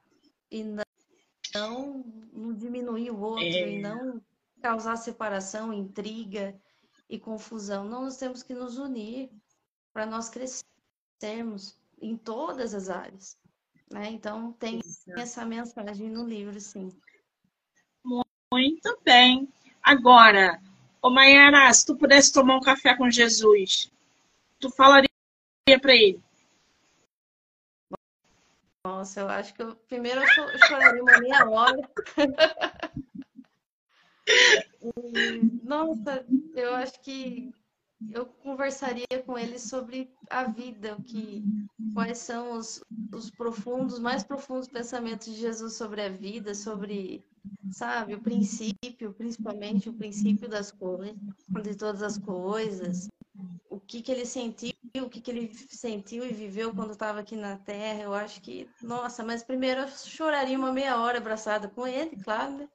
e 0.50 0.64
não, 0.64 2.04
não 2.32 2.52
diminuir 2.52 3.10
o 3.10 3.20
outro 3.20 3.44
é. 3.44 3.78
e 3.78 3.80
não 3.80 4.20
causar 4.60 4.96
separação, 4.96 5.72
intriga 5.72 6.60
e 7.08 7.18
confusão. 7.18 7.84
Não 7.84 8.02
nós 8.02 8.16
temos 8.16 8.42
que 8.42 8.54
nos 8.54 8.78
unir 8.78 9.30
para 9.92 10.06
nós 10.06 10.28
crescermos 10.28 11.78
em 12.00 12.16
todas 12.16 12.74
as 12.74 12.88
áreas. 12.88 13.38
Né? 13.90 14.10
Então, 14.10 14.52
tem 14.52 14.80
Isso. 14.84 15.10
essa 15.18 15.44
mensagem 15.44 16.10
no 16.10 16.26
livro, 16.26 16.60
sim. 16.60 16.90
Muito 18.52 18.98
bem. 19.04 19.48
Agora, 19.82 20.60
ô 21.02 21.10
Mayara, 21.10 21.72
se 21.72 21.86
tu 21.86 21.96
pudesse 21.96 22.32
tomar 22.32 22.56
um 22.56 22.60
café 22.60 22.96
com 22.96 23.10
Jesus, 23.10 23.90
tu 24.58 24.70
falaria 24.70 25.08
para 25.80 25.94
ele? 25.94 26.22
Nossa, 28.86 29.20
eu 29.20 29.28
acho 29.28 29.54
que 29.54 29.62
eu, 29.62 29.74
primeiro 29.74 30.20
eu 30.20 30.58
choraria 30.66 31.02
uma 31.02 31.18
meia 31.18 31.48
hora. 31.48 31.90
Nossa, 35.62 36.24
eu 36.54 36.74
acho 36.74 37.00
que 37.00 37.52
eu 38.10 38.26
conversaria 38.26 39.06
com 39.24 39.38
ele 39.38 39.58
sobre 39.58 40.10
a 40.28 40.44
vida, 40.44 40.96
que, 41.06 41.42
quais 41.94 42.18
são 42.18 42.58
os, 42.58 42.82
os 43.12 43.30
profundos, 43.30 43.98
mais 43.98 44.22
profundos 44.22 44.68
pensamentos 44.68 45.26
de 45.26 45.40
Jesus 45.40 45.74
sobre 45.74 46.02
a 46.02 46.08
vida, 46.08 46.54
sobre, 46.54 47.24
sabe, 47.70 48.14
o 48.14 48.20
princípio, 48.20 49.14
principalmente 49.14 49.88
o 49.88 49.94
princípio 49.94 50.48
das 50.48 50.70
coisas, 50.70 51.16
de 51.62 51.74
todas 51.76 52.02
as 52.02 52.18
coisas, 52.18 53.08
o 53.70 53.80
que 53.80 54.02
que 54.02 54.12
ele 54.12 54.26
sentiu, 54.26 54.72
o 55.02 55.08
que 55.08 55.20
que 55.20 55.30
ele 55.30 55.54
sentiu 55.54 56.24
e 56.24 56.32
viveu 56.32 56.74
quando 56.74 56.92
estava 56.92 57.20
aqui 57.20 57.36
na 57.36 57.56
Terra. 57.56 58.02
Eu 58.02 58.14
acho 58.14 58.40
que, 58.40 58.68
nossa, 58.82 59.24
mas 59.24 59.42
primeiro 59.42 59.80
eu 59.80 59.88
choraria 59.88 60.58
uma 60.58 60.72
meia 60.72 61.00
hora 61.00 61.18
abraçada 61.18 61.68
com 61.68 61.86
ele, 61.86 62.16
claro, 62.22 62.58
né? 62.58 62.68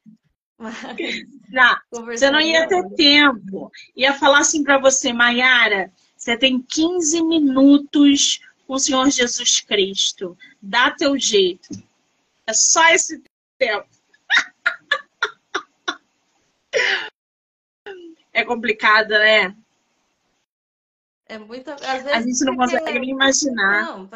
Não, 1.50 2.06
você 2.06 2.30
não 2.30 2.42
ia 2.42 2.68
ter 2.68 2.88
tempo. 2.96 3.72
Ia 3.96 4.14
falar 4.14 4.40
assim 4.40 4.64
para 4.64 4.78
você, 4.78 5.14
Mayara, 5.14 5.92
você 6.18 6.38
tem 6.38 6.62
15 6.62 7.24
minutos 7.24 8.42
com 8.68 8.74
o 8.74 8.80
Senhor 8.80 9.10
Jesus 9.10 9.62
Cristo. 9.62 10.38
Dá 10.62 10.92
teu 10.92 11.18
jeito. 11.18 11.70
É 12.46 12.54
só 12.54 12.88
esse 12.90 13.24
tempo. 13.58 13.88
É 18.32 18.46
complicado, 18.46 19.10
né? 19.10 19.54
É 21.26 21.38
muito. 21.38 21.70
Às 21.72 22.04
vezes 22.04 22.08
a 22.08 22.22
gente 22.22 22.46
não 22.46 22.56
consegue 22.56 23.00
nem 23.00 23.10
imaginar. 23.10 23.84
Não, 23.84 24.10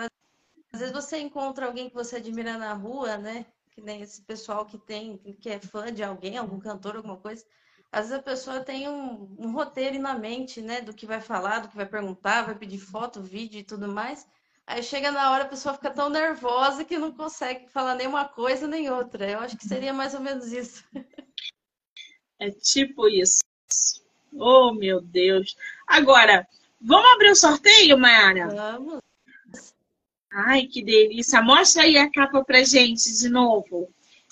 às 0.72 0.80
vezes 0.80 0.94
você 0.94 1.18
encontra 1.20 1.66
alguém 1.66 1.90
que 1.90 1.96
você 1.96 2.16
admira 2.18 2.58
na 2.58 2.74
rua, 2.74 3.18
né? 3.18 3.46
Que 3.74 3.82
nem 3.82 4.02
esse 4.02 4.22
pessoal 4.22 4.66
que 4.66 4.78
tem, 4.78 5.18
que 5.40 5.50
é 5.50 5.60
fã 5.60 5.92
de 5.92 6.04
alguém, 6.04 6.38
algum 6.38 6.60
cantor, 6.60 6.96
alguma 6.96 7.18
coisa. 7.18 7.44
Às 7.92 8.10
vezes 8.10 8.20
a 8.20 8.24
pessoa 8.24 8.60
tem 8.62 8.88
um, 8.88 9.36
um 9.38 9.52
roteiro 9.52 10.00
na 10.00 10.18
mente, 10.18 10.62
né, 10.62 10.82
do 10.82 10.94
que 10.94 11.06
vai 11.06 11.22
falar, 11.22 11.60
do 11.60 11.70
que 11.70 11.76
vai 11.76 11.86
perguntar, 11.86 12.44
vai 12.44 12.56
pedir 12.56 12.80
foto, 12.80 13.22
vídeo 13.22 13.60
e 13.60 13.64
tudo 13.64 13.88
mais. 13.88 14.28
Aí 14.66 14.82
chega 14.82 15.12
na 15.12 15.32
hora, 15.32 15.44
a 15.44 15.48
pessoa 15.48 15.76
fica 15.76 15.92
tão 15.92 16.10
nervosa 16.10 16.86
que 16.86 16.98
não 16.98 17.12
consegue 17.12 17.68
falar 17.70 17.96
nem 17.96 18.08
uma 18.08 18.26
coisa 18.26 18.68
nem 18.68 18.90
outra. 18.90 19.30
Eu 19.30 19.40
acho 19.40 19.58
que 19.58 19.68
seria 19.68 19.94
mais 19.94 20.14
ou 20.14 20.22
menos 20.22 20.52
isso. 20.52 20.84
É 22.40 22.50
tipo 22.50 23.08
isso. 23.08 23.42
Oh, 24.34 24.74
meu 24.74 25.00
Deus. 25.00 25.56
Agora, 25.86 26.48
vamos 26.82 27.14
abrir 27.14 27.32
o 27.32 27.36
sorteio, 27.36 27.98
Mayara? 27.98 28.48
Vamos. 28.48 29.00
Ai, 30.34 30.66
que 30.66 30.84
delícia. 30.84 31.44
Mostra 31.44 31.84
aí 31.84 31.96
a 31.96 32.10
capa 32.10 32.44
pra 32.44 32.64
gente 32.64 33.14
de 33.14 33.30
novo. 33.30 33.88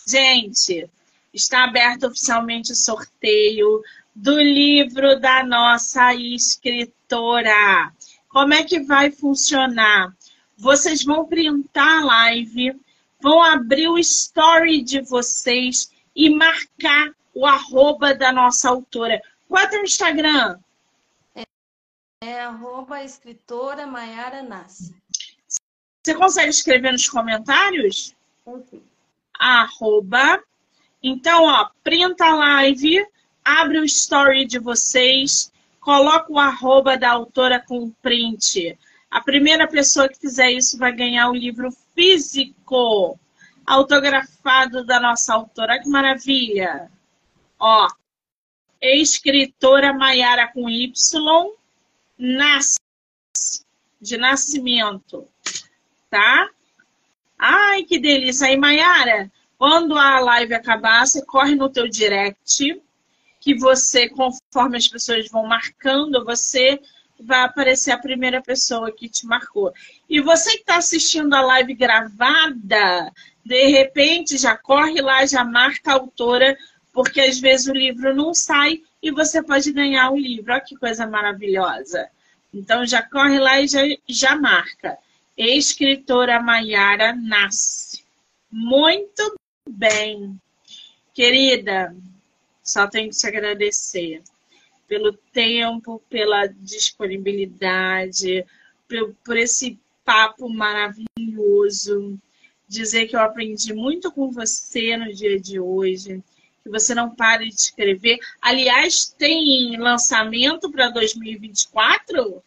Gente, 0.08 0.90
está 1.32 1.64
aberto 1.64 2.08
oficialmente 2.08 2.72
o 2.72 2.76
sorteio 2.76 3.84
do 4.16 4.42
livro 4.42 5.20
da 5.20 5.44
nossa 5.44 6.16
escritora. 6.16 7.94
Como 8.28 8.54
é 8.54 8.64
que 8.64 8.80
vai 8.80 9.12
funcionar? 9.12 10.12
Vocês 10.58 11.04
vão 11.04 11.28
printar 11.28 12.00
a 12.00 12.06
live, 12.06 12.80
vão 13.22 13.42
abrir 13.44 13.88
o 13.88 14.00
story 14.00 14.82
de 14.82 15.02
vocês 15.02 15.92
e 16.16 16.32
marcar 16.32 17.12
o 17.34 17.46
arroba 17.46 18.16
da 18.16 18.32
nossa 18.32 18.70
autora. 18.70 19.22
Qual 19.48 19.62
é 19.62 19.68
o 19.68 19.70
teu 19.70 19.84
Instagram? 19.84 20.60
É, 21.36 21.44
é 22.24 22.42
arroba 22.42 23.04
escritora 23.04 23.86
Maiara 23.86 24.42
Nasce. 24.42 25.01
Você 26.04 26.16
consegue 26.16 26.50
escrever 26.50 26.92
nos 26.92 27.08
comentários? 27.08 28.16
Sim. 28.70 28.82
Arroba. 29.40 30.42
Então, 31.02 31.44
ó, 31.44 31.70
printa 31.84 32.26
a 32.26 32.36
live, 32.36 33.06
abre 33.46 33.80
o 33.80 33.86
story 33.86 34.46
de 34.46 34.58
vocês, 34.58 35.52
coloca 35.80 36.32
o 36.32 36.40
arroba 36.40 36.98
da 36.98 37.12
autora 37.12 37.60
com 37.60 37.92
print. 38.02 38.78
A 39.12 39.22
primeira 39.22 39.68
pessoa 39.68 40.10
que 40.10 40.20
fizer 40.20 40.52
isso 40.52 40.78
vai 40.78 40.92
ganhar 40.92 41.30
o 41.30 41.36
livro 41.36 41.70
físico, 41.94 43.20
autografado 43.66 44.84
da 44.84 45.00
nossa 45.00 45.36
autora. 45.36 45.80
Que 45.80 45.90
maravilha! 45.90 46.92
Ó, 47.60 47.88
escritora 48.82 49.94
Maiara 49.94 50.48
com 50.48 50.68
Y, 50.68 50.94
nasce, 52.18 52.80
de 54.00 54.18
nascimento 54.18 55.31
tá? 56.12 56.50
Ai, 57.40 57.84
que 57.84 57.98
delícia. 57.98 58.48
Aí, 58.48 58.58
Mayara, 58.58 59.32
quando 59.58 59.98
a 59.98 60.20
live 60.20 60.54
acabar, 60.54 61.08
você 61.08 61.26
corre 61.26 61.56
no 61.56 61.70
teu 61.70 61.88
direct, 61.88 62.80
que 63.40 63.56
você, 63.56 64.08
conforme 64.10 64.78
as 64.78 64.88
pessoas 64.88 65.28
vão 65.30 65.48
marcando, 65.48 66.24
você 66.24 66.80
vai 67.20 67.42
aparecer 67.42 67.92
a 67.92 67.98
primeira 67.98 68.42
pessoa 68.42 68.92
que 68.92 69.08
te 69.10 69.26
marcou. 69.26 69.74
E 70.10 70.20
você 70.20 70.52
que 70.52 70.62
está 70.62 70.78
assistindo 70.78 71.34
a 71.34 71.42
live 71.42 71.74
gravada, 71.74 73.12
de 73.44 73.68
repente 73.68 74.38
já 74.38 74.56
corre 74.56 75.02
lá, 75.02 75.26
já 75.26 75.44
marca 75.44 75.92
a 75.92 75.96
autora, 75.96 76.58
porque 76.94 77.22
às 77.22 77.40
vezes 77.40 77.68
o 77.68 77.74
livro 77.74 78.14
não 78.14 78.34
sai 78.34 78.82
e 79.02 79.12
você 79.12 79.42
pode 79.42 79.72
ganhar 79.72 80.12
o 80.12 80.18
livro. 80.18 80.52
Olha 80.52 80.62
que 80.62 80.76
coisa 80.76 81.08
maravilhosa. 81.08 82.10
Então 82.54 82.86
já 82.86 83.02
corre 83.02 83.40
lá 83.40 83.62
e 83.62 83.68
já, 83.68 83.82
já 84.08 84.36
marca 84.36 84.98
escritora 85.50 86.42
Maiara 86.42 87.16
Nasce. 87.16 88.04
Muito 88.52 89.36
bem. 89.68 90.40
Querida, 91.14 91.96
só 92.64 92.88
tenho 92.88 93.10
que 93.10 93.18
te 93.18 93.28
agradecer 93.28 94.22
pelo 94.88 95.14
tempo, 95.14 96.02
pela 96.10 96.48
disponibilidade, 96.48 98.46
por, 98.88 99.16
por 99.24 99.38
esse 99.38 99.80
papo 100.04 100.50
maravilhoso. 100.50 102.20
Dizer 102.68 103.08
que 103.08 103.16
eu 103.16 103.22
aprendi 103.22 103.74
muito 103.74 104.12
com 104.12 104.32
você 104.32 104.96
no 104.96 105.14
dia 105.14 105.40
de 105.40 105.60
hoje, 105.60 106.24
que 106.64 106.70
você 106.70 106.94
não 106.94 107.16
pare 107.16 107.50
de 107.50 107.56
escrever. 107.56 108.20
Aliás, 108.42 109.08
tem 109.18 109.78
lançamento 109.78 110.72
para 110.72 110.90
2024? 110.90 112.42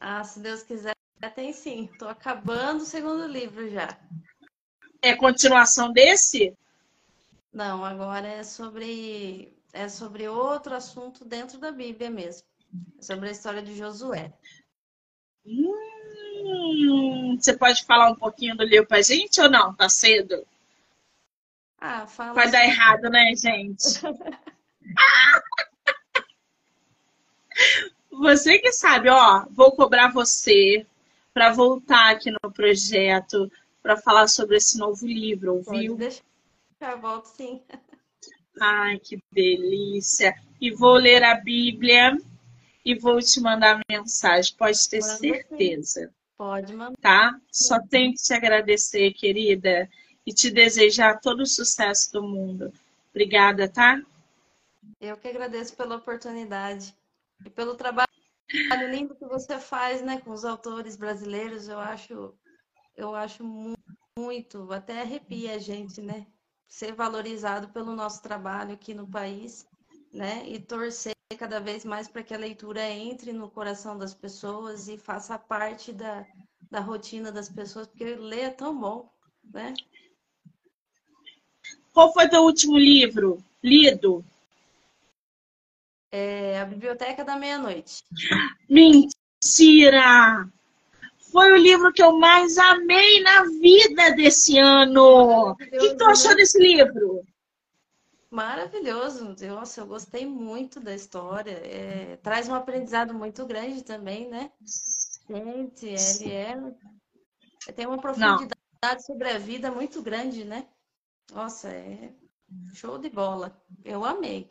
Ah, 0.00 0.24
se 0.24 0.40
Deus 0.40 0.62
quiser, 0.62 0.94
tem 1.30 1.52
sim. 1.52 1.88
Estou 1.92 2.08
acabando 2.08 2.82
o 2.82 2.86
segundo 2.86 3.26
livro 3.26 3.68
já. 3.70 3.88
É 5.02 5.14
continuação 5.14 5.92
desse? 5.92 6.56
Não, 7.52 7.84
agora 7.84 8.26
é 8.26 8.42
sobre 8.42 9.54
é 9.72 9.88
sobre 9.88 10.28
outro 10.28 10.74
assunto 10.74 11.24
dentro 11.24 11.58
da 11.58 11.70
Bíblia 11.70 12.10
mesmo. 12.10 12.46
É 12.98 13.02
sobre 13.02 13.28
a 13.28 13.32
história 13.32 13.62
de 13.62 13.76
Josué. 13.76 14.32
Hum, 15.44 17.36
você 17.38 17.56
pode 17.56 17.84
falar 17.84 18.10
um 18.10 18.16
pouquinho 18.16 18.56
do 18.56 18.64
livro 18.64 18.86
pra 18.86 19.02
gente 19.02 19.40
ou 19.40 19.50
não? 19.50 19.74
Tá 19.74 19.88
cedo? 19.88 20.46
Ah, 21.78 22.06
fala. 22.06 22.32
Vai 22.32 22.50
dar 22.50 22.64
errado, 22.64 23.10
né, 23.10 23.34
gente? 23.36 24.00
você 28.10 28.58
que 28.58 28.72
sabe, 28.72 29.10
ó, 29.10 29.44
vou 29.50 29.72
cobrar 29.72 30.12
você 30.12 30.86
para 31.36 31.52
voltar 31.52 32.12
aqui 32.12 32.30
no 32.30 32.50
projeto 32.50 33.52
para 33.82 33.98
falar 33.98 34.26
sobre 34.26 34.56
esse 34.56 34.78
novo 34.78 35.06
livro, 35.06 35.56
ouviu? 35.56 35.94
Pode 35.94 36.18
deixar, 36.78 36.96
volto 36.98 37.26
sim. 37.26 37.60
Ai, 38.58 38.98
que 38.98 39.18
delícia! 39.30 40.34
E 40.58 40.70
vou 40.70 40.94
ler 40.94 41.22
a 41.22 41.34
Bíblia 41.34 42.16
e 42.82 42.94
vou 42.94 43.20
te 43.20 43.38
mandar 43.38 43.82
mensagem, 43.86 44.56
pode 44.56 44.88
ter 44.88 45.00
Manda 45.02 45.14
certeza. 45.14 46.06
Sim. 46.06 46.14
Pode 46.38 46.74
mandar. 46.74 46.96
Tá? 47.02 47.38
Só 47.52 47.80
tenho 47.86 48.14
que 48.14 48.22
te 48.22 48.32
agradecer, 48.32 49.12
querida, 49.12 49.90
e 50.24 50.32
te 50.32 50.50
desejar 50.50 51.20
todo 51.20 51.40
o 51.40 51.46
sucesso 51.46 52.14
do 52.14 52.22
mundo. 52.22 52.72
Obrigada, 53.10 53.68
tá? 53.68 54.00
Eu 54.98 55.18
que 55.18 55.28
agradeço 55.28 55.76
pela 55.76 55.96
oportunidade 55.96 56.94
e 57.44 57.50
pelo 57.50 57.74
trabalho 57.74 58.15
trabalho 58.46 58.90
lindo 58.90 59.14
que 59.14 59.26
você 59.26 59.58
faz, 59.58 60.02
né, 60.02 60.20
com 60.20 60.30
os 60.30 60.44
autores 60.44 60.96
brasileiros, 60.96 61.68
eu 61.68 61.78
acho, 61.78 62.34
eu 62.96 63.14
acho 63.14 63.44
muito, 64.18 64.72
até 64.72 65.00
arrepia 65.00 65.54
a 65.54 65.58
gente, 65.58 66.00
né, 66.00 66.26
ser 66.68 66.92
valorizado 66.92 67.68
pelo 67.68 67.94
nosso 67.94 68.22
trabalho 68.22 68.72
aqui 68.72 68.94
no 68.94 69.06
país, 69.06 69.66
né, 70.12 70.44
e 70.46 70.58
torcer 70.58 71.14
cada 71.38 71.60
vez 71.60 71.84
mais 71.84 72.08
para 72.08 72.22
que 72.22 72.32
a 72.32 72.38
leitura 72.38 72.88
entre 72.88 73.32
no 73.32 73.50
coração 73.50 73.98
das 73.98 74.14
pessoas 74.14 74.88
e 74.88 74.96
faça 74.96 75.38
parte 75.38 75.92
da, 75.92 76.24
da 76.70 76.80
rotina 76.80 77.30
das 77.30 77.48
pessoas, 77.48 77.86
porque 77.86 78.14
ler 78.14 78.40
é 78.40 78.50
tão 78.50 78.78
bom, 78.78 79.10
né? 79.44 79.74
Qual 81.92 82.12
foi 82.12 82.28
teu 82.28 82.42
último 82.42 82.78
livro 82.78 83.42
lido? 83.62 84.24
É 86.10 86.60
a 86.60 86.64
Biblioteca 86.64 87.24
da 87.24 87.36
Meia-Noite. 87.36 88.04
Mentira! 88.68 90.48
Foi 91.30 91.52
o 91.52 91.56
livro 91.56 91.92
que 91.92 92.02
eu 92.02 92.18
mais 92.18 92.56
amei 92.56 93.20
na 93.22 93.44
vida 93.44 94.14
desse 94.14 94.58
ano. 94.58 95.50
O 95.50 95.56
que 95.56 95.94
tu 95.94 96.04
achou 96.04 96.30
né? 96.30 96.36
desse 96.36 96.58
livro? 96.58 97.22
Maravilhoso. 98.30 99.34
Nossa, 99.46 99.80
eu 99.80 99.86
gostei 99.86 100.26
muito 100.26 100.80
da 100.80 100.94
história. 100.94 101.52
É, 101.52 102.16
traz 102.22 102.48
um 102.48 102.54
aprendizado 102.54 103.12
muito 103.12 103.44
grande 103.44 103.82
também, 103.82 104.28
né? 104.28 104.50
Gente, 105.28 105.86
ele 105.86 106.32
é. 106.32 106.56
Tem 107.72 107.86
uma 107.86 107.98
profundidade 107.98 108.50
Não. 108.82 109.00
sobre 109.00 109.28
a 109.28 109.38
vida 109.38 109.70
muito 109.70 110.00
grande, 110.02 110.44
né? 110.44 110.66
Nossa, 111.32 111.68
é 111.68 112.12
show 112.72 112.98
de 112.98 113.10
bola. 113.10 113.60
Eu 113.84 114.04
amei. 114.04 114.50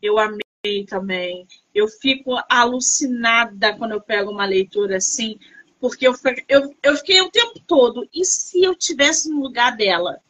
Eu 0.00 0.18
amei 0.18 0.41
também. 0.88 1.46
Eu 1.74 1.88
fico 1.88 2.40
alucinada 2.48 3.76
quando 3.76 3.92
eu 3.92 4.00
pego 4.00 4.30
uma 4.30 4.44
leitura 4.44 4.98
assim, 4.98 5.36
porque 5.80 6.06
eu, 6.06 6.14
eu, 6.48 6.74
eu 6.80 6.96
fiquei 6.96 7.20
o 7.20 7.30
tempo 7.30 7.58
todo, 7.66 8.08
e 8.14 8.24
se 8.24 8.62
eu 8.62 8.74
tivesse 8.76 9.28
no 9.28 9.40
lugar 9.40 9.76
dela? 9.76 10.22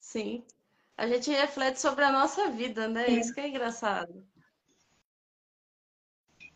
Sim. 0.00 0.42
A 0.96 1.06
gente 1.06 1.30
reflete 1.30 1.78
sobre 1.78 2.04
a 2.04 2.10
nossa 2.10 2.48
vida, 2.48 2.88
né? 2.88 3.06
É. 3.06 3.10
Isso 3.12 3.34
que 3.34 3.40
é 3.40 3.48
engraçado. 3.48 4.24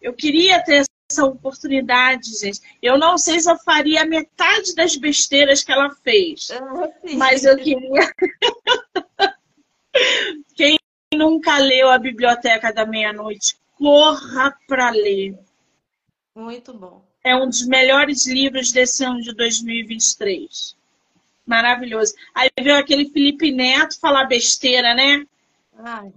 Eu 0.01 0.15
queria 0.15 0.65
ter 0.65 0.87
essa 1.11 1.27
oportunidade, 1.27 2.31
gente. 2.41 2.59
Eu 2.81 2.99
não 2.99 3.19
sei 3.19 3.39
se 3.39 3.51
eu 3.51 3.59
faria 3.59 4.07
metade 4.07 4.75
das 4.75 4.97
besteiras 4.97 5.63
que 5.63 5.71
ela 5.71 5.91
fez, 5.97 6.49
mas 7.17 7.45
eu 7.45 7.57
queria. 7.59 8.13
Quem 11.13 11.19
nunca 11.19 11.59
leu 11.59 11.91
a 11.91 11.99
Biblioteca 11.99 12.73
da 12.73 12.87
Meia-Noite, 12.87 13.55
corra 13.77 14.59
para 14.67 14.89
ler. 14.89 15.39
Muito 16.35 16.73
bom. 16.73 17.05
É 17.23 17.37
um 17.37 17.47
dos 17.47 17.67
melhores 17.67 18.27
livros 18.27 18.73
desse 18.73 19.05
ano 19.05 19.21
de 19.21 19.35
2023. 19.35 20.75
Maravilhoso. 21.45 22.15
Aí 22.35 22.49
veio 22.59 22.79
aquele 22.79 23.11
Felipe 23.11 23.53
Neto 23.53 24.01
falar 24.01 24.25
besteira, 24.25 24.95
né? 24.95 25.27
Ai. 25.77 26.11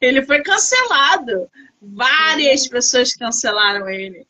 Ele 0.00 0.24
foi 0.24 0.42
cancelado. 0.42 1.50
Várias 1.82 2.66
pessoas 2.66 3.14
cancelaram 3.14 3.86
ele. 3.90 4.26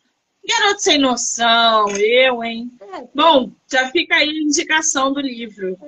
Garoto 0.46 0.82
sem 0.82 0.98
noção, 0.98 1.88
eu, 1.96 2.44
hein? 2.44 2.70
É. 2.80 3.08
Bom, 3.14 3.50
já 3.70 3.90
fica 3.90 4.16
aí 4.16 4.28
a 4.28 4.42
indicação 4.42 5.12
do 5.12 5.20
livro 5.20 5.78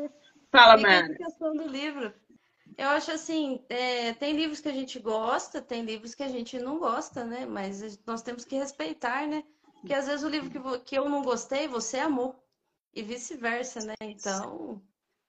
Fala, 0.50 0.80
Mara. 0.80 1.12
a 1.12 1.14
questão 1.14 1.54
do 1.54 1.68
livro. 1.68 2.12
Eu 2.78 2.88
acho 2.88 3.11
assim, 3.11 3.62
é, 3.68 4.12
tem 4.14 4.34
livros 4.34 4.61
que 4.61 4.68
a 4.68 4.72
gente 4.72 4.98
gosta, 4.98 5.61
tem 5.61 5.82
livros 5.82 6.14
que 6.14 6.22
a 6.22 6.28
gente 6.28 6.59
não 6.59 6.78
gosta, 6.78 7.24
né? 7.24 7.44
Mas 7.46 7.98
nós 8.07 8.22
temos 8.22 8.44
que 8.44 8.57
respeitar, 8.57 9.26
né? 9.26 9.44
Porque 9.74 9.92
às 9.92 10.07
vezes 10.07 10.24
o 10.24 10.28
livro 10.28 10.50
que, 10.50 10.78
que 10.80 10.98
eu 10.98 11.09
não 11.09 11.22
gostei, 11.22 11.68
você 11.68 11.98
amou. 11.98 12.34
E 12.94 13.02
vice-versa, 13.02 13.84
né? 13.84 13.94
Então, 14.00 14.80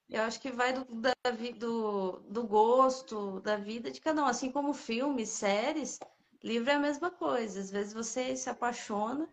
eu 0.08 0.22
acho 0.22 0.40
que 0.40 0.50
vai 0.50 0.72
do, 0.72 0.84
da, 0.94 1.12
do, 1.58 2.20
do 2.20 2.46
gosto, 2.46 3.40
da 3.40 3.56
vida 3.56 3.90
de 3.90 4.00
cada 4.00 4.22
um. 4.22 4.26
Assim 4.26 4.50
como 4.50 4.72
filmes, 4.72 5.28
séries, 5.28 5.98
livro 6.42 6.70
é 6.70 6.74
a 6.74 6.80
mesma 6.80 7.10
coisa. 7.10 7.60
Às 7.60 7.70
vezes 7.70 7.92
você 7.92 8.36
se 8.36 8.48
apaixona 8.48 9.28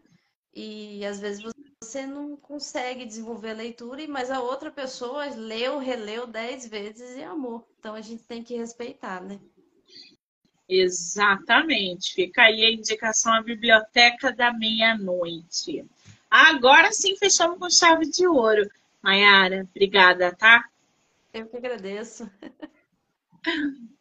e 0.53 1.05
às 1.05 1.19
vezes 1.19 1.43
você 1.83 2.05
não 2.05 2.35
consegue 2.35 3.05
desenvolver 3.05 3.51
a 3.51 3.55
leitura, 3.55 4.07
mas 4.07 4.31
a 4.31 4.41
outra 4.41 4.71
pessoa 4.71 5.25
leu, 5.27 5.77
releu 5.77 6.25
dez 6.25 6.67
vezes 6.67 7.15
e 7.17 7.23
amou. 7.23 7.67
Então 7.79 7.95
a 7.95 8.01
gente 8.01 8.23
tem 8.23 8.43
que 8.43 8.55
respeitar, 8.55 9.21
né? 9.21 9.39
Exatamente. 10.67 12.13
Fica 12.13 12.43
aí 12.43 12.65
a 12.65 12.71
indicação 12.71 13.33
à 13.33 13.41
Biblioteca 13.41 14.31
da 14.31 14.51
Meia-Noite. 14.51 15.85
Agora 16.29 16.91
sim 16.91 17.15
fechamos 17.17 17.59
com 17.59 17.69
chave 17.69 18.09
de 18.09 18.25
ouro. 18.27 18.67
Mayara, 19.01 19.67
obrigada, 19.69 20.35
tá? 20.35 20.65
Eu 21.31 21.47
que 21.47 21.57
agradeço. 21.57 22.29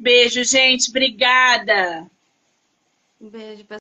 Beijo, 0.00 0.42
gente. 0.44 0.88
Obrigada. 0.88 2.10
Um 3.20 3.28
beijo, 3.28 3.64
pessoal. 3.66 3.78